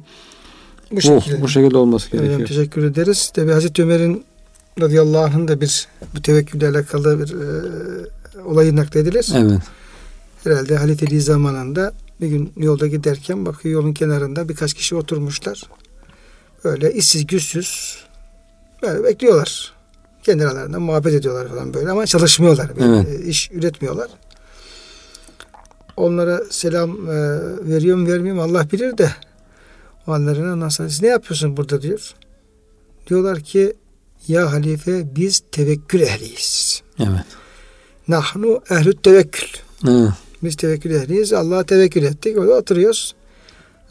Bu 0.91 0.97
bu, 0.97 1.01
şekilde. 1.01 1.43
bu 1.43 1.49
şekilde 1.49 1.77
olması 1.79 2.09
Hocam 2.09 2.25
gerekiyor. 2.25 2.49
teşekkür 2.49 2.85
ederiz. 2.85 3.31
Tabi 3.35 3.53
Hazreti 3.53 3.83
Ömer'in 3.83 4.25
radıyallahu 4.81 5.25
anh'ın 5.25 5.49
da 5.49 5.61
bir 5.61 5.89
bu 6.17 6.23
tevekkülle 6.23 6.69
alakalı 6.69 7.19
bir 7.21 7.33
e, 7.35 7.63
olayı 8.45 8.77
nakledilir. 8.77 9.29
Evet. 9.35 9.61
Herhalde 10.45 10.77
halifeliği 10.77 11.21
zamanında 11.21 11.93
bir 12.21 12.29
gün 12.29 12.53
yolda 12.57 12.87
giderken 12.87 13.47
bakıyor 13.47 13.75
yolun 13.83 13.93
kenarında 13.93 14.49
birkaç 14.49 14.75
kişi 14.75 14.95
oturmuşlar. 14.97 15.63
Böyle 16.65 16.93
işsiz 16.93 17.27
güçsüz 17.27 17.99
böyle 18.83 19.05
bekliyorlar. 19.05 19.73
Kendi 20.23 20.47
aralarında 20.47 20.81
muhabbet 20.81 21.15
ediyorlar 21.15 21.49
falan 21.49 21.75
böyle 21.75 21.91
ama 21.91 22.07
çalışmıyorlar. 22.07 22.77
Böyle, 22.77 22.97
Evet. 22.97 23.21
e, 23.21 23.29
iş 23.29 23.51
üretmiyorlar. 23.53 24.09
Onlara 25.97 26.41
selam 26.51 26.91
e, 26.91 27.39
veriyorum 27.69 28.07
vermiyorum 28.07 28.41
Allah 28.43 28.71
bilir 28.73 28.99
de 28.99 29.11
onların 30.07 30.53
ondan 30.53 30.69
sonra 30.69 30.89
siz 30.89 31.03
ne 31.03 31.09
yapıyorsun 31.09 31.57
burada 31.57 31.83
diyor. 31.83 32.15
Diyorlar 33.07 33.41
ki 33.41 33.75
ya 34.29 34.53
halife 34.53 35.17
biz 35.17 35.43
tevekkül 35.53 36.01
ehliyiz. 36.01 36.83
Evet. 36.99 37.27
Nahnu 38.09 38.61
ehlü 38.71 38.97
tevekkül. 38.97 39.49
evet. 39.89 40.11
Biz 40.43 40.57
tevekkül 40.57 40.91
ehliyiz. 40.91 41.33
Allah'a 41.33 41.63
tevekkül 41.65 42.03
ettik. 42.03 42.37
Öyle 42.37 42.53
oturuyoruz. 42.53 43.15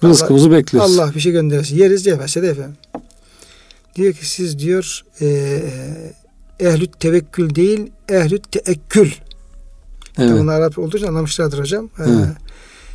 Rızkımızı 0.04 0.52
bekliyoruz. 0.52 1.00
Allah 1.00 1.16
bir 1.16 1.20
şey 1.20 1.32
gönderirse 1.32 1.76
yeriz 1.76 2.06
yemezse 2.06 2.41
de 2.41 2.48
efendim. 2.48 2.76
Diyor 3.96 4.14
ki 4.14 4.30
siz 4.30 4.60
diyor 4.60 5.04
e, 5.22 5.60
ehlü 6.60 6.88
tevekkül 6.88 7.56
değil 7.56 7.91
ehlü 8.10 8.39
teekkül. 8.39 9.12
Evet. 10.18 10.32
Bunlar 10.32 10.62
Arap 10.62 10.80
olduğu 10.80 10.98
için 10.98 11.08
anlamışlardır 11.08 11.60
hocam. 11.60 11.86
E, 11.86 11.89
Evet. 12.04 12.28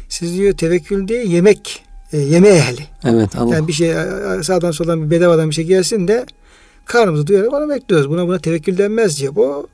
siz 0.08 0.34
diyor 0.34 0.56
tevekkül 0.56 1.08
değil 1.08 1.30
yemek 1.30 1.84
e, 2.12 2.18
yeme 2.18 2.48
ehli. 2.48 2.86
Evet. 3.04 3.36
Allah. 3.36 3.54
Yani 3.54 3.68
bir 3.68 3.72
şey 3.72 3.90
e, 3.90 4.42
sağdan 4.42 4.70
soldan 4.70 5.04
bir 5.04 5.10
bedavadan 5.10 5.50
bir 5.50 5.54
şey 5.54 5.64
gelsin 5.64 6.08
de 6.08 6.26
karnımızı 6.84 7.26
doyurarak 7.26 7.52
onu 7.52 7.70
bekliyoruz. 7.70 8.10
Buna 8.10 8.26
buna 8.26 8.38
tevekkül 8.38 8.78
denmez 8.78 9.20
diyor. 9.20 9.34
Bu 9.34 9.68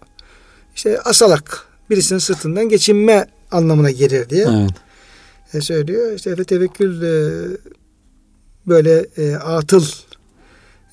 işte 0.76 1.00
asalak 1.04 1.66
birisinin 1.90 2.18
sırtından 2.18 2.68
geçinme 2.68 3.26
anlamına 3.50 3.90
gelir 3.90 4.30
diye 4.30 4.46
Evet. 4.48 4.70
e, 5.54 5.60
söylüyor. 5.60 6.12
İşte 6.12 6.38
ve 6.38 6.44
tevekkül 6.44 7.02
e, 7.02 7.46
böyle 8.66 9.06
e, 9.16 9.34
atıl 9.36 9.84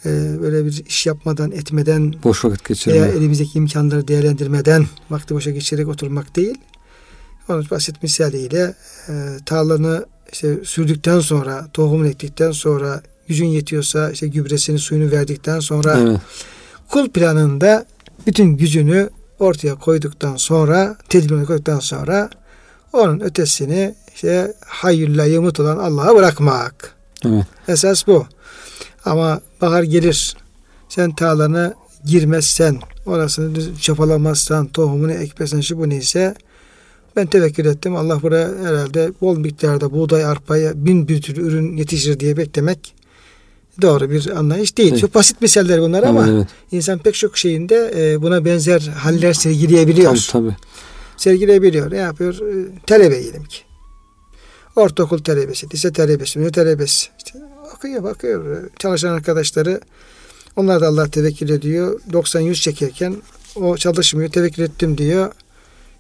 e, 0.06 0.10
böyle 0.42 0.66
bir 0.66 0.84
iş 0.88 1.06
yapmadan 1.06 1.52
etmeden 1.52 2.14
Boş 2.24 2.46
vakit 2.46 2.68
geçirme. 2.68 3.02
veya 3.02 3.06
elimizdeki 3.08 3.58
imkanları 3.58 4.08
değerlendirmeden 4.08 4.88
vakti 5.10 5.36
boşa 5.36 5.52
geçirerek 5.52 5.88
oturmak 5.88 6.36
değil. 6.36 6.58
Onun 7.50 7.66
basit 7.72 8.04
misaliyle 8.04 8.76
e, 9.10 9.14
tarlanı 9.46 10.06
işte 10.32 10.58
sürdükten 10.64 11.20
sonra, 11.20 11.68
tohumunu 11.74 12.08
ektikten 12.08 12.52
sonra, 12.52 13.02
gücün 13.28 13.46
yetiyorsa 13.46 14.12
işte 14.12 14.28
gübresini, 14.28 14.80
suyunu 14.80 15.12
verdikten 15.12 15.60
sonra 15.60 16.00
Evet. 16.00 16.20
kul 16.90 17.10
planında 17.10 17.86
bütün 18.28 18.46
gücünü 18.58 19.10
ortaya 19.40 19.76
koyduktan 19.76 20.36
sonra, 20.36 20.98
tedbirini 21.10 21.46
koyduktan 21.46 21.80
sonra 21.80 22.30
onun 22.94 23.20
ötesini 23.20 23.96
işte 24.16 24.54
hayyülle 24.66 25.30
yumut 25.30 25.60
olan 25.60 25.78
Allah'a 25.78 26.16
bırakmak. 26.16 26.96
Evet. 27.26 27.46
Esas 27.68 28.08
bu. 28.08 28.26
Ama 29.06 29.42
bahar 29.62 29.84
gelir. 29.84 30.38
Sen 30.90 31.16
tarlanı 31.16 31.74
girmezsen, 32.06 32.80
orasını 33.06 33.56
düz 33.56 33.82
çapalamazsan, 33.82 34.68
tohumunu 34.68 35.12
ekmezsen 35.12 35.62
şu 35.62 35.78
bu 35.78 35.90
neyse 35.90 36.36
ben 37.16 37.28
tevekkül 37.28 37.66
ettim. 37.66 37.96
Allah 37.96 38.22
buraya 38.22 38.50
herhalde 38.64 39.12
bol 39.22 39.38
miktarda 39.38 39.92
buğday, 39.92 40.26
arpaya 40.26 40.72
bin 40.86 41.08
bir 41.08 41.22
tür 41.22 41.38
ürün 41.38 41.78
yetişir 41.78 42.20
diye 42.20 42.38
beklemek 42.38 42.94
doğru 43.82 44.10
bir 44.10 44.38
anlayış 44.38 44.78
değil. 44.78 44.92
Evet. 44.92 45.02
Çok 45.02 45.16
basit 45.16 45.42
misaller 45.42 45.82
bunlar 45.82 46.04
ama 46.04 46.22
Evet, 46.22 46.34
evet. 46.34 46.48
insan 46.72 47.00
pek 47.00 47.16
çok 47.16 47.38
şeyinde 47.38 47.94
e, 47.96 48.22
buna 48.22 48.46
benzer 48.46 48.82
haller 48.82 49.34
sergileyebiliyor. 49.34 50.12
Tabii 50.32 50.32
tabii. 50.32 50.56
Sergileyebiliyor. 51.24 51.92
Ne 51.92 51.98
yapıyor? 51.98 52.34
E, 52.34 52.80
Talebe 52.88 53.22
diyelim 53.22 53.44
ki. 53.44 53.58
Ortaokul 54.76 55.20
talebesi, 55.20 55.68
lise 55.74 55.94
talebesi, 55.94 56.40
üniversite 56.40 56.62
talebesi. 56.62 57.10
İşte 57.18 57.40
okuyor, 57.76 58.04
bakıyor. 58.04 58.70
Çalışan 58.80 59.14
arkadaşları 59.14 59.82
onlar 60.56 60.82
da 60.82 60.88
Allah 60.88 61.08
tevekkül 61.08 61.50
ediyor. 61.50 62.00
90-100 62.12 62.54
çekerken 62.54 63.16
o 63.56 63.78
çalışmıyor. 63.78 64.32
Tevekkül 64.32 64.64
ettim 64.64 64.98
diyor. 64.98 65.32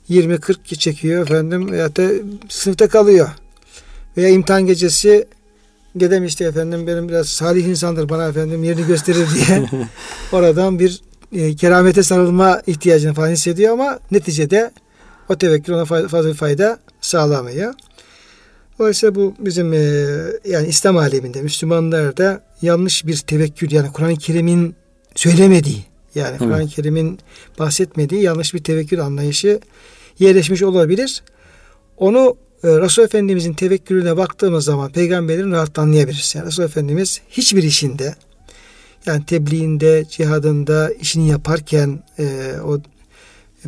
20-40 0.09 0.76
çekiyor 0.76 1.24
efendim. 1.24 1.71
Veya 1.71 1.95
da 1.95 2.09
sınıfta 2.49 2.88
kalıyor. 2.88 3.30
Veya 4.17 4.30
imtihan 4.30 4.65
gecesi 4.65 5.28
dedem 5.95 6.26
işte 6.26 6.45
efendim 6.45 6.88
benim 6.88 7.09
biraz 7.09 7.28
salih 7.28 7.65
insandır 7.65 8.09
bana 8.09 8.28
efendim 8.28 8.63
yerini 8.63 8.88
gösterir 8.88 9.28
diye 9.36 9.69
oradan 10.32 10.80
bir 10.80 11.01
e, 11.32 11.55
keramete 11.55 12.03
sarılma 12.03 12.61
ihtiyacını 12.67 13.13
falan 13.13 13.30
hissediyor 13.30 13.74
ama 13.74 13.99
neticede 14.11 14.71
o 15.30 15.38
tevekkül 15.38 15.74
ona 15.74 15.82
fa- 15.82 16.07
fazla 16.07 16.30
bir 16.30 16.36
fayda 16.36 16.80
sağlamıyor. 17.01 17.74
Dolayısıyla 18.80 19.15
bu 19.15 19.36
bizim 19.39 19.74
e, 19.74 19.78
yani 20.45 20.67
İslam 20.67 20.97
aleminde 20.97 21.41
Müslümanlarda 21.41 22.43
yanlış 22.61 23.05
bir 23.05 23.17
tevekkül 23.17 23.71
yani 23.71 23.91
Kur'an-ı 23.91 24.15
Kerim'in 24.15 24.76
söylemediği 25.15 25.86
yani 26.15 26.38
Kur'an-ı 26.38 26.67
Kerim'in 26.67 27.19
bahsetmediği 27.59 28.21
yanlış 28.21 28.53
bir 28.53 28.63
tevekkül 28.63 29.01
anlayışı 29.01 29.59
yerleşmiş 30.19 30.63
olabilir. 30.63 31.24
Onu 31.97 32.38
e, 32.63 32.67
Resul 32.67 33.03
Efendimizin 33.03 33.53
tevekkülüne 33.53 34.17
baktığımız 34.17 34.65
zaman 34.65 34.91
peygamberin 34.91 35.51
rahat 35.51 35.80
anlayabiliriz. 35.80 36.36
Yani 36.36 36.47
Resul 36.47 36.63
Efendimiz 36.63 37.21
hiçbir 37.30 37.63
işinde 37.63 38.15
yani 39.05 39.26
tebliğinde, 39.26 40.05
cihadında 40.09 40.91
işini 40.93 41.30
yaparken 41.30 42.03
e, 42.19 42.53
o 42.65 42.80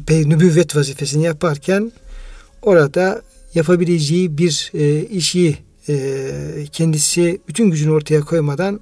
nübüvvet 0.10 0.76
vazifesini 0.76 1.24
yaparken 1.24 1.92
orada 2.62 3.22
yapabileceği 3.56 4.38
bir 4.38 4.72
e, 4.74 5.02
işi 5.02 5.58
e, 5.90 6.30
kendisi 6.72 7.42
bütün 7.48 7.72
gücünü 7.72 7.92
ortaya 7.92 8.22
koymadan 8.22 8.80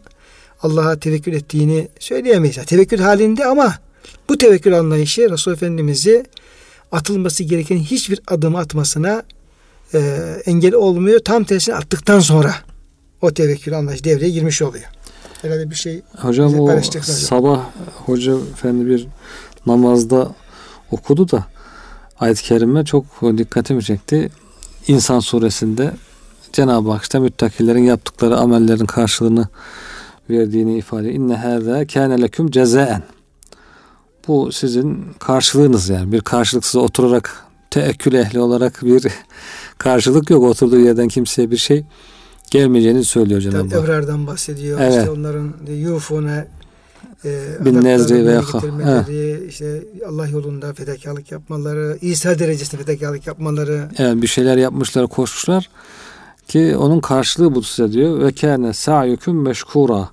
Allah'a 0.62 1.00
tevekkül 1.00 1.34
ettiğini 1.34 1.88
söyleyemeyiz. 2.00 2.58
Yani 2.58 2.68
tevekkül 2.68 3.00
halinde 3.00 3.46
ama 3.46 3.76
bu 4.30 4.38
tevekkül 4.38 4.80
anlayışı 4.80 5.30
Resul 5.30 5.52
Efendimiz'i 5.52 6.26
atılması 6.92 7.44
gereken 7.44 7.78
hiçbir 7.78 8.20
adım 8.28 8.56
atmasına 8.56 9.24
e, 9.94 10.00
engel 10.46 10.74
olmuyor. 10.74 11.20
Tam 11.20 11.44
tersine 11.44 11.76
attıktan 11.76 12.20
sonra 12.20 12.56
o 13.22 13.34
tevekkül 13.34 13.78
anlayışı 13.78 14.04
devreye 14.04 14.30
girmiş 14.30 14.62
oluyor. 14.62 14.86
Herhalde 15.42 15.70
bir 15.70 15.76
şey 15.76 16.02
Hocam 16.18 16.60
o 16.60 16.82
sabah 17.02 17.70
hoca 18.06 18.34
efendi 18.54 18.88
bir 18.88 19.08
namazda 19.66 20.36
okudu 20.92 21.32
da 21.32 21.46
ayet-i 22.20 22.44
kerime 22.44 22.86
çok 22.86 23.06
dikkatimi 23.38 23.84
çekti. 23.84 24.30
İnsan 24.88 25.20
suresinde 25.20 25.94
Cenab-ı 26.54 26.92
Hak 26.92 27.04
işte 27.04 27.20
müttakilerin 27.20 27.84
yaptıkları 27.84 28.38
amellerin 28.38 28.86
karşılığını 28.86 29.48
verdiğini 30.30 30.78
ifade 30.78 31.10
ediyor. 31.10 31.16
İnne 31.16 31.36
hâzâ 31.36 31.88
kâne 31.88 32.22
leküm 32.22 32.52
cezaen. 32.52 33.04
Bu 34.28 34.52
sizin 34.52 35.06
karşılığınız 35.20 35.90
yani. 35.90 36.12
Bir 36.12 36.22
karşılıksız 36.22 36.76
oturarak 36.76 37.46
teekkül 37.72 38.14
ehli 38.14 38.40
olarak 38.40 38.82
bir 38.84 39.08
karşılık 39.78 40.30
yok. 40.30 40.44
Oturduğu 40.44 40.80
yerden 40.80 41.08
kimseye 41.08 41.52
bir 41.52 41.58
şey 41.58 41.86
gelmeyeceğini 42.52 43.04
söylüyor 43.04 43.42
Cenab-ı 43.42 43.76
Hak. 43.76 43.84
Ebrar'dan 43.84 44.28
bahsediyor. 44.28 44.80
Evet. 44.82 44.98
İşte 44.98 45.12
onların 45.12 45.54
yufune 45.68 46.48
e, 47.26 47.66
Bin 47.66 47.84
nezri 47.84 48.26
ve 48.28 48.42
getirmeleri, 48.54 49.46
işte 49.48 49.84
Allah 50.10 50.28
yolunda 50.28 50.74
fedakarlık 50.74 51.32
yapmaları, 51.32 51.98
İsa 52.02 52.40
derecesinde 52.40 52.84
fedakarlık 52.84 53.28
yapmaları. 53.28 53.90
Evet 53.98 54.22
bir 54.22 54.28
şeyler 54.28 54.58
yapmışlar, 54.58 55.08
koşmuşlar 55.08 55.70
ki 56.48 56.78
onun 56.78 57.00
karşılığı 57.00 57.56
bu 57.56 57.64
size 57.64 57.92
diyor. 57.92 58.20
Ve 58.20 58.32
kâne 58.32 58.74
sa'yüküm 58.74 59.42
meşkura. 59.42 60.10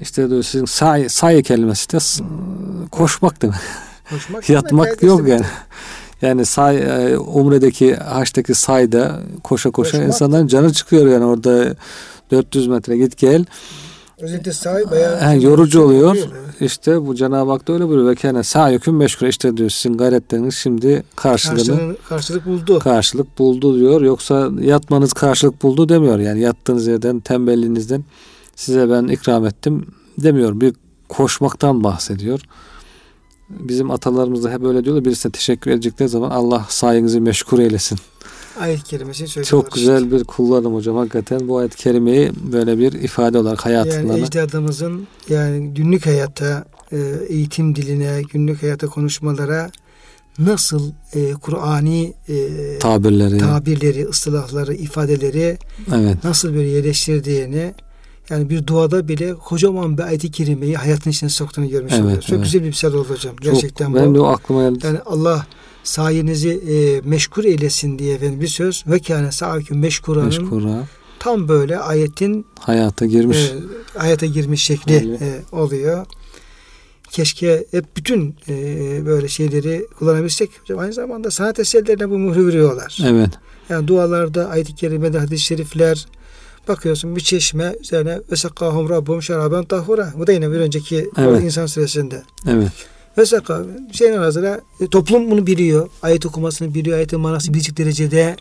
İşte 0.00 0.30
diyor 0.30 0.42
sizin 0.42 0.64
say, 0.64 1.08
say 1.08 1.42
kelimesi 1.42 1.92
de 1.92 1.98
koşmak 2.90 3.42
demek. 3.42 3.56
Koşmak 4.10 4.48
Yatmak 4.48 5.02
yok 5.02 5.28
yani. 5.28 5.46
Yani 6.22 6.46
say, 6.46 6.76
e, 6.76 7.18
umredeki 7.18 7.94
haçtaki 7.94 8.54
sayda 8.54 9.20
koşa 9.42 9.70
koşa 9.70 9.90
Koşmak. 9.90 10.08
insanların 10.08 10.46
canı 10.46 10.72
çıkıyor 10.72 11.06
yani 11.06 11.24
orada 11.24 11.76
400 12.30 12.66
metre 12.66 12.96
git 12.96 13.16
gel. 13.18 13.44
Özellikle 14.24 14.52
say 14.52 14.90
bayağı 14.90 15.16
Ha, 15.20 15.34
yorucu 15.34 15.82
oluyor. 15.82 16.16
Evet. 16.16 16.60
İşte 16.60 17.06
bu 17.06 17.14
Cenab-ı 17.14 17.50
Hak 17.50 17.68
da 17.68 17.72
öyle 17.72 17.88
buyuruyor. 17.88 18.10
Ve 18.10 18.14
kâne 18.14 18.42
sa'yüküm 18.42 18.96
meşkura. 18.96 19.28
İşte 19.28 19.56
diyor 19.56 19.70
sizin 19.70 19.96
gayretleriniz 19.98 20.54
şimdi 20.54 21.04
karşılığını 21.16 21.56
Karşılık, 21.56 22.08
karşılık 22.08 22.46
buldu. 22.46 22.78
karşılık 22.78 23.38
buldu 23.38 23.78
diyor. 23.80 24.00
Yoksa 24.00 24.50
yatmanız 24.60 25.12
karşılık 25.12 25.62
buldu 25.62 25.88
demiyor. 25.88 26.18
Yani 26.18 26.40
yattığınız 26.40 26.86
yerden 26.86 27.20
tembelliğinizden 27.20 28.04
size 28.56 28.90
ben 28.90 29.06
ikram 29.06 29.46
ettim 29.46 29.86
demiyor. 30.18 30.60
Bir 30.60 30.74
koşmaktan 31.08 31.84
bahsediyor. 31.84 32.40
Bizim 33.50 33.90
atalarımız 33.90 34.44
da 34.44 34.50
hep 34.50 34.64
öyle 34.64 34.84
diyorlar. 34.84 35.04
Birisine 35.04 35.32
teşekkür 35.32 35.70
edecekleri 35.70 36.08
zaman 36.08 36.30
Allah 36.30 36.66
sayenizi 36.68 37.20
meşgul 37.20 37.58
eylesin. 37.58 37.98
Ayet 38.60 38.82
kelimesini 38.82 39.28
söylüyorlar. 39.28 39.62
Çok 39.62 39.72
güzel 39.72 40.10
bir 40.10 40.24
kullanım 40.24 40.74
hocam. 40.74 40.96
Hakikaten 40.96 41.48
bu 41.48 41.58
ayet-i 41.58 41.76
kerimeyi 41.76 42.32
böyle 42.52 42.78
bir 42.78 42.92
ifade 42.92 43.38
olarak 43.38 43.64
hayatından 43.64 44.14
Yani 44.14 44.24
ecdadımızın 44.24 45.06
yani 45.28 45.74
günlük 45.74 46.06
hayata, 46.06 46.64
e, 46.92 46.98
eğitim 47.28 47.76
diline, 47.76 48.22
günlük 48.32 48.62
hayata 48.62 48.86
konuşmalara 48.86 49.70
nasıl 50.38 50.92
e, 51.14 51.32
Kur'ani 51.32 52.14
e, 52.28 52.78
tabirleri. 52.78 53.38
tabirleri, 53.38 54.06
ıslahları, 54.08 54.74
ifadeleri 54.74 55.58
evet. 55.94 56.24
nasıl 56.24 56.54
böyle 56.54 56.68
yerleştirdiğini 56.68 57.74
yani 58.30 58.50
bir 58.50 58.66
duada 58.66 59.08
bile 59.08 59.34
kocaman 59.34 59.98
bir 59.98 60.02
ayet-i 60.02 60.30
kerimeyi 60.30 60.76
hayatın 60.76 61.10
içine 61.10 61.30
soktuğunu 61.30 61.68
görmüş 61.68 61.92
Evet, 61.92 62.04
oluyoruz. 62.04 62.26
Çok 62.26 62.36
evet. 62.36 62.44
güzel 62.44 62.62
bir 62.62 62.66
misal 62.66 62.94
oldu 62.94 63.08
hocam. 63.08 63.36
Çok, 63.36 63.42
Gerçekten 63.44 63.94
ben 63.94 64.10
bu. 64.10 64.14
de 64.14 64.20
o 64.20 64.24
aklıma 64.24 64.68
geldi. 64.68 64.86
Yani 64.86 64.98
Allah 65.06 65.46
sayenizi 65.84 66.50
e, 66.50 67.00
meşgul 67.08 67.44
eylesin 67.44 67.98
diye 67.98 68.14
efendim 68.14 68.40
bir 68.40 68.46
söz 68.48 68.84
ve 68.86 68.98
kâne 68.98 69.32
sa'aküm 69.32 69.78
meşkuranın 69.78 70.26
Meşkura. 70.26 70.86
tam 71.18 71.48
böyle 71.48 71.78
ayetin 71.78 72.46
Hayata 72.60 73.06
girmiş. 73.06 73.38
e, 73.38 73.98
hayata 73.98 74.26
girmiş 74.26 74.62
şekli 74.64 74.94
Öyle. 74.94 75.14
e, 75.14 75.40
oluyor. 75.52 76.06
Keşke 77.10 77.64
hep 77.70 77.96
bütün 77.96 78.36
e, 78.48 78.52
böyle 79.06 79.28
şeyleri 79.28 79.86
kullanabilsek. 79.98 80.50
Aynı 80.78 80.92
zamanda 80.92 81.30
sanat 81.30 81.58
eserlerine 81.58 82.10
bu 82.10 82.18
mührü 82.18 82.46
veriyorlar. 82.46 82.98
Evet. 83.06 83.30
Yani 83.68 83.88
dualarda, 83.88 84.48
ayet-i 84.48 84.74
kerimede, 84.74 85.18
hadis-i 85.18 85.42
şerifler 85.44 86.06
bakıyorsun 86.68 87.16
bir 87.16 87.20
çeşme 87.20 87.74
üzerine 87.80 88.20
ve 88.32 88.36
sakahum 88.36 88.88
rabbum 88.88 89.22
şaraben 89.22 89.64
tahura. 89.64 90.12
Bu 90.18 90.26
da 90.26 90.32
yine 90.32 90.50
bir 90.50 90.56
önceki 90.56 91.10
Evet. 91.18 91.42
insan 91.42 91.66
süresinde. 91.66 92.22
Evet. 92.48 92.72
Ve 93.18 93.26
sakah 93.26 93.60
şeyin 93.92 94.12
arasında 94.12 94.60
e, 94.80 94.86
toplum 94.86 95.30
bunu 95.30 95.46
biliyor. 95.46 95.88
Ayet 96.02 96.26
okumasını 96.26 96.74
biliyor. 96.74 96.96
Ayetin 96.96 97.20
manası 97.20 97.54
bilecek 97.54 97.76
derecede 97.76 98.36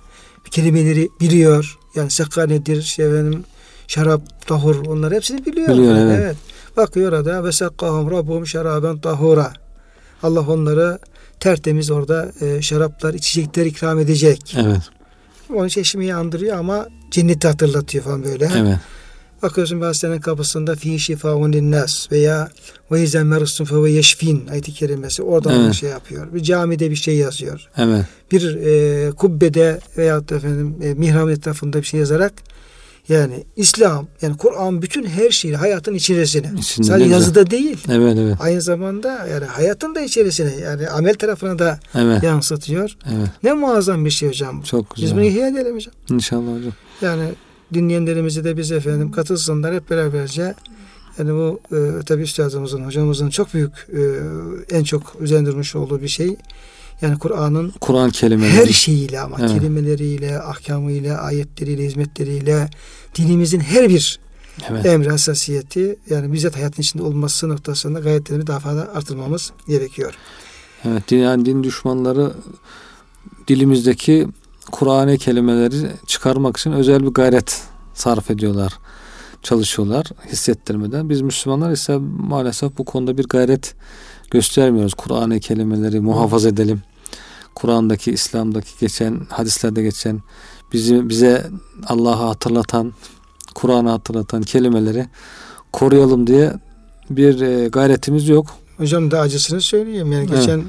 kelimeleri 0.52 1.10
biliyor. 1.22 1.78
Yani 1.96 2.12
sakka 2.12 2.46
nedir? 2.46 2.82
Şey 2.82 3.06
efendim, 3.06 3.44
şarap, 3.88 4.48
tahur 4.48 4.86
onlar 4.86 5.14
hepsini 5.14 5.46
biliyor. 5.46 5.70
Biliyor, 5.70 5.96
evet. 5.96 6.36
Bakıyor 6.78 7.12
orada 7.12 7.44
ve 7.44 7.52
sakkahum 7.52 8.12
rabbum 8.12 8.48
şaraben 8.48 8.98
tahura. 8.98 9.54
Allah 10.24 10.42
onları 10.48 11.00
tertemiz 11.40 11.92
orada 11.92 12.32
e, 12.42 12.62
şaraplar, 12.62 13.14
içecekler 13.14 13.66
ikram 13.66 14.00
edecek. 14.00 14.56
Evet. 14.58 14.82
Onun 15.54 15.68
çeşmeyi 15.68 16.16
andırıyor 16.16 16.58
ama 16.58 16.88
cenneti 17.12 17.48
hatırlatıyor 17.48 18.04
falan 18.04 18.24
böyle. 18.24 18.50
Evet. 18.58 18.78
Bakıyorsun 19.44 19.82
bir 19.82 19.86
hastanenin 19.86 20.22
kapısında 20.22 20.76
fi 20.76 21.00
şifaun 21.00 21.54
linnas 21.54 22.12
veya 22.12 22.50
ve 22.92 23.04
izen 23.04 23.26
merustum 23.28 23.66
fe 23.66 23.84
ve 23.84 23.92
yeşfin 23.92 24.48
ayeti 24.48 24.74
kerimesi 24.74 25.24
oradan 25.24 25.60
Evet. 25.60 25.70
bir 25.70 25.76
şey 25.76 25.90
yapıyor. 25.90 26.34
Bir 26.34 26.44
camide 26.44 26.92
bir 26.92 26.96
şey 26.96 27.16
yazıyor. 27.18 27.68
Evet. 27.78 28.06
Bir 28.32 28.56
e, 28.56 29.12
kubbede 29.12 29.80
veyahut 29.98 30.30
da 30.30 30.36
efendim 30.36 30.76
e, 30.84 30.94
mihrabın 30.94 31.32
etrafında 31.32 31.78
bir 31.78 31.84
şey 31.88 32.00
yazarak 32.00 32.34
yani 33.10 33.44
İslam 33.56 34.08
yani 34.22 34.38
Kur'an 34.38 34.82
bütün 34.82 35.06
her 35.06 35.30
şeyi 35.30 35.56
hayatın 35.56 35.94
içerisine. 35.94 36.52
İçinde 36.60 36.88
Sadece 36.88 37.04
güzel. 37.04 37.18
yazıda 37.18 37.50
değil. 37.52 37.78
Evet. 37.92 38.18
Evet. 38.20 38.36
Aynı 38.40 38.62
zamanda 38.62 39.28
yani 39.32 39.46
hayatın 39.46 39.96
da 39.96 40.02
içerisine 40.02 40.56
yani 40.64 40.88
amel 40.90 41.14
tarafına 41.16 41.60
da 41.60 41.80
Evet. 41.96 42.24
yansıtıyor. 42.24 42.98
Evet. 43.18 43.28
Ne 43.44 43.54
muazzam 43.54 44.06
bir 44.06 44.10
şey 44.10 44.30
hocam. 44.30 44.62
Çok 44.62 44.98
Biz 44.98 45.16
bunu 45.16 45.24
güzel. 45.24 45.36
ihya 45.38 45.48
edelim 45.48 45.76
hocam. 45.76 45.94
İnşallah 46.12 46.58
hocam. 46.58 46.74
Yani 47.02 47.24
dinleyenlerimizi 47.74 48.44
de 48.44 48.58
biz 48.58 48.72
efendim 48.72 49.12
katılsınlar 49.12 49.76
hep 49.76 49.90
beraberce. 49.90 50.54
Yani 51.18 51.32
bu 51.34 51.60
e, 51.76 52.06
tabi 52.06 52.22
üstadımızın, 52.22 52.86
hocamızın 52.86 53.30
çok 53.30 53.54
büyük 53.54 53.72
e, 53.94 54.02
en 54.78 54.84
çok 54.84 55.16
üzerinde 55.20 55.50
durmuş 55.50 55.76
olduğu 55.76 56.02
bir 56.02 56.08
şey. 56.08 56.36
Yani 57.02 57.20
Kur'an'ın 57.20 57.74
Kur'an 57.82 58.10
kelimeleri. 58.10 58.54
her 58.54 58.66
şeyiyle 58.68 59.20
ama 59.20 59.38
Evet. 59.40 59.50
kelimeleriyle, 59.52 60.40
ahkamıyla, 60.40 61.18
ayetleriyle, 61.22 61.84
hizmetleriyle 61.86 62.70
dinimizin 63.16 63.60
her 63.60 63.90
bir 63.90 64.20
Evet. 64.70 64.86
emri 64.86 65.10
hassasiyeti 65.10 65.96
yani 66.10 66.34
bizzat 66.34 66.56
hayatın 66.56 66.82
içinde 66.82 67.04
olması 67.04 67.50
noktasında 67.50 68.00
gayretlerimizi 68.00 68.48
daha 68.48 68.60
fazla 68.60 68.82
artırmamız 68.96 69.52
gerekiyor. 69.68 70.14
Evet. 70.86 71.10
Din, 71.10 71.18
yani 71.18 71.46
din 71.46 71.64
düşmanları 71.64 72.32
dilimizdeki 73.48 74.28
Kur'an'ı 74.72 75.18
kelimeleri 75.18 75.92
çıkarmak 76.08 76.58
için 76.58 76.72
özel 76.72 77.04
bir 77.04 77.08
gayret 77.08 77.62
sarf 77.94 78.32
ediyorlar. 78.32 78.74
Çalışıyorlar 79.44 80.06
hissettirmeden. 80.32 81.10
Biz 81.10 81.22
Müslümanlar 81.22 81.72
ise 81.72 81.98
maalesef 82.18 82.78
bu 82.78 82.86
konuda 82.86 83.18
bir 83.18 83.24
gayret 83.24 83.76
göstermiyoruz. 84.32 84.94
Kur'an'ı 84.94 85.40
kelimeleri 85.40 86.00
muhafaza 86.00 86.50
edelim. 86.50 86.82
Kur'an'daki, 87.56 88.12
İslam'daki 88.12 88.70
geçen, 88.80 89.22
hadislerde 89.30 89.84
geçen, 89.84 90.22
bizi 90.74 91.10
bize 91.10 91.48
Allah'ı 91.88 92.26
hatırlatan, 92.26 92.94
Kur'an'ı 93.56 93.90
hatırlatan 93.90 94.42
kelimeleri 94.42 95.08
koruyalım 95.74 96.28
diye 96.28 96.54
bir 97.10 97.42
e, 97.42 97.68
gayretimiz 97.68 98.30
yok. 98.30 98.48
Hocam 98.78 99.12
da 99.12 99.20
acısını 99.20 99.62
söyleyeyim. 99.62 100.12
Yani 100.12 100.28
Evet. 100.30 100.40
geçen 100.40 100.64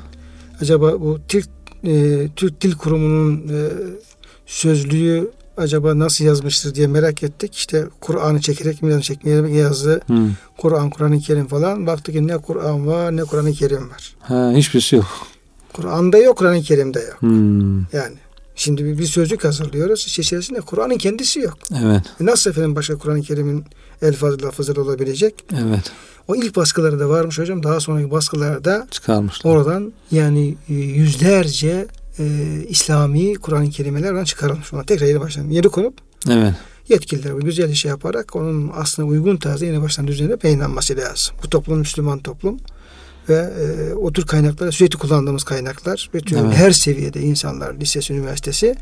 acaba 0.60 1.00
bu 1.00 1.18
Türk 1.28 1.48
e, 1.86 2.28
Türk 2.36 2.60
Dil 2.60 2.72
Kurumu'nun 2.72 3.48
e, 3.48 3.68
sözlüğü 4.46 5.30
acaba 5.56 5.98
nasıl 5.98 6.24
yazmıştır 6.24 6.74
diye 6.74 6.86
merak 6.86 7.22
ettik. 7.22 7.54
İşte 7.54 7.84
Kur'an'ı 8.00 8.40
çekerek 8.40 8.82
mi 8.82 9.02
çekmeyerek 9.02 9.54
yazdı. 9.54 10.00
Hmm. 10.06 10.30
Kur'an, 10.58 10.90
Kur'an-ı 10.90 11.18
Kerim 11.18 11.46
falan. 11.46 11.86
Baktık 11.86 12.14
ki 12.14 12.26
ne 12.26 12.38
Kur'an 12.38 12.86
var 12.86 13.16
ne 13.16 13.24
Kur'an-ı 13.24 13.52
Kerim 13.52 13.90
var. 13.90 14.16
Ha, 14.20 14.52
hiçbir 14.54 14.80
şey 14.80 14.98
yok. 14.98 15.26
Kur'an'da 15.72 16.18
yok, 16.18 16.38
Kur'an-ı 16.38 16.62
Kerim'de 16.62 17.00
yok. 17.00 17.22
Hmm. 17.22 17.78
Yani 17.78 18.14
şimdi 18.56 18.84
bir, 18.84 18.98
bir 18.98 19.06
sözlük 19.06 19.44
hazırlıyoruz. 19.44 20.06
İçerisinde 20.18 20.60
Kur'an'ın 20.60 20.98
kendisi 20.98 21.40
yok. 21.40 21.58
Evet, 21.84 22.02
E 22.20 22.26
Nasıl 22.26 22.50
efendim 22.50 22.76
başka 22.76 22.98
Kur'an-ı 22.98 23.22
Kerim'in 23.22 23.64
elfazı 24.02 24.42
lafızları 24.42 24.82
olabilecek? 24.82 25.34
evet. 25.66 25.92
O 26.28 26.34
ilk 26.36 26.56
baskıları 26.56 27.00
da 27.00 27.08
varmış 27.08 27.38
hocam. 27.38 27.62
Daha 27.62 27.80
sonraki 27.80 28.10
baskılarda 28.10 28.86
Çıkarmışlar. 28.90 29.50
Oradan 29.50 29.92
yani 30.10 30.56
e, 30.68 30.74
yüzlerce 30.74 31.86
e, 32.18 32.24
İslami 32.68 33.34
Kur'an-ı 33.34 33.70
Kerimeler 33.70 34.10
oradan 34.12 34.24
çıkarılmış. 34.24 34.72
Ona 34.72 34.82
tekrar 34.84 35.06
yeni 35.06 35.20
baştan 35.20 35.44
yeri 35.50 35.68
konup 35.68 35.94
Evet, 36.30 36.54
yetkililer 36.88 37.34
bu 37.34 37.40
güzel 37.40 37.68
işi 37.70 37.88
yaparak 37.88 38.36
onun 38.36 38.70
aslına 38.74 39.08
uygun 39.08 39.36
tarzda 39.36 39.64
yeni 39.66 39.82
baştan 39.82 40.06
düzenlenip 40.06 40.44
yayınlanması 40.44 40.96
lazım. 40.96 41.36
Bu 41.44 41.50
toplum 41.50 41.78
Müslüman 41.78 42.18
toplum 42.18 42.56
ve 43.28 43.34
e, 43.34 43.94
o 43.94 44.12
tür 44.12 44.26
kaynaklar 44.26 44.72
sürekli 44.72 44.98
kullandığımız 44.98 45.44
kaynaklar 45.44 46.10
bütün 46.14 46.38
Evet. 46.38 46.54
her 46.56 46.70
seviyede 46.70 47.20
insanlar 47.20 47.74
lisesi, 47.74 48.12
üniversitesi 48.12 48.76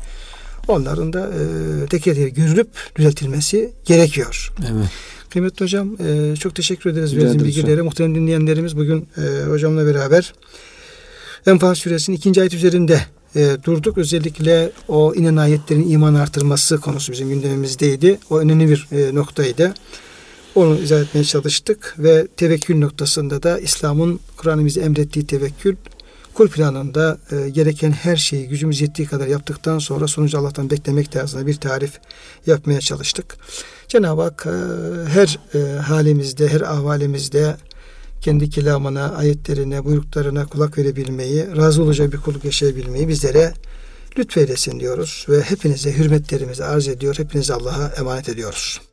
onların 0.67 1.13
da 1.13 1.19
e, 1.19 1.85
teker 1.87 2.15
teker 2.15 2.27
görülüp 2.27 2.67
düzeltilmesi 2.95 3.73
gerekiyor. 3.85 4.51
evet. 4.61 4.87
Kıymetli 5.29 5.63
hocam 5.63 5.97
e, 6.07 6.35
çok 6.35 6.55
teşekkür 6.55 6.89
ederiz 6.89 7.15
verdiğiniz 7.15 7.45
bilgilere. 7.45 7.81
Muhterem 7.81 8.15
dinleyenlerimiz 8.15 8.77
bugün 8.77 9.07
e, 9.17 9.45
hocamla 9.49 9.85
beraber 9.85 10.33
Enfal 11.47 11.75
suresinin 11.75 12.17
ikinci 12.17 12.41
ayet 12.41 12.53
üzerinde 12.53 13.01
e, 13.35 13.57
durduk. 13.63 13.97
Özellikle 13.97 14.71
o 14.87 15.13
inen 15.15 15.35
ayetlerin 15.35 15.89
iman 15.89 16.13
artırması 16.13 16.77
konusu 16.79 17.11
bizim 17.11 17.29
gündemimizdeydi. 17.29 18.19
O 18.29 18.39
önemli 18.39 18.69
bir 18.69 18.87
e, 18.91 19.15
noktaydı. 19.15 19.73
Onu 20.55 20.79
izah 20.79 21.01
etmeye 21.01 21.23
çalıştık 21.23 21.95
ve 21.99 22.27
tevekkül 22.37 22.77
noktasında 22.77 23.43
da 23.43 23.59
İslam'ın 23.59 24.19
Kur'an'ın 24.37 24.81
emrettiği 24.81 25.27
tevekkül 25.27 25.75
kul 26.33 26.47
planında 26.47 27.17
e, 27.31 27.49
gereken 27.49 27.91
her 27.91 28.15
şeyi 28.15 28.47
gücümüz 28.47 28.81
yettiği 28.81 29.07
kadar 29.07 29.27
yaptıktan 29.27 29.79
sonra 29.79 30.07
sonucu 30.07 30.39
Allah'tan 30.39 30.69
beklemek 30.69 31.11
tarzında 31.11 31.47
bir 31.47 31.55
tarif 31.55 31.99
yapmaya 32.45 32.79
çalıştık. 32.79 33.37
Cenab-ı 33.87 34.21
Hak 34.21 34.47
e, 34.47 34.49
her 35.09 35.39
e, 35.55 35.79
halimizde, 35.79 36.47
her 36.47 36.61
ahvalimizde 36.61 37.55
kendi 38.21 38.49
kelamına, 38.49 39.15
ayetlerine, 39.15 39.85
buyruklarına 39.85 40.45
kulak 40.45 40.77
verebilmeyi, 40.77 41.47
razı 41.57 41.83
olacağı 41.83 42.11
bir 42.11 42.17
kulluk 42.17 42.45
yaşayabilmeyi 42.45 43.07
bizlere 43.07 43.53
lütfeylesin 44.17 44.79
diyoruz 44.79 45.25
ve 45.29 45.41
hepinize 45.41 45.97
hürmetlerimizi 45.97 46.63
arz 46.63 46.87
ediyor. 46.87 47.15
Hepinizi 47.17 47.53
Allah'a 47.53 47.87
emanet 47.87 48.29
ediyoruz. 48.29 48.92